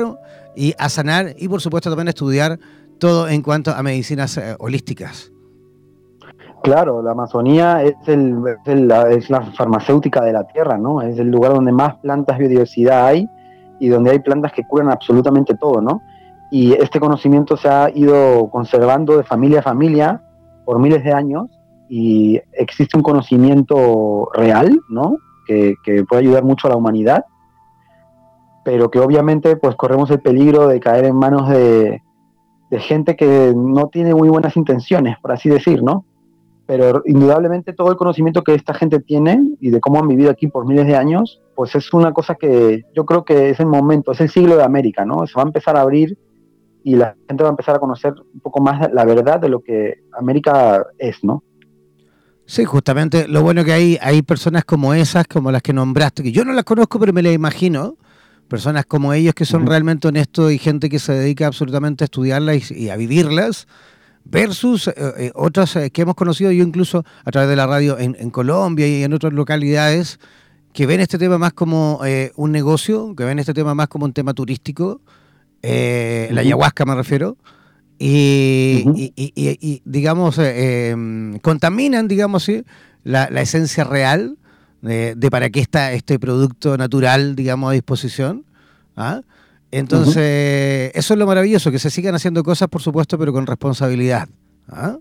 y 0.56 0.74
a 0.78 0.88
sanar 0.88 1.34
y 1.38 1.48
por 1.48 1.60
supuesto 1.60 1.90
también 1.90 2.08
a 2.08 2.10
estudiar 2.10 2.58
todo 2.98 3.28
en 3.28 3.42
cuanto 3.42 3.72
a 3.72 3.82
medicinas 3.82 4.36
eh, 4.36 4.54
holísticas. 4.58 5.32
Claro, 6.62 7.02
la 7.02 7.12
Amazonía 7.12 7.82
es, 7.82 7.96
el, 8.06 8.36
es, 8.66 9.30
la 9.30 9.40
farmacéutica 9.56 10.22
de 10.22 10.34
la 10.34 10.46
tierra, 10.46 10.76
¿no? 10.76 11.00
Es 11.00 11.18
el 11.18 11.30
lugar 11.30 11.54
donde 11.54 11.72
más 11.72 11.96
plantas 11.96 12.38
biodiversidad 12.38 13.06
hay 13.06 13.26
y 13.80 13.88
donde 13.88 14.10
hay 14.10 14.18
plantas 14.18 14.52
que 14.52 14.64
curan 14.64 14.90
absolutamente 14.90 15.54
todo, 15.54 15.80
¿no? 15.80 16.02
Y 16.50 16.72
este 16.72 16.98
conocimiento 16.98 17.56
se 17.56 17.68
ha 17.68 17.90
ido 17.94 18.50
conservando 18.50 19.16
de 19.16 19.22
familia 19.22 19.60
a 19.60 19.62
familia 19.62 20.22
por 20.64 20.78
miles 20.78 21.04
de 21.04 21.12
años 21.12 21.46
y 21.88 22.40
existe 22.52 22.96
un 22.96 23.02
conocimiento 23.02 24.28
real, 24.32 24.80
¿no? 24.88 25.16
Que, 25.46 25.74
puede 26.08 26.22
ayudar 26.22 26.44
mucho 26.44 26.68
a 26.68 26.70
la 26.70 26.76
humanidad, 26.76 27.24
pero 28.64 28.88
que 28.88 29.00
obviamente 29.00 29.56
pues 29.56 29.74
corremos 29.74 30.08
el 30.12 30.20
peligro 30.20 30.68
de 30.68 30.78
caer 30.78 31.06
en 31.06 31.16
manos 31.16 31.48
de, 31.48 32.02
de 32.70 32.78
gente 32.78 33.16
que 33.16 33.52
no 33.56 33.88
tiene 33.88 34.14
muy 34.14 34.28
buenas 34.28 34.56
intenciones, 34.56 35.18
por 35.20 35.32
así 35.32 35.48
decir, 35.48 35.82
¿no? 35.82 36.04
Pero 36.66 37.02
indudablemente 37.04 37.72
todo 37.72 37.90
el 37.90 37.96
conocimiento 37.96 38.44
que 38.44 38.54
esta 38.54 38.74
gente 38.74 39.00
tiene 39.00 39.42
y 39.60 39.70
de 39.70 39.80
cómo 39.80 39.98
han 39.98 40.06
vivido 40.06 40.30
aquí 40.30 40.46
por 40.46 40.66
miles 40.66 40.86
de 40.86 40.94
años, 40.94 41.42
pues 41.56 41.74
es 41.74 41.92
una 41.92 42.12
cosa 42.12 42.36
que 42.36 42.84
yo 42.94 43.04
creo 43.04 43.24
que 43.24 43.50
es 43.50 43.58
el 43.58 43.66
momento, 43.66 44.12
es 44.12 44.20
el 44.20 44.30
siglo 44.30 44.56
de 44.56 44.62
América, 44.62 45.04
¿no? 45.04 45.26
Se 45.26 45.34
va 45.34 45.42
a 45.42 45.46
empezar 45.46 45.76
a 45.76 45.80
abrir 45.80 46.16
y 46.84 46.96
la 46.96 47.16
gente 47.28 47.42
va 47.42 47.50
a 47.50 47.52
empezar 47.52 47.76
a 47.76 47.78
conocer 47.78 48.14
un 48.32 48.40
poco 48.40 48.60
más 48.60 48.90
la 48.92 49.04
verdad 49.04 49.40
de 49.40 49.48
lo 49.48 49.60
que 49.60 50.02
América 50.12 50.86
es, 50.98 51.22
¿no? 51.22 51.42
Sí, 52.46 52.64
justamente 52.64 53.28
lo 53.28 53.42
bueno 53.42 53.64
que 53.64 53.72
hay, 53.72 53.98
hay 54.02 54.22
personas 54.22 54.64
como 54.64 54.92
esas, 54.92 55.26
como 55.28 55.52
las 55.52 55.62
que 55.62 55.72
nombraste, 55.72 56.24
que 56.24 56.32
yo 56.32 56.44
no 56.44 56.52
las 56.52 56.64
conozco, 56.64 56.98
pero 56.98 57.12
me 57.12 57.22
las 57.22 57.32
imagino, 57.32 57.96
personas 58.48 58.84
como 58.86 59.12
ellos 59.12 59.34
que 59.34 59.44
son 59.44 59.66
realmente 59.66 60.08
honestos 60.08 60.50
y 60.50 60.58
gente 60.58 60.88
que 60.88 60.98
se 60.98 61.12
dedica 61.12 61.46
absolutamente 61.46 62.02
a 62.02 62.06
estudiarlas 62.06 62.72
y, 62.72 62.90
a 62.90 62.96
vivirlas, 62.96 63.68
versus 64.24 64.88
eh, 64.88 64.94
eh, 64.96 65.30
otras 65.36 65.76
eh, 65.76 65.90
que 65.90 66.02
hemos 66.02 66.16
conocido 66.16 66.50
yo 66.50 66.64
incluso 66.64 67.04
a 67.24 67.30
través 67.30 67.48
de 67.48 67.56
la 67.56 67.66
radio 67.66 67.96
en, 67.98 68.30
Colombia 68.30 68.86
y 68.86 69.04
en 69.04 69.12
otras 69.12 69.32
localidades, 69.32 70.18
que 70.72 70.86
ven 70.86 71.00
este 71.00 71.18
tema 71.18 71.38
más 71.38 71.52
como 71.52 72.00
un 72.36 72.50
negocio, 72.52 73.14
que 73.14 73.24
ven 73.24 73.38
este 73.38 73.54
tema 73.54 73.74
más 73.74 73.86
como 73.86 74.04
un 74.06 74.12
tema 74.12 74.34
turístico, 74.34 75.00
la 75.62 76.40
ayahuasca 76.40 76.84
me 76.84 76.94
refiero, 76.94 77.36
y, 77.98 79.82
digamos, 79.84 80.38
em, 80.38 81.38
contaminan, 81.40 82.08
digamos, 82.08 82.44
¿sí? 82.44 82.64
la, 83.04 83.28
la 83.30 83.42
esencia 83.42 83.84
real 83.84 84.38
de, 84.82 85.28
para 85.30 85.50
qué 85.50 85.60
está 85.60 85.92
este 85.92 86.18
producto 86.18 86.76
natural, 86.76 87.36
digamos, 87.36 87.70
a 87.70 87.74
disposición. 87.74 88.44
¿ah? 88.96 89.20
Entonces, 89.70 90.90
eso 90.94 91.14
es 91.14 91.18
lo 91.18 91.26
maravilloso, 91.26 91.70
que 91.70 91.78
se 91.78 91.90
sigan 91.90 92.14
haciendo 92.14 92.42
cosas, 92.42 92.68
por 92.68 92.80
supuesto, 92.80 93.18
pero 93.18 93.32
con 93.32 93.46
responsabilidad. 93.46 94.28
¿ah? 94.68 94.96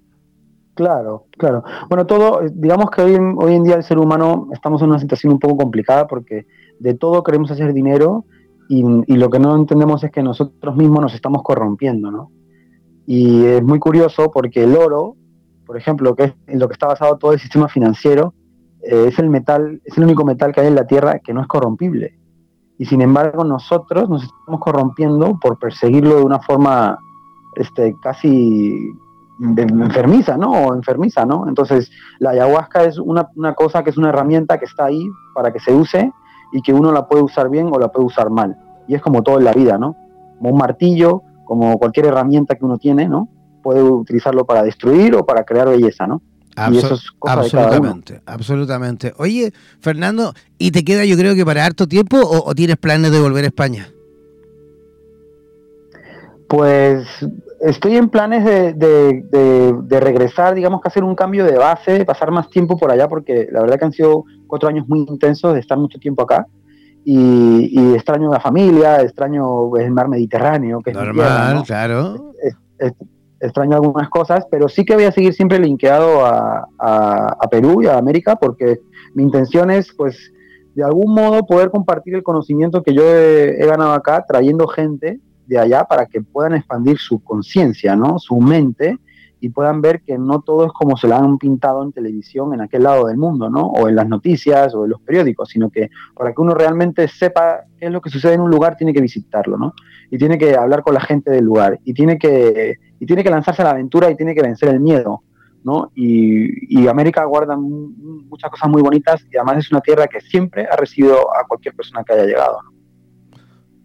Claro, 0.76 1.26
claro. 1.38 1.64
Bueno, 1.90 2.06
todo, 2.06 2.42
digamos 2.52 2.90
que 2.92 3.02
hoy, 3.02 3.18
hoy 3.38 3.56
en 3.56 3.64
día 3.64 3.76
el 3.76 3.84
ser 3.84 3.98
humano 3.98 4.50
estamos 4.54 4.82
en 4.82 4.90
una 4.90 5.00
situación 5.00 5.34
un 5.34 5.40
poco 5.40 5.58
complicada 5.58 6.08
porque 6.08 6.48
de 6.80 6.94
todo 6.94 7.24
queremos 7.24 7.52
hacer 7.52 7.74
dinero 7.74 8.26
y, 8.70 8.86
y, 9.08 9.18
lo 9.18 9.30
que 9.30 9.40
no 9.40 9.56
entendemos 9.56 10.04
es 10.04 10.12
que 10.12 10.22
nosotros 10.22 10.76
mismos 10.76 11.02
nos 11.02 11.14
estamos 11.16 11.42
corrompiendo, 11.44 12.12
¿no? 12.12 12.32
Y 13.08 13.44
es 13.44 13.64
muy 13.64 13.80
curioso 13.80 14.30
porque 14.32 14.64
el 14.64 14.76
oro, 14.76 15.16
por 15.66 15.76
ejemplo, 15.76 16.16
que 16.16 16.26
es 16.26 16.34
en 16.46 16.60
lo 16.60 16.68
que 16.68 16.74
está 16.74 16.86
basado 16.86 17.18
todo 17.18 17.34
el 17.34 17.40
sistema 17.40 17.68
financiero, 17.68 18.36
eh, 18.84 19.06
es 19.08 19.18
el 19.18 19.32
metal, 19.32 19.82
es 19.84 19.98
el 19.98 20.04
único 20.04 20.24
metal 20.24 20.54
que 20.54 20.62
hay 20.62 20.68
en 20.68 20.76
la 20.76 20.86
Tierra 20.86 21.18
que 21.18 21.34
no 21.34 21.42
es 21.42 21.48
corrompible. 21.48 22.20
Y 22.78 22.86
sin 22.86 23.02
embargo 23.02 23.44
nosotros 23.44 24.08
nos 24.08 24.24
estamos 24.24 24.62
corrompiendo 24.62 25.40
por 25.40 25.58
perseguirlo 25.58 26.18
de 26.18 26.24
una 26.24 26.40
forma 26.40 27.00
este, 27.56 27.96
casi 28.02 28.92
enfermiza, 29.42 30.38
¿no? 30.38 30.52
O 30.52 30.76
enfermiza, 30.76 31.26
¿no? 31.26 31.48
Entonces 31.48 31.90
la 32.20 32.30
ayahuasca 32.30 32.84
es 32.84 33.00
una, 33.00 33.28
una 33.36 33.56
cosa 33.56 33.84
que 33.84 33.90
es 33.90 33.98
una 33.98 34.10
herramienta 34.10 34.60
que 34.60 34.66
está 34.66 34.86
ahí 34.86 35.10
para 35.34 35.52
que 35.52 35.60
se 35.60 35.74
use 35.74 36.12
y 36.52 36.62
que 36.62 36.74
uno 36.74 36.92
la 36.92 37.08
puede 37.08 37.24
usar 37.24 37.50
bien 37.50 37.70
o 37.72 37.80
la 37.80 37.92
puede 37.92 38.06
usar 38.06 38.30
mal. 38.30 38.58
Y 38.88 38.96
es 38.96 39.02
como 39.02 39.24
todo 39.24 39.38
en 39.38 39.46
la 39.46 39.54
vida, 39.54 39.78
¿no? 39.78 39.96
Como 40.38 40.52
un 40.52 40.58
martillo, 40.58 41.24
como 41.46 41.78
cualquier 41.78 42.08
herramienta 42.08 42.56
que 42.56 42.66
uno 42.66 42.78
tiene, 42.78 43.08
¿no? 43.08 43.30
Puede 43.62 43.84
utilizarlo 43.84 44.46
para 44.46 44.64
destruir 44.64 45.16
o 45.16 45.26
para 45.26 45.44
crear 45.44 45.68
belleza, 45.68 46.08
¿no? 46.08 46.22
absolutamente, 46.56 48.22
absolutamente. 48.26 49.14
Oye, 49.18 49.54
Fernando, 49.80 50.34
¿y 50.58 50.72
te 50.72 50.84
queda 50.84 51.06
yo 51.06 51.16
creo 51.18 51.36
que 51.36 51.46
para 51.46 51.66
harto 51.66 51.88
tiempo 51.88 52.18
o, 52.22 52.54
tienes 52.54 52.78
planes 52.78 53.12
de 53.12 53.20
volver 53.20 53.46
a 53.46 53.48
España? 53.48 53.90
Pues 56.48 57.08
estoy 57.62 57.98
en 57.98 58.10
planes 58.10 58.46
de, 58.46 60.00
regresar, 60.00 60.56
digamos 60.56 60.82
que 60.82 60.88
hacer 60.88 61.04
un 61.04 61.16
cambio 61.16 61.46
de 61.46 61.58
base, 61.58 62.06
pasar 62.06 62.32
más 62.32 62.50
tiempo 62.50 62.78
por 62.78 62.92
allá, 62.92 63.08
porque 63.08 63.48
la 63.52 63.62
verdad 63.62 63.78
que 63.80 63.86
han 63.86 63.92
sido 63.92 64.26
cuatro 64.48 64.70
años 64.70 64.88
muy 64.88 65.00
intensos 65.00 65.54
de 65.54 65.60
estar 65.60 65.78
mucho 65.78 66.00
tiempo 66.00 66.24
acá. 66.24 66.46
Y, 67.06 67.94
extraño 67.96 68.32
la 68.32 68.40
familia, 68.40 69.02
extraño 69.02 69.76
el 69.78 69.92
mar 69.92 70.10
Mediterráneo. 70.10 70.80
Que 70.82 70.94
Normal, 70.94 71.64
claro 71.66 72.34
extraño 73.40 73.76
algunas 73.76 74.10
cosas, 74.10 74.46
pero 74.50 74.68
sí 74.68 74.84
que 74.84 74.96
voy 74.96 75.06
a 75.06 75.12
seguir 75.12 75.34
siempre 75.34 75.60
linkeado 75.60 76.26
a, 76.26 76.68
Perú 77.50 77.82
y 77.82 77.88
a 77.88 77.98
América 77.98 78.36
porque 78.36 78.80
mi 79.16 79.24
intención 79.24 79.72
es, 79.72 79.92
pues, 79.94 80.32
de 80.76 80.84
algún 80.84 81.14
modo 81.14 81.46
poder 81.46 81.72
compartir 81.72 82.14
el 82.14 82.24
conocimiento 82.24 82.84
que 82.84 82.94
yo 82.94 83.04
he, 83.04 83.66
ganado 83.66 83.94
acá, 83.94 84.24
trayendo 84.28 84.68
gente 84.68 85.20
de 85.50 85.58
allá 85.58 85.84
para 85.84 86.06
que 86.06 86.22
puedan 86.22 86.54
expandir 86.54 87.00
su 87.00 87.22
conciencia, 87.24 87.96
¿no? 87.96 88.20
Su 88.20 88.38
mente 88.38 89.00
y 89.42 89.50
puedan 89.50 89.82
ver 89.82 90.02
que 90.02 90.18
no 90.18 90.42
todo 90.42 90.66
es 90.66 90.72
como 90.74 90.96
se 90.96 91.08
lo 91.08 91.16
han 91.16 91.38
pintado 91.38 91.82
en 91.82 91.92
televisión 91.92 92.54
en 92.54 92.62
aquel 92.62 92.84
lado 92.84 93.08
del 93.08 93.18
mundo, 93.18 93.50
¿no? 93.50 93.62
O 93.62 93.88
en 93.90 93.96
las 93.96 94.08
noticias 94.08 94.76
o 94.76 94.84
en 94.84 94.92
los 94.92 95.02
periódicos, 95.02 95.50
sino 95.50 95.72
que 95.72 95.90
para 96.16 96.34
que 96.34 96.42
uno 96.42 96.54
realmente 96.54 97.08
sepa 97.08 97.62
qué 97.80 97.88
es 97.88 97.92
lo 97.92 98.00
que 98.00 98.12
sucede 98.12 98.34
en 98.34 98.42
un 98.42 98.52
lugar, 98.52 98.78
tiene 98.78 98.94
que 98.94 99.02
visitarlo, 99.02 99.58
¿no? 99.58 99.74
Y 100.12 100.20
tiene 100.20 100.38
que 100.38 100.56
hablar 100.56 100.84
con 100.84 100.94
la 100.94 101.02
gente 101.02 101.32
del 101.32 101.46
lugar, 101.46 101.80
y 101.84 101.94
tiene 101.94 102.20
que, 102.20 102.76
y 103.00 103.06
tiene 103.06 103.24
que 103.24 103.32
lanzarse 103.32 103.62
a 103.64 103.66
la 103.66 103.72
aventura 103.72 104.12
y 104.12 104.16
tiene 104.16 104.36
que 104.36 104.44
vencer 104.44 104.70
el 104.70 104.82
miedo, 104.82 105.24
¿no? 105.64 105.92
Y, 105.96 106.88
América 106.88 107.24
guarda 107.26 107.56
muchas 107.58 108.52
cosas 108.52 108.70
muy 108.70 108.82
bonitas 108.82 109.26
y 109.32 109.38
además 109.38 109.58
es 109.58 109.72
una 109.72 109.82
tierra 109.82 110.08
que 110.08 110.22
siempre 110.22 110.68
ha 110.70 110.76
recibido 110.76 111.18
a 111.36 111.46
cualquier 111.48 111.76
persona 111.76 112.04
que 112.04 112.14
haya 112.14 112.26
llegado, 112.26 112.62
¿no? 112.64 112.79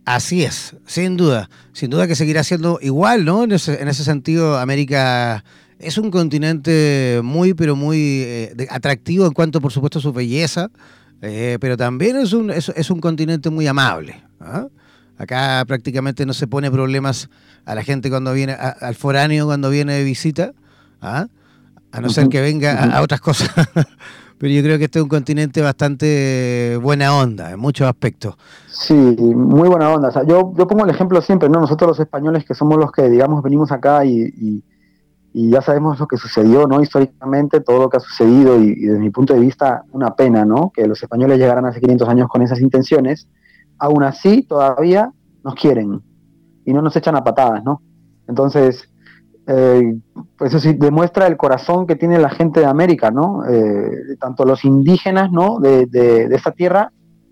Así 0.05 0.45
es, 0.45 0.77
sin 0.87 1.17
duda. 1.17 1.49
Sin 1.73 1.91
duda 1.91 2.07
que 2.07 2.15
seguirá 2.15 2.45
siendo 2.45 2.79
igual, 2.83 3.25
¿no? 3.25 3.45
En 3.45 3.53
ese, 3.53 3.81
en 3.81 3.89
ese 3.89 4.05
sentido, 4.05 4.59
América 4.59 5.45
es 5.79 5.99
un 5.99 6.11
continente 6.11 7.21
muy, 7.25 7.55
pero 7.55 7.75
muy 7.75 8.23
eh, 8.25 8.67
atractivo 8.71 9.27
en 9.27 9.33
cuanto, 9.33 9.61
por 9.61 9.73
supuesto, 9.73 9.99
a 9.99 10.03
su 10.03 10.13
belleza, 10.13 10.71
eh, 11.23 11.59
pero 11.61 11.77
también 11.77 12.17
es 12.17 12.33
un, 12.33 12.51
es, 12.51 12.71
es 12.71 12.91
un 12.91 13.01
continente 13.01 13.51
muy 13.51 13.67
amable. 13.67 14.23
¿ah? 14.41 14.67
Acá 15.17 15.65
prácticamente 15.67 16.27
no 16.27 16.35
se 16.35 16.47
pone 16.47 16.71
problemas 16.71 17.31
a 17.65 17.75
la 17.75 17.83
gente 17.83 18.11
cuando 18.11 18.33
viene, 18.35 18.53
a, 18.53 18.69
al 18.69 18.95
foráneo 18.95 19.47
cuando 19.47 19.71
viene 19.71 19.95
de 19.95 20.05
visita, 20.05 20.53
¿ah? 21.01 21.29
a 21.93 22.01
no 22.01 22.11
ser 22.11 22.29
que 22.29 22.41
venga 22.41 22.73
a, 22.73 22.99
a 22.99 23.03
otras 23.03 23.21
cosas. 23.21 23.51
pero 24.39 24.53
yo 24.53 24.63
creo 24.63 24.79
que 24.79 24.85
este 24.85 24.99
es 24.99 25.03
un 25.03 25.09
continente 25.09 25.63
bastante 25.63 26.79
buena 26.83 27.17
onda 27.17 27.53
en 27.53 27.59
muchos 27.59 27.87
aspectos. 27.89 28.37
Sí, 28.67 28.95
muy 28.95 29.69
buena 29.69 29.91
onda. 29.91 30.09
O 30.09 30.13
sea, 30.13 30.25
yo, 30.25 30.53
yo 30.57 30.67
pongo 30.67 30.85
el 30.85 30.91
ejemplo 30.91 31.21
siempre, 31.23 31.49
¿no? 31.49 31.61
Nosotros 31.61 31.89
los 31.89 32.01
españoles 32.01 32.45
que 32.45 32.55
somos 32.55 32.79
los 32.79 32.91
que, 32.93 33.09
digamos, 33.09 33.43
venimos 33.43 33.71
acá 33.73 34.05
y, 34.05 34.23
y, 34.23 34.65
y 35.33 35.51
ya 35.51 35.63
sabemos 35.63 35.99
lo 35.99 36.07
que 36.07 36.17
sucedió, 36.17 36.67
¿no? 36.67 36.83
Históricamente, 36.83 37.61
todo 37.61 37.81
lo 37.81 37.89
que 37.89 37.99
ha 37.99 38.01
sucedido 38.01 38.61
y, 38.61 38.73
y, 38.73 38.87
desde 38.87 38.99
mi 38.99 39.11
punto 39.11 39.35
de 39.35 39.41
vista, 39.41 39.85
una 39.93 40.15
pena, 40.15 40.45
¿no? 40.45 40.71
Que 40.75 40.87
los 40.87 41.03
españoles 41.03 41.39
llegaran 41.39 41.67
hace 41.67 41.81
500 41.81 42.09
años 42.09 42.29
con 42.29 42.43
esas 42.43 42.61
intenciones. 42.61 43.29
Aún 43.79 44.03
así, 44.03 44.43
todavía 44.43 45.13
nos 45.45 45.55
quieren 45.55 46.03
y 46.65 46.73
no 46.73 46.83
nos 46.83 46.97
echan 46.97 47.17
a 47.17 47.23
patadas, 47.23 47.63
¿no? 47.63 47.83
Entonces, 48.27 48.89
eh, 49.47 49.95
eso 50.41 50.59
sí 50.59 50.73
demuestra 50.73 51.27
el 51.27 51.37
corazón 51.37 51.87
que 51.87 51.97
tiene 51.97 52.19
la 52.19 52.31
gente 52.31 52.61
de 52.61 52.67
América, 52.67 53.11
¿no? 53.11 53.45
Eh, 53.47 54.17
tanto 54.19 54.45
los 54.45 54.65
indígenas, 54.65 55.31
¿no? 55.31 55.61
De, 55.61 55.87
de, 55.87 56.29
de, 56.29 56.37
esta 56.37 56.53
tierra, 56.53 56.91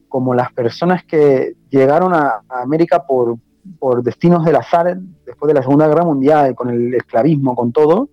como 0.08 0.34
las 0.34 0.52
personas 0.52 1.04
que 1.04 1.54
llegaron 1.70 2.12
a, 2.12 2.42
a 2.48 2.62
América 2.62 3.04
por, 3.06 3.36
por, 3.78 4.02
destinos 4.02 4.44
del 4.44 4.56
azar 4.56 4.98
después 5.24 5.48
de 5.48 5.54
la 5.54 5.62
Segunda 5.62 5.88
Guerra 5.88 6.04
Mundial, 6.04 6.54
con 6.54 6.68
el 6.68 6.94
esclavismo, 6.94 7.54
con 7.54 7.72
todo, 7.72 8.10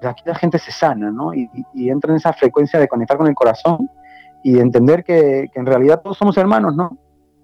pues 0.00 0.12
aquí 0.12 0.22
la 0.26 0.34
gente 0.34 0.58
se 0.58 0.70
sana, 0.70 1.10
¿no? 1.10 1.32
Y, 1.32 1.48
y, 1.54 1.84
y, 1.84 1.90
entra 1.90 2.10
en 2.10 2.18
esa 2.18 2.34
frecuencia 2.34 2.78
de 2.78 2.88
conectar 2.88 3.16
con 3.16 3.26
el 3.26 3.34
corazón 3.34 3.88
y 4.44 4.52
de 4.52 4.60
entender 4.60 5.02
que, 5.02 5.48
que 5.52 5.60
en 5.60 5.66
realidad 5.66 6.02
todos 6.02 6.18
somos 6.18 6.36
hermanos, 6.36 6.76
¿no? 6.76 6.98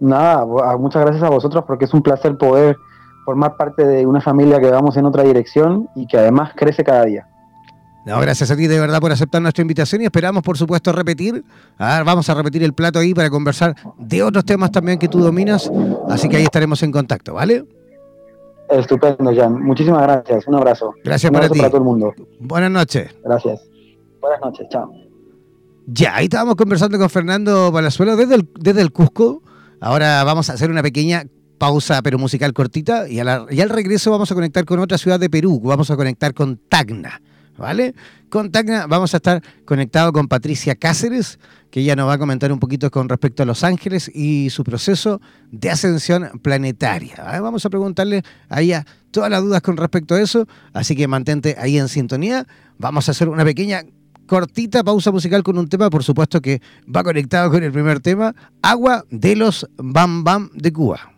Nada, 0.00 0.44
muchas 0.76 1.02
gracias 1.02 1.22
a 1.22 1.30
vosotros 1.30 1.62
porque 1.66 1.84
es 1.84 1.94
un 1.94 2.02
placer 2.02 2.36
poder 2.36 2.76
formar 3.24 3.56
parte 3.56 3.84
de 3.86 4.06
una 4.06 4.20
familia 4.20 4.60
que 4.60 4.70
vamos 4.70 4.96
en 4.96 5.06
otra 5.06 5.22
dirección 5.22 5.88
y 5.94 6.06
que 6.06 6.18
además 6.18 6.52
crece 6.54 6.84
cada 6.84 7.04
día. 7.04 7.26
No, 8.06 8.20
gracias 8.20 8.50
a 8.50 8.56
ti 8.56 8.66
de 8.66 8.78
verdad 8.78 9.00
por 9.00 9.12
aceptar 9.12 9.40
nuestra 9.40 9.62
invitación 9.62 10.02
y 10.02 10.04
esperamos, 10.04 10.42
por 10.42 10.58
supuesto, 10.58 10.92
repetir. 10.92 11.42
A 11.78 11.96
ver, 11.96 12.04
vamos 12.04 12.28
a 12.28 12.34
repetir 12.34 12.62
el 12.62 12.74
plato 12.74 12.98
ahí 12.98 13.14
para 13.14 13.30
conversar 13.30 13.74
de 13.98 14.22
otros 14.22 14.44
temas 14.44 14.70
también 14.70 14.98
que 14.98 15.08
tú 15.08 15.20
dominas. 15.20 15.70
Así 16.10 16.28
que 16.28 16.36
ahí 16.36 16.42
estaremos 16.42 16.82
en 16.82 16.92
contacto, 16.92 17.32
¿vale? 17.32 17.64
Estupendo, 18.68 19.34
Jan. 19.34 19.62
Muchísimas 19.62 20.02
gracias. 20.02 20.46
Un 20.46 20.54
abrazo. 20.56 20.92
Gracias 21.02 21.30
Un 21.30 21.34
para 21.34 21.46
abrazo 21.46 21.54
ti. 21.54 21.60
para 21.60 21.70
todo 21.70 21.78
el 21.78 21.84
mundo. 21.84 22.14
Buenas 22.40 22.70
noches. 22.70 23.14
Gracias. 23.24 23.60
Buenas 24.20 24.40
noches. 24.40 24.66
Chao. 24.70 24.90
Ya, 25.86 26.16
ahí 26.16 26.24
estábamos 26.24 26.56
conversando 26.56 26.98
con 26.98 27.08
Fernando 27.10 27.70
Palazuelo 27.72 28.16
desde 28.16 28.34
el, 28.36 28.48
desde 28.58 28.80
el 28.82 28.90
Cusco. 28.92 29.42
Ahora 29.80 30.24
vamos 30.24 30.48
a 30.50 30.54
hacer 30.54 30.70
una 30.70 30.82
pequeña 30.82 31.24
pausa 31.64 32.02
pero 32.02 32.18
musical 32.18 32.52
cortita 32.52 33.08
y, 33.08 33.20
al 33.20 33.70
regreso 33.70 34.10
vamos 34.10 34.30
a 34.30 34.34
conectar 34.34 34.66
con 34.66 34.80
otra 34.80 34.98
ciudad 34.98 35.18
de 35.18 35.30
Perú, 35.30 35.62
vamos 35.64 35.90
a 35.90 35.96
conectar 35.96 36.34
con 36.34 36.58
Tacna, 36.68 37.22
¿vale? 37.56 37.94
Con 38.28 38.52
Tacna 38.52 38.86
vamos 38.86 39.14
a 39.14 39.16
estar 39.16 39.42
conectados 39.64 40.12
con 40.12 40.28
Patricia 40.28 40.74
Cáceres, 40.74 41.38
que 41.70 41.80
ella 41.80 41.96
nos 41.96 42.06
va 42.06 42.14
a 42.14 42.18
comentar 42.18 42.52
un 42.52 42.58
poquito 42.58 42.90
con 42.90 43.08
respecto 43.08 43.42
a 43.42 43.46
Los 43.46 43.64
Ángeles 43.64 44.10
y 44.14 44.50
su 44.50 44.62
proceso 44.62 45.22
de 45.52 45.70
ascensión 45.70 46.38
planetaria. 46.42 47.40
Vamos 47.40 47.64
a 47.64 47.70
preguntarle 47.70 48.22
a 48.50 48.60
ella 48.60 48.84
todas 49.10 49.30
las 49.30 49.40
dudas 49.40 49.62
con 49.62 49.78
respecto 49.78 50.16
a 50.16 50.20
eso, 50.20 50.46
así 50.74 50.94
que 50.94 51.08
mantente 51.08 51.56
ahí 51.58 51.78
en 51.78 51.88
sintonía. 51.88 52.46
Vamos 52.76 53.08
a 53.08 53.12
hacer 53.12 53.30
una 53.30 53.42
pequeña 53.42 53.84
cortita 54.26 54.84
pausa 54.84 55.10
musical 55.12 55.42
con 55.42 55.56
un 55.56 55.66
tema, 55.66 55.88
por 55.88 56.04
supuesto 56.04 56.42
que 56.42 56.60
va 56.94 57.02
conectado 57.02 57.50
con 57.50 57.62
el 57.62 57.72
primer 57.72 58.00
tema, 58.00 58.34
Agua 58.60 59.06
de 59.08 59.34
los 59.34 59.66
Bam 59.78 60.24
Bam 60.24 60.50
de 60.52 60.70
Cuba. 60.70 61.13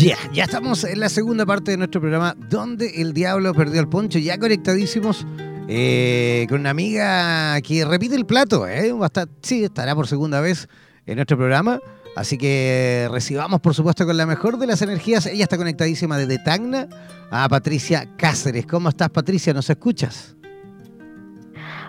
Ya, 0.00 0.16
ya 0.32 0.44
estamos 0.44 0.84
en 0.84 1.00
la 1.00 1.08
segunda 1.08 1.44
parte 1.44 1.72
de 1.72 1.76
nuestro 1.76 2.00
programa, 2.00 2.36
donde 2.48 3.02
el 3.02 3.12
diablo 3.12 3.52
perdió 3.52 3.80
el 3.80 3.88
poncho, 3.88 4.20
ya 4.20 4.38
conectadísimos 4.38 5.26
eh, 5.66 6.46
con 6.48 6.60
una 6.60 6.70
amiga 6.70 7.60
que 7.62 7.84
repite 7.84 8.14
el 8.14 8.24
plato, 8.24 8.68
¿eh? 8.68 8.94
Sí, 9.42 9.64
estará 9.64 9.96
por 9.96 10.06
segunda 10.06 10.40
vez 10.40 10.68
en 11.04 11.16
nuestro 11.16 11.36
programa. 11.36 11.80
Así 12.14 12.38
que 12.38 13.08
recibamos, 13.10 13.60
por 13.60 13.74
supuesto, 13.74 14.06
con 14.06 14.16
la 14.16 14.26
mejor 14.26 14.58
de 14.58 14.68
las 14.68 14.82
energías. 14.82 15.26
Ella 15.26 15.44
está 15.44 15.56
conectadísima 15.56 16.16
desde 16.16 16.38
Tacna 16.38 16.88
a 17.30 17.48
Patricia 17.48 18.08
Cáceres. 18.16 18.66
¿Cómo 18.66 18.90
estás, 18.90 19.10
Patricia? 19.10 19.52
¿Nos 19.52 19.68
escuchas? 19.68 20.36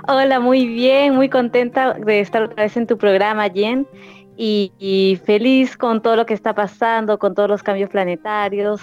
Hola, 0.08 0.39
muy 0.39 0.65
bien, 0.65 1.13
muy 1.13 1.30
contenta 1.30 1.93
de 1.93 2.22
estar 2.22 2.41
otra 2.41 2.63
vez 2.63 2.76
en 2.76 2.88
tu 2.88 2.98
programa, 2.98 3.48
Jen. 3.50 3.88
Y, 4.41 4.71
y, 4.80 5.19
feliz 5.25 5.75
con 5.75 6.02
todo 6.02 6.15
lo 6.15 6.25
que 6.25 6.34
está 6.34 6.56
pasando, 6.56 7.19
con 7.19 7.36
todos 7.36 7.49
los 7.49 7.62
cambios 7.62 7.89
planetarios, 7.89 8.80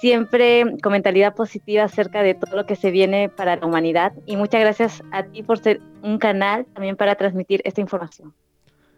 siempre 0.00 0.64
con 0.82 0.90
mentalidad 0.90 1.36
positiva 1.36 1.84
acerca 1.84 2.22
de 2.24 2.34
todo 2.34 2.56
lo 2.56 2.66
que 2.66 2.74
se 2.74 2.90
viene 2.90 3.28
para 3.28 3.54
la 3.54 3.64
humanidad. 3.64 4.12
Y 4.26 4.36
muchas 4.36 4.60
gracias 4.60 5.02
a 5.12 5.22
ti 5.22 5.44
por 5.44 5.60
ser 5.60 5.80
un 6.02 6.18
canal 6.18 6.66
también 6.74 6.96
para 6.96 7.14
transmitir 7.14 7.60
esta 7.64 7.80
información. 7.80 8.34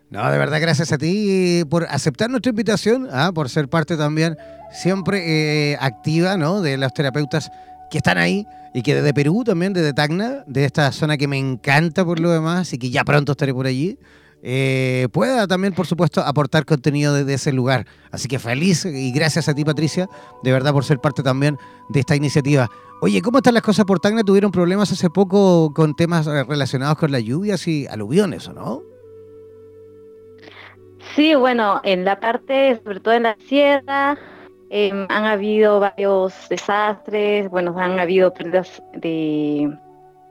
No, 0.08 0.30
de 0.30 0.38
verdad, 0.38 0.58
gracias 0.60 0.90
a 0.90 0.98
ti 0.98 1.64
por 1.68 1.84
aceptar 1.84 2.30
nuestra 2.30 2.50
invitación, 2.50 3.08
¿ah? 3.12 3.30
por 3.32 3.48
ser 3.48 3.68
parte 3.68 3.96
también 3.96 4.36
siempre 4.72 5.72
eh, 5.72 5.76
activa 5.80 6.36
¿no? 6.36 6.62
de 6.62 6.76
los 6.76 6.92
terapeutas 6.94 7.50
que 7.90 7.98
están 7.98 8.18
ahí 8.18 8.46
y 8.74 8.82
que 8.82 8.94
desde 8.94 9.14
Perú 9.14 9.44
también, 9.44 9.72
desde 9.72 9.92
Tacna, 9.92 10.44
de 10.46 10.64
esta 10.64 10.90
zona 10.92 11.16
que 11.16 11.28
me 11.28 11.38
encanta 11.38 12.04
por 12.04 12.20
lo 12.20 12.30
demás 12.30 12.72
y 12.72 12.78
que 12.78 12.90
ya 12.90 13.04
pronto 13.04 13.32
estaré 13.32 13.52
por 13.52 13.66
allí, 13.66 13.98
eh, 14.42 15.08
pueda 15.12 15.46
también, 15.46 15.74
por 15.74 15.86
supuesto, 15.86 16.20
aportar 16.22 16.64
contenido 16.64 17.14
desde 17.14 17.34
ese 17.34 17.52
lugar. 17.52 17.86
Así 18.10 18.28
que 18.28 18.38
feliz 18.38 18.84
y 18.84 19.12
gracias 19.12 19.48
a 19.48 19.54
ti, 19.54 19.64
Patricia, 19.64 20.08
de 20.42 20.52
verdad 20.52 20.72
por 20.72 20.84
ser 20.84 20.98
parte 20.98 21.22
también 21.22 21.58
de 21.88 22.00
esta 22.00 22.16
iniciativa. 22.16 22.68
Oye, 23.02 23.22
¿cómo 23.22 23.38
están 23.38 23.54
las 23.54 23.62
cosas 23.62 23.84
por 23.86 23.98
Tacna? 23.98 24.22
¿Tuvieron 24.22 24.50
problemas 24.50 24.92
hace 24.92 25.08
poco 25.08 25.72
con 25.74 25.94
temas 25.94 26.26
relacionados 26.26 26.98
con 26.98 27.12
las 27.12 27.22
lluvias 27.22 27.66
y 27.66 27.86
aluviones, 27.86 28.46
o 28.48 28.52
no? 28.52 28.82
Sí, 31.14 31.34
bueno, 31.34 31.80
en 31.82 32.04
la 32.04 32.20
parte, 32.20 32.78
sobre 32.84 33.00
todo 33.00 33.14
en 33.14 33.24
la 33.24 33.36
sierra, 33.48 34.16
em, 34.68 35.06
han 35.08 35.24
habido 35.24 35.80
varios 35.80 36.34
desastres, 36.48 37.48
bueno, 37.50 37.74
han 37.78 37.98
habido 37.98 38.32
pérdidas 38.32 38.82
de, 38.94 39.76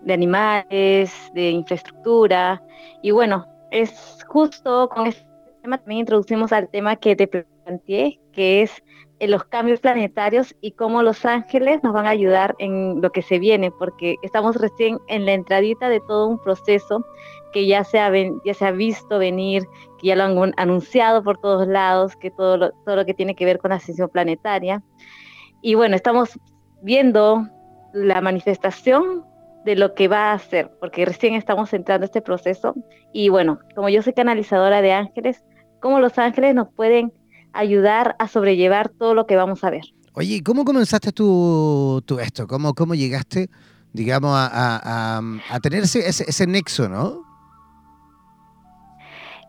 animales, 0.08 1.12
de 1.34 1.50
infraestructura, 1.50 2.62
y 3.02 3.12
bueno, 3.12 3.45
es 3.71 4.23
justo 4.27 4.89
con 4.89 5.08
este 5.08 5.25
tema 5.62 5.77
también 5.77 6.01
introducimos 6.01 6.51
al 6.51 6.69
tema 6.69 6.95
que 6.95 7.15
te 7.15 7.27
planteé, 7.27 8.19
que 8.32 8.62
es 8.62 8.84
los 9.19 9.43
cambios 9.43 9.82
planetarios 9.82 10.55
y 10.62 10.71
cómo 10.71 11.03
los 11.03 11.25
ángeles 11.25 11.84
nos 11.84 11.93
van 11.93 12.05
a 12.05 12.12
ayudar 12.12 12.55
en 12.60 13.01
lo 13.01 13.12
que 13.12 13.21
se 13.21 13.38
viene, 13.38 13.71
porque 13.71 14.15
estamos 14.21 14.55
recién 14.55 14.97
en 15.08 15.25
la 15.25 15.34
entradita 15.34 15.89
de 15.89 15.99
todo 16.08 16.27
un 16.27 16.41
proceso 16.41 17.05
que 17.51 17.67
ya 17.67 17.84
se 17.84 17.99
ha, 17.99 18.12
ya 18.45 18.53
se 18.53 18.65
ha 18.65 18.71
visto 18.71 19.19
venir, 19.19 19.63
que 19.99 20.08
ya 20.08 20.15
lo 20.15 20.23
han 20.23 20.53
anunciado 20.58 21.21
por 21.23 21.38
todos 21.39 21.67
lados, 21.67 22.15
que 22.15 22.32
todo 22.32 22.58
lo, 22.58 22.71
todo 22.86 22.95
lo 22.95 23.05
que 23.05 23.13
tiene 23.13 23.36
que 23.36 23.45
ver 23.45 23.60
con 23.60 23.69
la 23.69 23.75
ascensión 23.75 24.10
planetaria. 24.10 24.82
Y 25.62 25.75
bueno, 25.75 25.95
estamos 25.95 26.39
viendo 26.82 27.45
la 27.93 28.21
manifestación 28.21 29.25
de 29.65 29.76
lo 29.76 29.93
que 29.93 30.08
va 30.08 30.32
a 30.32 30.39
ser, 30.39 30.72
porque 30.80 31.06
recién 31.06 31.36
estamos 31.36 31.74
entrando 31.74 32.06
en 32.06 32.10
este 32.10 32.22
proceso. 32.22 32.76
Y 33.13 33.30
bueno, 33.30 33.60
como 33.76 33.89
yo 33.89 34.02
soy 34.02 34.13
canalizadora 34.13 34.82
de 34.82 34.93
ángeles, 34.93 35.43
¿cómo 35.80 36.00
los 36.00 36.17
ángeles 36.17 36.56
nos 36.56 36.69
pueden 36.74 37.13
ayudar 37.54 38.15
a 38.19 38.28
sobrellevar 38.28 38.89
todo 38.89 39.13
lo 39.13 39.26
que 39.26 39.36
vamos 39.36 39.63
a 39.63 39.69
ver? 39.69 39.84
Oye, 40.13 40.41
¿cómo 40.43 40.65
comenzaste 40.65 41.12
tú, 41.12 42.04
esto? 42.22 42.48
¿Cómo, 42.48 42.74
¿Cómo 42.74 42.95
llegaste, 42.95 43.50
digamos, 43.93 44.32
a, 44.34 45.22
a, 45.50 45.60
tener 45.62 45.84
ese, 45.84 46.08
ese, 46.08 46.48
nexo, 46.48 46.89
no? 46.89 47.22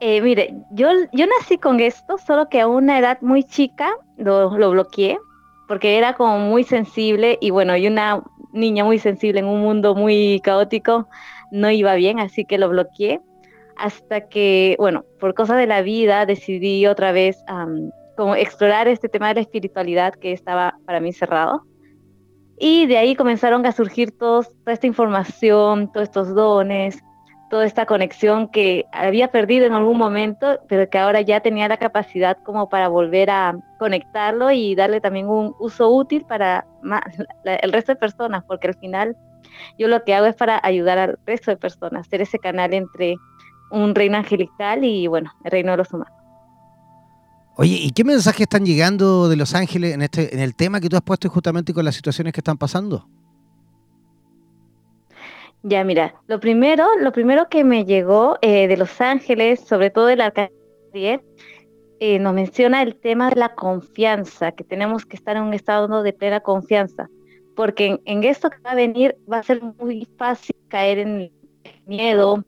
Eh, 0.01 0.21
mire, 0.23 0.55
yo, 0.71 0.89
yo 1.13 1.27
nací 1.27 1.59
con 1.59 1.81
esto, 1.81 2.19
solo 2.19 2.49
que 2.49 2.61
a 2.61 2.67
una 2.67 2.99
edad 2.99 3.19
muy 3.21 3.45
chica 3.45 3.91
lo, 4.17 4.57
lo, 4.57 4.71
bloqueé, 4.71 5.19
porque 5.69 5.99
era 5.99 6.15
como 6.15 6.39
muy 6.39 6.65
sensible 6.65 7.39
y 7.41 7.51
bueno, 7.51 7.77
y 7.77 7.87
una 7.87 8.23
niña 8.53 8.85
muy 8.85 8.99
sensible 8.99 9.41
en 9.41 9.47
un 9.47 9.61
mundo 9.61 9.95
muy 9.95 10.41
caótico 10.43 11.09
no 11.51 11.71
iba 11.71 11.95
bien, 11.95 12.21
así 12.21 12.45
que 12.45 12.59
lo 12.59 12.69
bloqueé 12.69 13.21
hasta 13.77 14.29
que, 14.29 14.77
bueno, 14.79 15.05
por 15.19 15.35
cosas 15.35 15.57
de 15.57 15.67
la 15.67 15.83
vida 15.83 16.27
decidí 16.27 16.87
otra 16.87 17.13
vez 17.13 17.43
como 18.17 18.35
explorar 18.37 18.89
este 18.89 19.09
tema 19.09 19.29
de 19.29 19.37
la 19.37 19.41
espiritualidad 19.41 20.15
que 20.15 20.33
estaba 20.33 20.79
para 20.85 21.01
mí 21.01 21.13
cerrado. 21.13 21.65
Y 22.59 22.87
de 22.87 22.99
ahí 22.99 23.17
comenzaron 23.17 23.65
a 23.65 23.73
surgir 23.73 24.13
toda 24.13 24.47
esta 24.67 24.87
información, 24.87 25.91
todos 25.91 26.09
estos 26.09 26.35
dones, 26.35 27.03
toda 27.51 27.67
esta 27.67 27.85
conexión 27.85 28.49
que 28.49 28.87
había 28.93 29.31
perdido 29.31 29.67
en 29.67 29.73
algún 29.73 29.99
momento, 29.99 30.61
pero 30.69 30.89
que 30.89 30.99
ahora 30.99 31.21
ya 31.21 31.41
tenía 31.41 31.69
la 31.69 31.77
capacidad 31.77 32.39
como 32.45 32.69
para 32.69 32.89
volver 32.89 33.29
a 33.29 33.59
conectarlo 33.79 34.53
y 34.53 34.75
darle 34.77 35.01
también 35.01 35.29
un 35.29 35.55
uso 35.59 35.91
útil 35.91 36.25
para 36.25 36.65
el 37.45 37.73
resto 37.73 37.93
de 37.93 37.97
personas, 37.97 38.45
porque 38.45 38.69
al 38.69 38.75
final 38.77 39.17
yo 39.79 39.89
lo 39.89 40.05
que 40.05 40.15
hago 40.15 40.27
es 40.27 40.37
para 40.37 40.61
ayudar 40.63 40.99
al 40.99 41.19
resto 41.27 41.51
de 41.51 41.57
personas, 41.57 42.07
ser 42.07 42.23
ese 42.23 42.39
canal 42.39 42.73
entre 42.73 43.17
un 43.73 43.95
reino 43.95 44.17
angelical 44.17 44.85
y 44.85 45.09
bueno, 45.09 45.33
el 45.45 45.51
reino 45.51 45.73
de 45.73 45.79
los 45.79 45.93
humanos. 45.93 46.15
Oye, 47.57 47.75
¿y 47.75 47.91
qué 47.91 48.05
mensajes 48.05 48.43
están 48.43 48.65
llegando 48.65 49.29
de 49.29 49.37
Los 49.37 49.55
Ángeles 49.55 49.93
en 49.93 50.03
este 50.03 50.35
en 50.35 50.41
el 50.41 50.55
tema 50.55 50.81
que 50.81 50.89
tú 50.89 50.97
has 50.97 51.03
puesto 51.03 51.29
justamente 51.29 51.75
con 51.75 51.85
las 51.85 51.95
situaciones 51.95 52.33
que 52.33 52.41
están 52.41 52.57
pasando? 52.57 53.07
Ya, 55.63 55.85
mira, 55.85 56.15
lo 56.27 56.41
primero, 56.41 56.87
lo 56.99 57.13
primero 57.13 57.49
que 57.49 57.65
me 57.65 57.85
llegó 57.85 58.39
eh, 58.41 58.67
de 58.67 58.77
Los 58.79 59.01
Ángeles, 59.01 59.61
sobre 59.61 59.91
todo 59.91 60.07
del 60.07 60.23
arcángel 60.23 61.21
eh, 62.03 62.19
nos 62.19 62.33
menciona 62.33 62.81
el 62.81 62.97
tema 62.97 63.29
de 63.29 63.37
la 63.37 63.55
confianza, 63.55 64.53
que 64.53 64.65
tenemos 64.65 65.05
que 65.05 65.17
estar 65.17 65.37
en 65.37 65.43
un 65.43 65.53
estado 65.53 66.03
de 66.03 66.15
plena 66.15 66.41
confianza, 66.41 67.11
porque 67.55 68.01
en, 68.07 68.25
esto 68.25 68.49
que 68.49 68.59
va 68.61 68.71
a 68.71 68.75
venir 68.75 69.19
va 69.31 69.39
a 69.39 69.43
ser 69.43 69.63
muy 69.63 70.09
fácil 70.17 70.57
caer 70.69 70.99
en 70.99 71.31
miedo, 71.85 72.43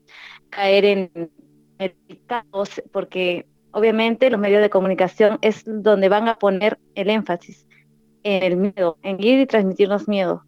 caer 0.49 0.85
en 0.85 1.31
el 1.77 1.95
caos, 2.25 2.81
porque 2.91 3.45
obviamente 3.69 4.31
los 4.31 4.39
medios 4.39 4.63
de 4.63 4.71
comunicación 4.71 5.37
es 5.41 5.63
donde 5.67 6.09
van 6.09 6.27
a 6.27 6.39
poner 6.39 6.79
el 6.95 7.11
énfasis 7.11 7.67
en 8.23 8.41
el 8.41 8.57
miedo, 8.57 8.97
en 9.03 9.23
ir 9.23 9.39
y 9.39 9.45
transmitirnos 9.45 10.07
miedo. 10.07 10.43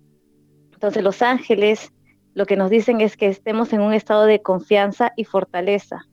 Entonces 0.73 1.03
los 1.03 1.21
ángeles 1.21 1.91
lo 2.35 2.45
que 2.45 2.57
nos 2.57 2.69
dicen 2.69 3.01
es 3.01 3.15
que 3.17 3.27
estemos 3.27 3.71
en 3.71 3.79
un 3.81 3.93
estado 3.93 4.25
de 4.25 4.41
confianza 4.41 5.13
y 5.15 5.23
fortaleza. 5.23 6.05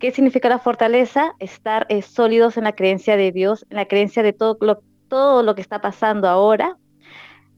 ¿Qué 0.00 0.10
significa 0.10 0.48
la 0.48 0.58
fortaleza? 0.58 1.34
Estar 1.38 1.86
eh, 1.90 2.00
sólidos 2.00 2.56
en 2.56 2.64
la 2.64 2.74
creencia 2.74 3.16
de 3.16 3.30
Dios, 3.30 3.66
en 3.68 3.76
la 3.76 3.84
creencia 3.84 4.22
de 4.22 4.32
todo 4.32 4.56
lo, 5.42 5.54
que 5.54 5.60
está 5.60 5.82
pasando 5.82 6.28
ahora. 6.28 6.78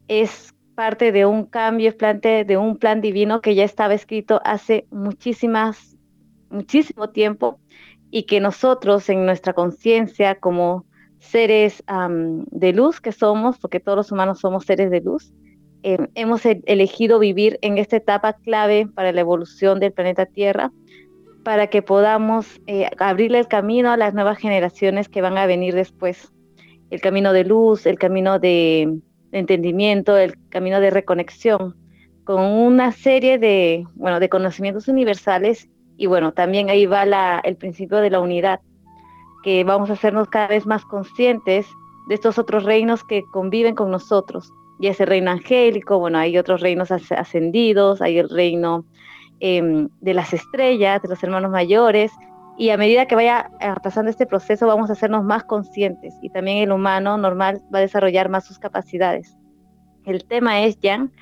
Es 0.09 0.53
parte 0.75 1.13
de 1.13 1.27
un 1.27 1.45
cambio, 1.45 1.91
es 1.91 1.95
parte 1.95 2.45
de 2.45 2.57
un 2.57 2.77
plan 2.77 3.01
divino 3.01 3.41
que 3.41 3.55
ya 3.55 3.65
estaba 3.65 3.95
escrito 3.95 4.41
hace 4.45 4.87
muchísimas, 4.91 5.97
muchísimo 6.51 7.11
tiempo 7.11 7.61
y 8.11 8.25
que 8.25 8.41
nosotros 8.41 9.09
en 9.09 9.27
nuestra 9.27 9.53
conciencia 9.53 10.35
como 10.35 10.87
seres 11.21 11.85
de 11.87 12.73
luz 12.73 13.01
que 13.01 13.13
somos, 13.13 13.59
porque 13.59 13.79
todos 13.79 13.97
los 13.97 14.11
humanos 14.11 14.41
somos 14.41 14.65
seres 14.65 14.91
de 14.91 15.03
luz, 15.03 15.33
eh, 15.83 15.99
hemos 16.15 16.45
e-, 16.47 16.63
elegido 16.67 17.19
vivir 17.19 17.59
en 17.63 17.79
esta 17.79 17.97
etapa 17.97 18.35
clave 18.35 18.87
para 18.87 19.13
la 19.13 19.21
evolución 19.21 19.81
del 19.81 19.93
planeta 19.93 20.27
Tierra, 20.27 20.73
para 21.45 21.69
que 21.69 21.83
podamos 21.83 22.61
eh, 22.67 22.89
abrirle 22.99 23.39
el 23.39 23.49
camino 23.49 23.91
a 23.91 23.97
las 23.97 24.13
nuevas 24.13 24.39
generaciones 24.39 25.09
que 25.09 25.23
van 25.23 25.39
a 25.39 25.47
venir 25.47 25.75
después. 25.75 26.33
El 26.91 27.01
camino 27.01 27.33
de 27.33 27.45
luz, 27.45 27.87
el 27.87 27.99
camino 27.99 28.39
de, 28.39 28.99
entendimiento, 29.33 30.17
el 30.19 30.35
camino 30.49 30.81
de 30.81 30.91
reconexión, 30.91 31.77
con 32.25 32.43
una 32.43 32.93
serie 32.93 33.39
de, 33.39 33.85
bueno, 33.95 34.21
de 34.21 34.29
conocimientos 34.29 34.89
universales 34.89 35.69
y 35.97 36.07
bueno, 36.07 36.33
también 36.33 36.69
ahí 36.69 36.87
va 36.87 37.05
la, 37.05 37.41
el 37.45 37.57
principio 37.57 37.99
de 37.99 38.11
la 38.11 38.21
unidad, 38.21 38.61
que 39.43 39.65
vamos 39.65 39.91
a 39.91 39.95
hacernos 39.95 40.29
cada 40.29 40.49
vez 40.49 40.67
más 40.67 40.85
conscientes 40.85 41.67
de 42.09 42.15
estos 42.15 42.39
otros 42.39 42.65
reinos 42.65 43.05
que 43.05 43.23
conviven 43.33 43.75
con 43.75 43.91
nosotros 43.91 44.53
y 44.81 44.87
ese 44.87 45.05
reino 45.05 45.31
angélico, 45.31 45.99
bueno, 45.99 46.19
hay 46.19 46.39
otros 46.39 46.63
reinos 46.63 46.91
ascendidos, 46.91 48.01
hay 48.01 48.19
el 48.19 48.31
reino 48.31 48.87
em, 49.39 49.91
de 50.01 50.15
las 50.15 50.33
estrellas, 50.33 51.03
de 51.03 51.09
los 51.09 51.23
hermanos 51.23 51.51
mayores, 51.51 52.11
y 52.57 52.71
a 52.71 52.79
medida 52.79 53.05
que 53.05 53.15
vaya 53.15 53.51
pasando 53.83 54.11
este 54.11 54.27
proceso 54.27 54.67
vamos 54.67 54.89
a 54.89 54.95
hacernos 54.95 55.23
más 55.23 55.45
conscientes 55.45 56.15
y 56.23 56.31
también 56.31 56.59
el 56.59 56.73
humano 56.73 57.19
normal 57.19 57.61
va 57.73 57.79
a 57.79 57.83
desarrollar 57.83 58.31
más 58.31 58.47
sus 58.47 58.59
capacidades. 58.59 59.37
El 60.07 60.25
tema 60.25 60.63
es, 60.63 60.79
Jan, 60.83 61.13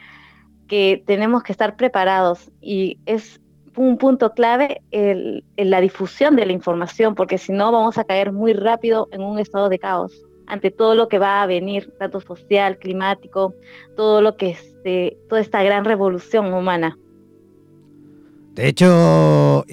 que 0.69 1.03
tenemos 1.05 1.43
que 1.43 1.53
estar 1.53 1.77
preparados 1.77 2.53
y 2.61 2.99
es 3.07 3.41
un 3.77 3.99
punto 3.99 4.35
clave 4.35 4.83
en 4.91 5.43
la 5.57 5.81
difusión 5.81 6.37
de 6.37 6.47
la 6.47 6.53
información, 6.53 7.15
porque 7.17 7.39
si 7.39 7.53
no 7.53 7.73
vamos 7.73 7.99
a 7.99 8.05
caer 8.05 8.33
muy 8.33 8.53
rápido 8.53 9.09
en 9.11 9.23
un 9.23 9.39
estado 9.39 9.69
de 9.69 9.79
caos 9.79 10.28
ante 10.49 10.71
todo 10.71 10.95
lo 10.95 11.09
que 11.09 11.19
va 11.19 11.43
a 11.43 11.47
venir, 11.47 11.93
tanto 11.99 12.21
social, 12.21 12.79
climático, 12.79 13.55
todo 13.97 14.23
lo 14.23 14.37
que 14.37 14.51
este, 14.51 15.19
toda 15.29 15.41
esta 15.41 15.63
gran 15.63 15.85
revolución 15.85 16.53
humana. 16.53 16.99
De 18.55 18.69
hecho, 18.69 19.65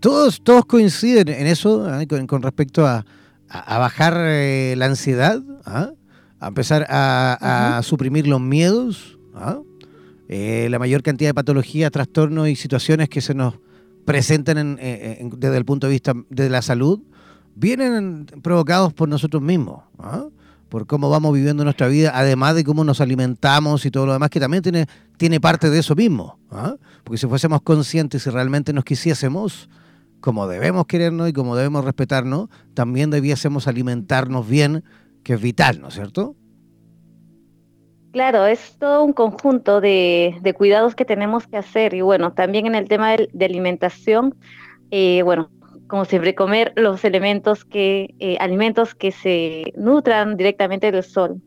todos, 0.00 0.42
todos 0.42 0.66
coinciden 0.66 1.28
en 1.28 1.46
eso, 1.46 1.86
¿ah? 1.88 2.02
con, 2.26 2.42
respecto 2.42 2.86
a, 2.86 3.04
bajar 3.48 4.14
eh, 4.18 4.74
la 4.76 4.86
ansiedad, 4.86 5.40
¿ah? 5.64 5.92
a 6.40 6.48
empezar 6.48 6.84
a, 6.90 7.80
suprimir 7.84 8.26
los 8.26 8.40
miedos, 8.40 9.18
¿ah? 9.34 9.60
eh, 10.28 10.68
la 10.70 10.78
mayor 10.78 11.02
cantidad 11.02 11.30
de 11.30 11.34
patologías, 11.34 11.90
trastornos 11.90 12.48
y 12.48 12.56
situaciones 12.56 13.08
que 13.08 13.20
se 13.20 13.34
nos 13.34 13.54
presentan 14.04 14.76
desde 14.76 15.56
el 15.56 15.64
punto 15.64 15.86
de 15.86 15.92
vista 15.92 16.12
de 16.28 16.50
la 16.50 16.60
salud, 16.60 17.00
vienen 17.58 18.26
provocados 18.42 18.92
por 18.92 19.08
nosotros 19.08 19.42
mismos 19.42 19.82
por 20.68 20.86
cómo 20.86 21.10
vamos 21.10 21.32
viviendo 21.32 21.64
nuestra 21.64 21.88
vida, 21.88 22.12
además 22.14 22.54
de 22.54 22.64
cómo 22.64 22.84
nos 22.84 23.00
alimentamos 23.00 23.86
y 23.86 23.90
todo 23.90 24.06
lo 24.06 24.12
demás, 24.12 24.30
que 24.30 24.40
también 24.40 24.62
tiene, 24.62 24.86
tiene 25.16 25.40
parte 25.40 25.70
de 25.70 25.78
eso 25.78 25.94
mismo. 25.94 26.38
¿ah? 26.50 26.76
Porque 27.04 27.18
si 27.18 27.26
fuésemos 27.26 27.62
conscientes 27.62 28.26
y 28.26 28.30
realmente 28.30 28.72
nos 28.72 28.84
quisiésemos, 28.84 29.68
como 30.20 30.46
debemos 30.46 30.86
querernos 30.86 31.28
y 31.28 31.32
como 31.32 31.56
debemos 31.56 31.84
respetarnos, 31.84 32.48
también 32.74 33.10
debiésemos 33.10 33.66
alimentarnos 33.66 34.48
bien, 34.48 34.84
que 35.22 35.34
es 35.34 35.40
vital, 35.40 35.80
¿no 35.80 35.88
es 35.88 35.94
cierto? 35.94 36.36
Claro, 38.12 38.46
es 38.46 38.76
todo 38.78 39.04
un 39.04 39.12
conjunto 39.12 39.80
de, 39.80 40.54
cuidados 40.56 40.94
que 40.94 41.04
tenemos 41.04 41.46
que 41.46 41.56
hacer. 41.56 41.94
Y 41.94 42.00
bueno, 42.00 42.32
también 42.32 42.66
en 42.66 42.74
el 42.74 42.88
tema 42.88 43.12
de, 43.12 43.44
alimentación, 43.44 44.34
eh, 44.90 45.22
bueno, 45.22 45.50
como 45.88 46.04
siempre, 46.04 46.34
comer 46.34 46.72
los 46.76 47.04
elementos 47.04 47.64
que, 47.64 48.14
eh, 48.18 48.36
alimentos 48.40 48.94
que 48.94 49.10
se 49.10 49.72
nutran 49.76 50.36
directamente 50.36 50.92
del 50.92 51.02
sol. 51.02 51.42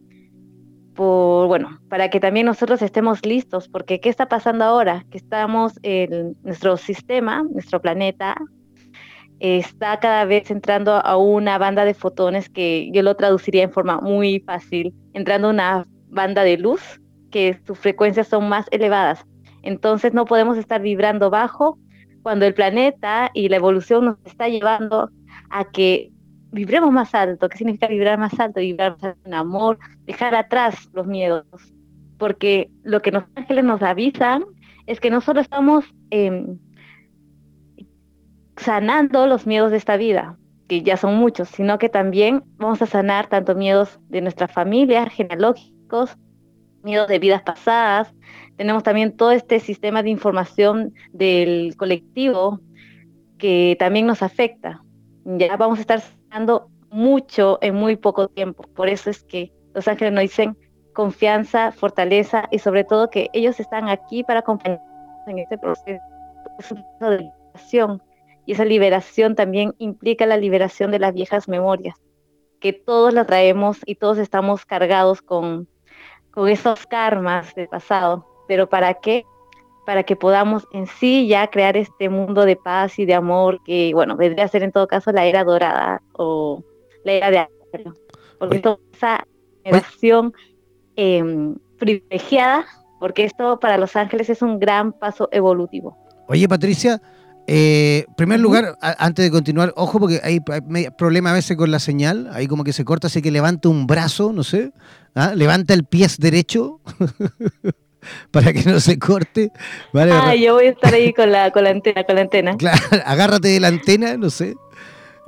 Por, 0.96 1.48
bueno, 1.48 1.80
para 1.90 2.10
que 2.10 2.20
también 2.20 2.48
nosotros 2.48 2.82
estemos 2.82 3.26
listos, 3.26 3.70
porque 3.70 4.00
¿qué 4.00 4.10
está 4.10 4.28
pasando 4.28 4.66
ahora? 4.66 5.06
Que 5.10 5.18
estamos 5.18 5.80
en 5.84 6.36
nuestro 6.44 6.76
sistema, 6.76 7.44
nuestro 7.44 7.82
planeta, 7.82 8.36
está 9.40 10.00
cada 10.00 10.26
vez 10.26 10.52
entrando 10.52 10.94
a 10.94 11.18
una 11.18 11.58
banda 11.58 11.86
de 11.86 11.94
fotones 11.94 12.50
que 12.50 12.90
yo 12.92 13.04
lo 13.04 13.16
traduciría 13.16 13.64
en 13.64 13.72
forma 13.72 14.02
muy 14.02 14.40
fácil, 14.42 14.94
entrando 15.14 15.48
a 15.48 15.52
una 15.52 15.88
banda 16.10 16.44
de 16.44 16.58
luz 16.58 17.00
que 17.32 17.60
sus 17.66 17.80
frecuencias 17.80 18.28
son 18.28 18.50
más 18.50 18.66
elevadas. 18.72 19.26
Entonces 19.64 20.14
no 20.14 20.26
podemos 20.26 20.58
estar 20.58 20.82
vibrando 20.82 21.30
bajo 21.30 21.78
cuando 22.22 22.46
el 22.46 22.54
planeta 22.54 23.32
y 23.34 23.50
la 23.50 23.58
evolución 23.58 24.06
nos 24.06 24.18
está 24.26 24.48
llevando 24.48 25.10
a 25.50 25.66
que 25.66 26.12
vibremos 26.52 26.92
más 26.92 27.16
alto. 27.16 27.50
¿Qué 27.50 27.58
significa 27.58 27.88
vibrar 27.88 28.18
más 28.18 28.40
alto? 28.40 28.60
Vibrar 28.60 28.94
más 28.94 29.04
alto 29.04 29.22
en 29.26 29.34
amor, 29.34 29.80
dejar 30.06 30.36
atrás 30.36 30.90
los 30.94 31.08
miedos. 31.08 31.46
Porque 32.18 32.70
lo 32.84 33.02
que 33.02 33.12
los 33.12 33.24
ángeles 33.36 33.64
nos 33.64 33.82
avisan 33.82 34.44
es 34.86 35.00
que 35.00 35.10
no 35.10 35.22
solo 35.22 35.42
estamos 35.42 35.86
em, 36.10 36.60
sanando 38.58 39.26
los 39.26 39.48
miedos 39.48 39.72
de 39.72 39.78
esta 39.78 39.98
vida, 39.98 40.38
que 40.68 40.84
ya 40.84 40.98
son 40.98 41.16
muchos, 41.16 41.50
sino 41.50 41.78
que 41.78 41.90
también 41.90 42.44
vamos 42.58 42.82
a 42.82 42.86
sanar 42.86 43.28
tanto 43.28 43.56
miedos 43.56 44.00
de 44.10 44.22
nuestra 44.22 44.48
familia, 44.48 45.10
genealógicos, 45.10 46.18
miedos 46.84 47.08
de 47.08 47.20
vidas 47.20 47.42
pasadas, 47.42 48.14
tenemos 48.58 48.84
también 48.84 49.16
todo 49.16 49.32
este 49.32 49.60
sistema 49.60 50.04
de 50.04 50.10
información 50.10 50.94
del 51.12 51.76
colectivo 51.78 52.60
que 53.38 53.76
también 53.80 54.06
nos 54.06 54.22
afecta. 54.22 54.84
Ya 55.26 55.58
vamos 55.58 55.80
a 55.80 55.82
estar 55.82 56.02
sanando 56.02 56.70
mucho 56.90 57.58
en 57.62 57.76
muy 57.76 57.96
poco 57.96 58.28
tiempo. 58.28 58.64
Por 58.76 58.90
eso 58.90 59.10
es 59.10 59.24
que 59.24 59.52
los 59.74 59.88
ángeles 59.88 60.14
nos 60.14 60.22
dicen 60.22 60.58
confianza, 60.94 61.72
fortaleza 61.72 62.48
y 62.52 62.60
sobre 62.60 62.84
todo 62.84 63.10
que 63.10 63.30
ellos 63.34 63.60
están 63.60 63.90
aquí 63.90 64.24
para 64.24 64.42
acompañarnos 64.42 64.86
en 65.28 65.40
este 65.40 65.58
proceso. 65.58 66.02
de 67.00 67.18
liberación 67.18 68.02
y 68.46 68.54
esa 68.54 68.66
liberación 68.66 69.36
también 69.36 69.74
implica 69.78 70.26
la 70.26 70.38
liberación 70.38 70.92
de 70.92 71.00
las 71.00 71.14
viejas 71.14 71.48
memorias, 71.48 71.96
que 72.60 72.74
todos 72.74 73.14
las 73.14 73.28
traemos 73.28 73.80
y 73.86 73.96
todos 73.96 74.18
estamos 74.18 74.66
cargados 74.66 75.22
con, 75.22 75.68
con 76.32 76.48
esos 76.50 76.86
karmas 76.86 77.56
del 77.56 77.68
pasado 77.68 78.31
pero 78.52 78.68
¿para 78.68 78.96
qué? 78.96 79.26
Para 79.86 80.04
que 80.04 80.18
podamos 80.18 80.68
en 80.74 80.86
sí 80.86 81.26
ya 81.26 81.48
crear 81.48 81.78
este 81.78 82.10
mundo 82.10 82.44
de 82.44 82.58
paz 82.58 83.00
y 83.00 83.06
de 83.06 83.14
amor 83.14 83.62
que, 83.64 83.92
bueno, 83.94 84.18
vendría 84.18 84.44
a 84.44 84.50
ser 84.50 84.64
en 84.64 84.74
todo 84.74 84.88
caso 84.88 85.14
la 85.14 85.26
era 85.26 85.46
dorada 85.46 86.02
o 86.12 86.62
la 87.06 87.14
era 87.14 87.32
de 87.32 87.38
acero. 87.40 87.94
Porque 88.40 88.60
toda 88.60 88.78
esa 88.94 89.26
generación 89.64 90.34
em, 90.98 91.56
privilegiada, 91.80 92.66
porque 93.00 93.24
esto 93.24 93.58
para 93.62 93.78
Los 93.78 93.96
Ángeles 93.96 94.30
es 94.30 94.42
un 94.42 94.60
gran 94.60 94.92
paso 94.92 95.30
evolutivo. 95.32 95.98
Oye, 96.28 96.50
Patricia, 96.50 97.02
eh, 97.48 98.04
primer 98.18 98.42
lugar, 98.42 98.78
antes 98.82 99.24
de 99.24 99.32
continuar, 99.32 99.72
ojo 99.78 99.98
porque 99.98 100.20
hay, 100.26 100.42
problema 100.98 101.32
a 101.32 101.36
veces 101.36 101.56
con 101.56 101.72
la 101.72 101.80
señal, 101.80 102.30
ahí 102.34 102.48
como 102.48 102.66
que 102.66 102.74
se 102.74 102.84
corta, 102.84 103.08
así 103.08 103.22
que 103.22 103.32
levanta 103.32 103.70
un 103.70 103.88
brazo, 103.88 104.34
no 104.34 104.44
sé, 104.44 104.74
¿ah? 105.16 105.36
levanta 105.36 105.74
el 105.74 105.86
pie 105.86 106.08
derecho. 106.20 106.82
para 108.32 108.54
que 108.54 108.64
no 108.64 108.80
se 108.80 109.00
corte. 109.00 109.52
Ah, 109.94 110.36
yo 110.36 110.56
voy 110.56 110.68
a 110.68 110.70
estar 110.70 110.94
ahí 110.94 111.14
con 111.14 111.32
la, 111.32 111.52
con 111.52 111.64
la 111.64 111.72
antena, 111.72 112.04
con 112.04 112.16
la 112.16 112.22
antena. 112.22 112.58
Claro, 112.58 112.82
agárrate 113.06 113.50
de 113.50 113.60
la 113.60 113.68
antena, 113.68 114.18
no 114.18 114.30
sé. 114.30 114.56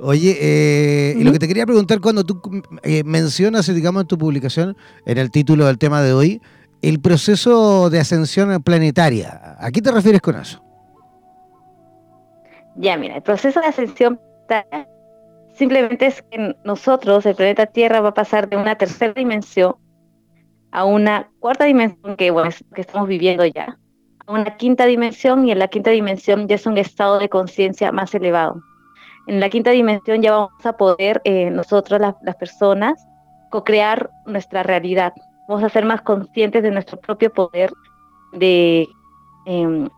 Oye, 0.00 0.36
eh, 0.40 1.14
y 1.16 1.22
lo 1.22 1.32
que 1.32 1.38
te 1.38 1.46
quería 1.46 1.66
preguntar 1.66 2.00
cuando 2.00 2.24
tú 2.24 2.40
eh, 2.82 3.04
mencionas, 3.04 3.72
digamos, 3.72 4.02
en 4.02 4.08
tu 4.08 4.18
publicación, 4.18 4.76
en 5.06 5.18
el 5.18 5.30
título 5.30 5.66
del 5.66 5.78
tema 5.78 6.02
de 6.02 6.12
hoy, 6.12 6.42
el 6.82 7.00
proceso 7.00 7.88
de 7.90 8.00
ascensión 8.00 8.62
planetaria. 8.62 9.56
¿A 9.58 9.70
qué 9.70 9.80
te 9.80 9.92
refieres 9.92 10.20
con 10.20 10.36
eso? 10.36 10.62
Ya, 12.76 12.96
mira, 12.96 13.16
el 13.16 13.22
proceso 13.22 13.60
de 13.60 13.66
ascensión 13.66 14.20
planetaria 14.48 14.94
simplemente 15.54 16.06
es 16.06 16.22
que 16.22 16.56
nosotros, 16.64 17.24
el 17.26 17.34
planeta 17.34 17.66
Tierra, 17.66 18.00
va 18.00 18.10
a 18.10 18.14
pasar 18.14 18.48
de 18.48 18.56
una 18.56 18.76
tercera 18.76 19.12
dimensión 19.14 19.76
a 20.74 20.84
una 20.84 21.30
cuarta 21.38 21.64
dimensión 21.64 22.16
que, 22.16 22.32
bueno, 22.32 22.50
que 22.74 22.80
estamos 22.80 23.08
viviendo 23.08 23.46
ya, 23.46 23.78
a 24.26 24.32
una 24.32 24.56
quinta 24.56 24.86
dimensión 24.86 25.46
y 25.46 25.52
en 25.52 25.60
la 25.60 25.68
quinta 25.68 25.92
dimensión 25.92 26.48
ya 26.48 26.56
es 26.56 26.66
un 26.66 26.76
estado 26.78 27.20
de 27.20 27.28
conciencia 27.28 27.92
más 27.92 28.12
elevado. 28.12 28.60
En 29.28 29.38
la 29.38 29.48
quinta 29.48 29.70
dimensión 29.70 30.20
ya 30.20 30.32
vamos 30.32 30.66
a 30.66 30.76
poder 30.76 31.22
eh, 31.24 31.48
nosotros, 31.50 32.00
las 32.00 32.36
personas, 32.36 33.06
co-crear 33.50 34.10
nuestra 34.26 34.64
realidad. 34.64 35.12
Vamos 35.48 35.62
a 35.62 35.68
ser 35.68 35.84
más 35.84 36.02
conscientes 36.02 36.64
de 36.64 36.72
nuestro 36.72 36.98
propio 36.98 37.32
poder 37.32 37.72
de 38.32 38.88
eh, 39.46 39.88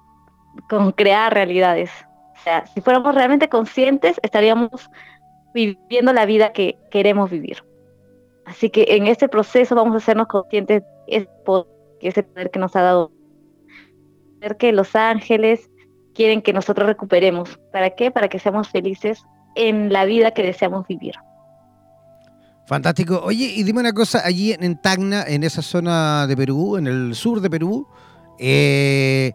con 0.69 0.93
crear 0.93 1.33
realidades. 1.33 1.91
O 2.39 2.43
sea, 2.43 2.67
si 2.67 2.83
fuéramos 2.83 3.15
realmente 3.15 3.49
conscientes, 3.49 4.21
estaríamos 4.23 4.91
viviendo 5.55 6.13
la 6.13 6.27
vida 6.27 6.53
que 6.53 6.77
queremos 6.91 7.31
vivir. 7.31 7.65
Así 8.47 8.71
que 8.71 8.87
en 8.89 9.09
este 9.09 9.29
proceso 9.29 9.75
vamos 9.75 9.95
a 9.95 9.99
hacernos 9.99 10.29
conscientes 10.29 10.83
de 11.09 11.29
ese 12.01 12.23
poder 12.23 12.51
que 12.51 12.59
nos 12.59 12.75
ha 12.77 12.83
dado. 12.83 13.13
Que 14.59 14.73
los 14.73 14.95
ángeles 14.95 15.69
quieren 16.15 16.41
que 16.41 16.53
nosotros 16.53 16.87
recuperemos. 16.87 17.59
¿Para 17.73 17.91
qué? 17.91 18.11
Para 18.13 18.29
que 18.29 18.39
seamos 18.39 18.69
felices 18.69 19.25
en 19.57 19.93
la 19.93 20.05
vida 20.05 20.31
que 20.31 20.43
deseamos 20.43 20.87
vivir. 20.87 21.15
Fantástico. 22.67 23.21
Oye, 23.25 23.53
y 23.57 23.63
dime 23.65 23.81
una 23.81 23.93
cosa, 23.93 24.23
allí 24.25 24.53
en 24.53 24.81
Tacna, 24.81 25.25
en 25.27 25.43
esa 25.43 25.63
zona 25.63 26.27
de 26.27 26.37
Perú, 26.37 26.77
en 26.77 26.87
el 26.87 27.15
sur 27.15 27.41
de 27.41 27.51
Perú, 27.51 27.89
eh, 28.39 29.33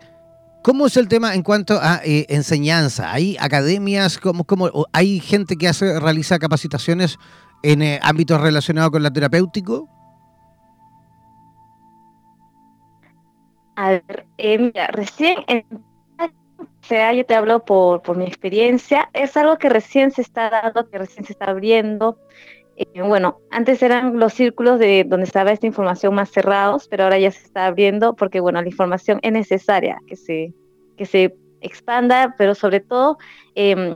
¿cómo 0.64 0.86
es 0.86 0.96
el 0.96 1.08
tema 1.08 1.34
en 1.34 1.44
cuanto 1.44 1.80
a 1.82 2.02
eh, 2.04 2.26
enseñanza? 2.30 3.12
¿Hay 3.12 3.38
academias? 3.40 4.18
¿Cómo, 4.18 4.44
cómo, 4.46 4.70
¿Hay 4.94 5.20
gente 5.20 5.58
que 5.58 5.68
hace, 5.68 6.00
realiza 6.00 6.40
capacitaciones 6.40 7.18
en 7.64 7.82
eh, 7.82 8.00
ámbitos 8.02 8.40
relacionados 8.42 8.92
con 8.92 9.04
la 9.04 9.12
terapéutico? 9.12 9.88
A 13.76 13.92
ver, 13.92 14.26
eh, 14.38 14.58
mira, 14.58 14.88
recién, 14.88 15.38
sea, 16.92 17.14
yo 17.14 17.26
te 17.26 17.36
hablo 17.36 17.64
por, 17.64 18.02
por 18.02 18.18
mi 18.18 18.26
experiencia, 18.26 19.10
es 19.14 19.38
algo 19.38 19.58
que 19.58 19.70
recién 19.70 20.12
se 20.12 20.22
está 20.22 20.50
dando, 20.50 20.90
que 20.90 20.98
recién 20.98 21.24
se 21.24 21.32
está 21.32 21.46
abriendo. 21.46 22.18
Eh, 22.76 23.02
bueno, 23.02 23.38
antes 23.50 23.82
eran 23.82 24.20
los 24.20 24.34
círculos 24.34 24.78
de 24.78 25.06
donde 25.08 25.26
estaba 25.26 25.54
esta 25.54 25.68
información 25.68 26.14
más 26.14 26.30
cerrados, 26.30 26.90
pero 26.90 27.06
ahora 27.06 27.18
ya 27.18 27.32
se 27.32 27.46
está 27.46 27.68
abriendo 27.68 28.14
porque, 28.14 28.42
bueno, 28.42 28.62
la 28.62 28.68
información 28.68 29.20
es 29.22 29.32
necesaria 29.32 30.00
que 30.06 30.18
se, 30.18 30.54
que 30.98 31.06
se 31.06 31.34
expanda, 31.62 32.36
pero 32.38 32.56
sobre 32.56 32.82
todo 32.82 33.18
em, 33.56 33.96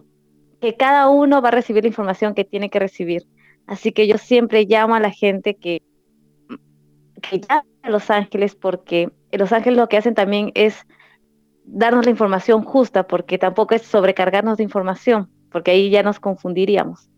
que 0.62 0.78
cada 0.78 1.10
uno 1.10 1.42
va 1.42 1.50
a 1.50 1.52
recibir 1.52 1.84
la 1.84 1.90
información 1.90 2.34
que 2.34 2.46
tiene 2.46 2.70
que 2.70 2.80
recibir. 2.80 3.24
Así 3.68 3.92
que 3.92 4.08
yo 4.08 4.18
siempre 4.18 4.66
llamo 4.66 4.96
a 4.96 5.00
la 5.00 5.12
gente 5.12 5.56
que, 5.56 5.82
que 7.22 7.40
llame 7.40 7.68
a 7.82 7.90
Los 7.90 8.10
Ángeles 8.10 8.56
porque 8.56 9.10
Los 9.32 9.52
Ángeles 9.52 9.78
lo 9.78 9.90
que 9.90 9.98
hacen 9.98 10.14
también 10.14 10.52
es 10.54 10.86
darnos 11.66 12.06
la 12.06 12.12
información 12.12 12.64
justa, 12.64 13.08
porque 13.08 13.38
tampoco 13.38 13.76
es 13.76 13.82
sobrecargarnos 13.82 14.58
de 14.58 14.64
información, 14.64 15.30
porque 15.52 15.72
ahí 15.72 15.90
ya 15.90 16.04
nos 16.04 16.20
confundiríamos. 16.20 17.10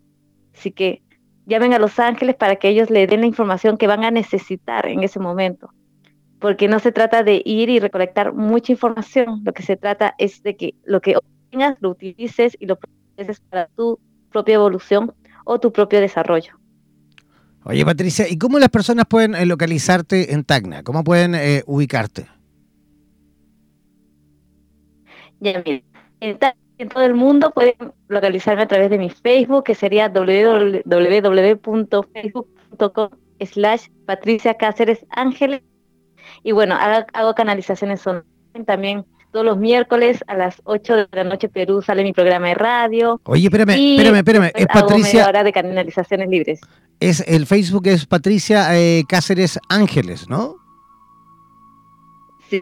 Así 0.53 0.71
que 0.71 1.01
llamen 1.45 1.73
a 1.73 1.79
Los 1.79 1.99
Ángeles 1.99 2.35
para 2.35 2.55
que 2.55 2.69
ellos 2.69 2.89
le 2.89 3.07
den 3.07 3.21
la 3.21 3.27
información 3.27 3.77
que 3.77 3.87
van 3.87 4.03
a 4.03 4.11
necesitar 4.11 4.87
en 4.87 5.03
ese 5.03 5.19
momento. 5.19 5.69
porque 6.39 6.67
no 6.67 6.77
se 6.77 6.91
trata 6.91 7.23
de 7.23 7.41
ir 7.43 7.67
y 7.69 7.79
recolectar 7.79 8.31
mucha 8.31 8.71
información, 8.71 9.41
lo 9.43 9.53
que 9.53 9.63
se 9.63 9.75
trata 9.75 10.13
es 10.19 10.43
de 10.43 10.55
que 10.55 10.75
lo 10.83 11.01
que 11.01 11.17
obtengas 11.17 11.77
lo 11.79 11.89
utilices 11.89 12.55
y 12.59 12.67
lo 12.67 12.77
utilices 13.15 13.39
para 13.49 13.67
tu 13.69 13.99
propia 14.31 14.53
evolución 14.53 15.13
o 15.47 15.59
tu 15.59 15.71
propio 15.71 15.99
desarrollo. 16.01 16.59
Oye, 17.63 17.85
Patricia, 17.85 18.27
¿y 18.29 18.37
cómo 18.37 18.59
las 18.59 18.69
personas 18.69 19.05
pueden 19.07 19.33
eh, 19.35 19.45
localizarte 19.45 20.33
en 20.33 20.43
Tacna? 20.43 20.83
¿Cómo 20.83 21.03
pueden 21.03 21.35
eh, 21.35 21.63
ubicarte? 21.65 22.27
Ya, 25.39 25.63
mira, 25.65 25.81
en, 26.19 26.37
todo 26.89 27.03
el 27.03 27.13
mundo 27.13 27.51
pueden 27.51 27.75
localizarme 28.07 28.63
a 28.63 28.67
través 28.67 28.89
de 28.89 28.97
mi 28.97 29.09
Facebook, 29.09 29.65
que 29.65 29.75
sería 29.75 30.09
www.facebook.com 30.09 33.09
slash 33.39 33.87
Patricia 34.05 34.55
Cáceres 34.55 35.05
Ángeles. 35.09 35.61
Y 36.43 36.53
bueno, 36.53 36.75
hago, 36.75 37.35
canalizaciones 37.35 38.07
online 38.07 38.25
también 38.65 39.05
todos 39.31 39.45
los 39.45 39.57
miércoles 39.57 40.23
a 40.27 40.35
las 40.35 40.61
8 40.63 40.95
de 40.95 41.07
la 41.11 41.23
noche 41.23 41.49
Perú 41.49 41.81
sale 41.81 42.03
mi 42.03 42.13
programa 42.13 42.47
de 42.47 42.55
radio. 42.55 43.21
Oye, 43.25 43.45
espérame, 43.45 43.71
espérame, 43.71 44.17
espérame. 44.17 44.51
Es 44.55 44.67
Patricia. 44.67 45.27
hora 45.27 45.43
de 45.43 45.51
canalizaciones 45.51 46.29
libres. 46.29 46.59
Es 46.99 47.23
el 47.27 47.45
Facebook 47.45 47.87
es 47.87 48.05
Patricia 48.05 48.77
eh, 48.77 49.03
Cáceres 49.07 49.59
Ángeles, 49.69 50.29
¿no? 50.29 50.55
Sí. 52.49 52.61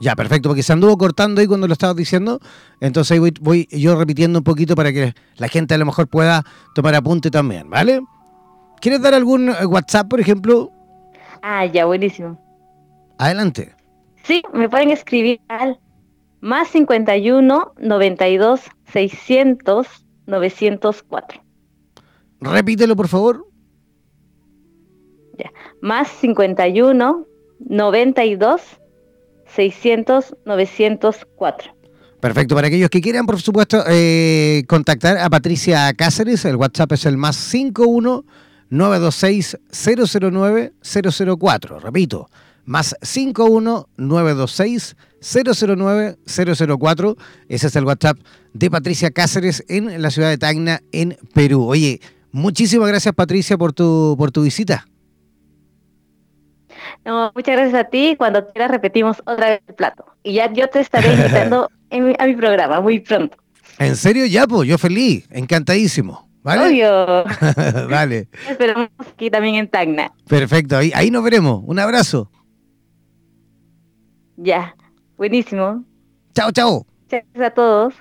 Ya, 0.00 0.16
perfecto, 0.16 0.48
porque 0.48 0.62
se 0.62 0.72
anduvo 0.72 0.96
cortando 0.96 1.40
ahí 1.40 1.46
cuando 1.46 1.66
lo 1.66 1.72
estabas 1.72 1.96
diciendo. 1.96 2.40
Entonces 2.80 3.12
ahí 3.12 3.18
voy, 3.18 3.34
voy 3.40 3.68
yo 3.70 3.96
repitiendo 3.96 4.38
un 4.38 4.44
poquito 4.44 4.74
para 4.74 4.92
que 4.92 5.14
la 5.36 5.48
gente 5.48 5.74
a 5.74 5.78
lo 5.78 5.86
mejor 5.86 6.08
pueda 6.08 6.44
tomar 6.74 6.94
apunte 6.94 7.30
también, 7.30 7.68
¿vale? 7.68 8.00
¿Quieres 8.80 9.00
dar 9.02 9.14
algún 9.14 9.48
eh, 9.48 9.66
WhatsApp, 9.66 10.08
por 10.08 10.20
ejemplo? 10.20 10.70
Ah, 11.42 11.66
ya, 11.66 11.84
buenísimo. 11.84 12.38
Adelante. 13.18 13.74
Sí, 14.24 14.42
me 14.54 14.68
pueden 14.68 14.90
escribir 14.90 15.40
al 15.48 15.78
más 16.40 16.68
51 16.68 17.74
92 17.78 18.60
600 18.92 19.86
904. 20.26 21.42
Repítelo, 22.40 22.96
por 22.96 23.08
favor. 23.08 23.46
Ya, 25.38 25.52
más 25.82 26.08
51 26.08 27.26
92 27.58 28.62
600 29.46 30.36
904. 30.44 31.74
Perfecto, 32.20 32.54
para 32.54 32.68
aquellos 32.68 32.88
que 32.88 33.02
quieran, 33.02 33.26
por 33.26 33.38
supuesto, 33.38 33.84
eh, 33.86 34.64
contactar 34.66 35.18
a 35.18 35.28
Patricia 35.28 35.92
Cáceres, 35.92 36.46
el 36.46 36.56
WhatsApp 36.56 36.92
es 36.92 37.04
el 37.04 37.18
más 37.18 37.36
51 37.36 38.24
926 38.70 39.58
009 40.32 40.72
004. 41.38 41.78
Repito, 41.80 42.30
más 42.64 42.96
51 43.02 43.88
926 43.96 44.96
009 45.20 46.16
004. 46.26 47.16
Ese 47.48 47.66
es 47.66 47.76
el 47.76 47.84
WhatsApp 47.84 48.18
de 48.52 48.70
Patricia 48.70 49.10
Cáceres 49.10 49.64
en 49.68 50.00
la 50.00 50.10
ciudad 50.10 50.30
de 50.30 50.38
Tacna, 50.38 50.80
en 50.92 51.16
Perú. 51.32 51.66
Oye, 51.66 52.00
muchísimas 52.32 52.88
gracias 52.88 53.14
Patricia 53.14 53.56
por 53.56 53.72
tu, 53.72 54.14
por 54.18 54.30
tu 54.30 54.42
visita. 54.42 54.86
No, 57.04 57.32
muchas 57.34 57.56
gracias 57.56 57.80
a 57.80 57.84
ti. 57.84 58.14
Cuando 58.16 58.46
quieras 58.52 58.70
repetimos 58.70 59.20
otra 59.26 59.50
vez 59.50 59.60
el 59.66 59.74
plato. 59.74 60.04
Y 60.22 60.34
ya 60.34 60.52
yo 60.52 60.68
te 60.68 60.80
estaré 60.80 61.14
invitando 61.14 61.68
a 62.18 62.26
mi 62.26 62.36
programa 62.36 62.80
muy 62.80 63.00
pronto. 63.00 63.36
¿En 63.78 63.96
serio? 63.96 64.26
Ya, 64.26 64.46
pues, 64.46 64.68
yo 64.68 64.78
feliz, 64.78 65.26
encantadísimo. 65.30 66.28
¿Vale? 66.42 66.68
Obvio. 66.68 67.24
vale. 67.88 68.28
Esperamos 68.48 68.90
aquí 69.00 69.30
también 69.30 69.54
en 69.56 69.68
Tacna. 69.68 70.12
Perfecto, 70.28 70.76
ahí, 70.76 70.92
ahí 70.94 71.10
nos 71.10 71.24
veremos. 71.24 71.62
Un 71.64 71.78
abrazo. 71.78 72.30
Ya, 74.36 74.74
buenísimo. 75.16 75.84
Chao, 76.34 76.50
chao. 76.50 76.86
Gracias 77.08 77.44
a 77.44 77.50
todos. 77.50 77.94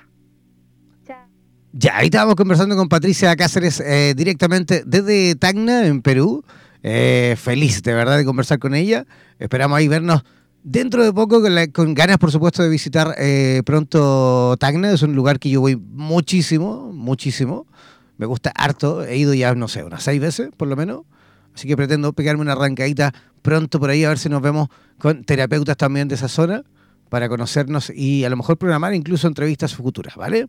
Chao. 1.05 1.27
Ya, 1.71 1.97
ahí 1.97 2.05
estábamos 2.05 2.35
conversando 2.35 2.75
con 2.75 2.89
Patricia 2.89 3.35
Cáceres 3.35 3.79
eh, 3.79 4.13
directamente 4.15 4.83
desde 4.85 5.35
Tacna, 5.35 5.85
en 5.85 6.01
Perú. 6.01 6.43
Eh, 6.81 7.35
feliz 7.37 7.81
de 7.83 7.93
verdad 7.93 8.17
de 8.17 8.25
conversar 8.25 8.59
con 8.59 8.75
ella. 8.75 9.05
Esperamos 9.39 9.77
ahí 9.77 9.87
vernos 9.87 10.23
dentro 10.63 11.03
de 11.03 11.13
poco, 11.13 11.41
con, 11.71 11.93
ganas, 11.93 12.17
por 12.17 12.31
supuesto, 12.31 12.63
de 12.63 12.69
visitar 12.69 13.15
eh, 13.17 13.61
pronto 13.65 14.57
Tacna. 14.59 14.91
Es 14.91 15.03
un 15.03 15.15
lugar 15.15 15.39
que 15.39 15.49
yo 15.49 15.61
voy 15.61 15.75
muchísimo, 15.75 16.91
muchísimo. 16.91 17.67
Me 18.17 18.25
gusta 18.25 18.51
harto. 18.55 19.03
He 19.03 19.17
ido 19.17 19.33
ya, 19.33 19.53
no 19.55 19.67
sé, 19.67 19.83
unas 19.83 20.03
seis 20.03 20.19
veces 20.19 20.49
por 20.57 20.67
lo 20.67 20.75
menos. 20.75 21.03
Así 21.53 21.67
que 21.67 21.77
pretendo 21.77 22.13
pegarme 22.13 22.41
una 22.41 22.53
arrancadita 22.53 23.13
pronto 23.41 23.79
por 23.79 23.89
ahí 23.89 24.03
a 24.03 24.09
ver 24.09 24.19
si 24.19 24.29
nos 24.29 24.41
vemos 24.41 24.69
con 24.97 25.23
terapeutas 25.23 25.77
también 25.77 26.07
de 26.07 26.15
esa 26.15 26.27
zona 26.27 26.63
para 27.09 27.29
conocernos 27.29 27.91
y 27.93 28.23
a 28.23 28.29
lo 28.29 28.37
mejor 28.37 28.57
programar 28.57 28.93
incluso 28.95 29.27
entrevistas 29.27 29.75
futuras, 29.75 30.15
¿vale? 30.15 30.47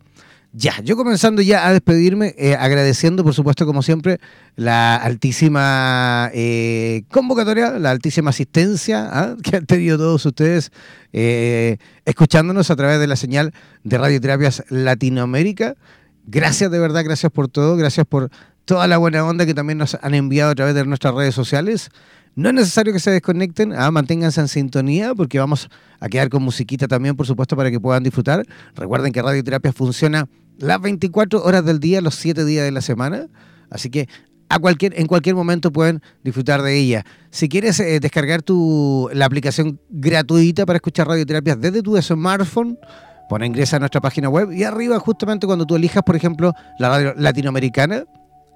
Ya, 0.56 0.80
yo 0.84 0.96
comenzando 0.96 1.42
ya 1.42 1.66
a 1.66 1.72
despedirme, 1.72 2.32
eh, 2.38 2.54
agradeciendo 2.54 3.24
por 3.24 3.34
supuesto 3.34 3.66
como 3.66 3.82
siempre 3.82 4.20
la 4.54 4.94
altísima 4.94 6.30
eh, 6.32 7.02
convocatoria, 7.10 7.72
la 7.72 7.90
altísima 7.90 8.30
asistencia 8.30 9.08
¿ah? 9.12 9.36
que 9.42 9.56
han 9.56 9.66
tenido 9.66 9.98
todos 9.98 10.24
ustedes 10.24 10.70
eh, 11.12 11.78
escuchándonos 12.04 12.70
a 12.70 12.76
través 12.76 13.00
de 13.00 13.08
la 13.08 13.16
señal 13.16 13.52
de 13.82 13.98
Radioterapias 13.98 14.64
Latinoamérica. 14.68 15.74
Gracias 16.26 16.70
de 16.70 16.78
verdad, 16.78 17.02
gracias 17.04 17.32
por 17.32 17.48
todo, 17.48 17.76
gracias 17.76 18.06
por 18.06 18.30
toda 18.64 18.86
la 18.86 18.98
buena 18.98 19.24
onda 19.24 19.46
que 19.46 19.54
también 19.54 19.78
nos 19.78 19.96
han 20.00 20.14
enviado 20.14 20.50
a 20.50 20.54
través 20.54 20.74
de 20.74 20.84
nuestras 20.84 21.14
redes 21.14 21.34
sociales. 21.34 21.90
No 22.36 22.48
es 22.48 22.54
necesario 22.54 22.92
que 22.92 22.98
se 22.98 23.10
desconecten, 23.10 23.72
ah, 23.72 23.90
manténganse 23.90 24.40
en 24.40 24.48
sintonía 24.48 25.14
porque 25.14 25.38
vamos 25.38 25.68
a 26.00 26.08
quedar 26.08 26.30
con 26.30 26.42
musiquita 26.42 26.88
también, 26.88 27.14
por 27.14 27.26
supuesto, 27.26 27.56
para 27.56 27.70
que 27.70 27.78
puedan 27.78 28.02
disfrutar. 28.02 28.44
Recuerden 28.74 29.12
que 29.12 29.22
Radioterapia 29.22 29.72
funciona 29.72 30.28
las 30.58 30.80
24 30.80 31.44
horas 31.44 31.64
del 31.64 31.78
día, 31.78 32.00
los 32.00 32.16
7 32.16 32.44
días 32.44 32.64
de 32.64 32.72
la 32.72 32.80
semana, 32.80 33.28
así 33.70 33.90
que 33.90 34.08
en 34.50 35.06
cualquier 35.06 35.34
momento 35.34 35.72
pueden 35.72 36.02
disfrutar 36.22 36.62
de 36.62 36.76
ella. 36.76 37.04
Si 37.30 37.48
quieres 37.48 37.80
eh, 37.80 37.98
descargar 38.00 38.42
tu, 38.42 39.08
la 39.12 39.26
aplicación 39.26 39.80
gratuita 39.90 40.66
para 40.66 40.76
escuchar 40.76 41.08
radioterapias 41.08 41.60
desde 41.60 41.82
tu 41.82 42.00
smartphone, 42.00 42.78
pon 43.28 43.44
ingresa 43.44 43.76
a 43.76 43.78
nuestra 43.80 44.00
página 44.00 44.28
web 44.28 44.52
y 44.52 44.64
arriba 44.64 44.98
justamente 44.98 45.46
cuando 45.46 45.66
tú 45.66 45.76
elijas, 45.76 46.02
por 46.04 46.14
ejemplo, 46.14 46.52
la 46.78 46.88
radio 46.88 47.14
latinoamericana, 47.16 48.04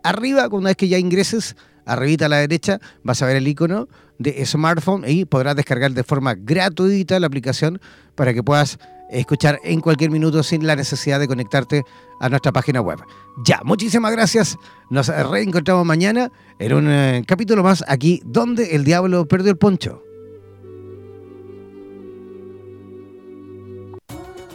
arriba, 0.02 0.48
una 0.50 0.70
vez 0.70 0.76
que 0.76 0.88
ya 0.88 0.98
ingreses, 0.98 1.56
arribita 1.86 2.26
a 2.26 2.28
la 2.28 2.38
derecha, 2.38 2.80
vas 3.02 3.22
a 3.22 3.26
ver 3.26 3.36
el 3.36 3.48
icono 3.48 3.88
de 4.18 4.44
smartphone 4.44 5.04
y 5.06 5.24
podrás 5.24 5.56
descargar 5.56 5.92
de 5.92 6.04
forma 6.04 6.34
gratuita 6.34 7.18
la 7.18 7.26
aplicación 7.26 7.80
para 8.14 8.34
que 8.34 8.42
puedas 8.42 8.78
escuchar 9.10 9.58
en 9.64 9.80
cualquier 9.80 10.10
minuto 10.10 10.42
sin 10.42 10.66
la 10.66 10.76
necesidad 10.76 11.18
de 11.18 11.26
conectarte 11.26 11.84
a 12.20 12.28
nuestra 12.28 12.52
página 12.52 12.80
web. 12.80 12.98
Ya, 13.44 13.60
muchísimas 13.64 14.12
gracias. 14.12 14.56
Nos 14.90 15.08
reencontramos 15.08 15.86
mañana 15.86 16.30
en 16.58 16.72
un 16.74 16.90
eh, 16.90 17.24
capítulo 17.26 17.62
más 17.62 17.84
aquí 17.88 18.20
donde 18.24 18.76
el 18.76 18.84
diablo 18.84 19.26
perdió 19.26 19.50
el 19.50 19.58
poncho. 19.58 20.02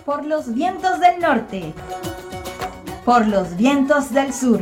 Por 0.06 0.26
los 0.26 0.54
vientos 0.54 1.00
del 1.00 1.20
norte. 1.20 1.74
Por 3.06 3.28
los 3.28 3.56
vientos 3.56 4.14
del 4.14 4.34
sur 4.34 4.62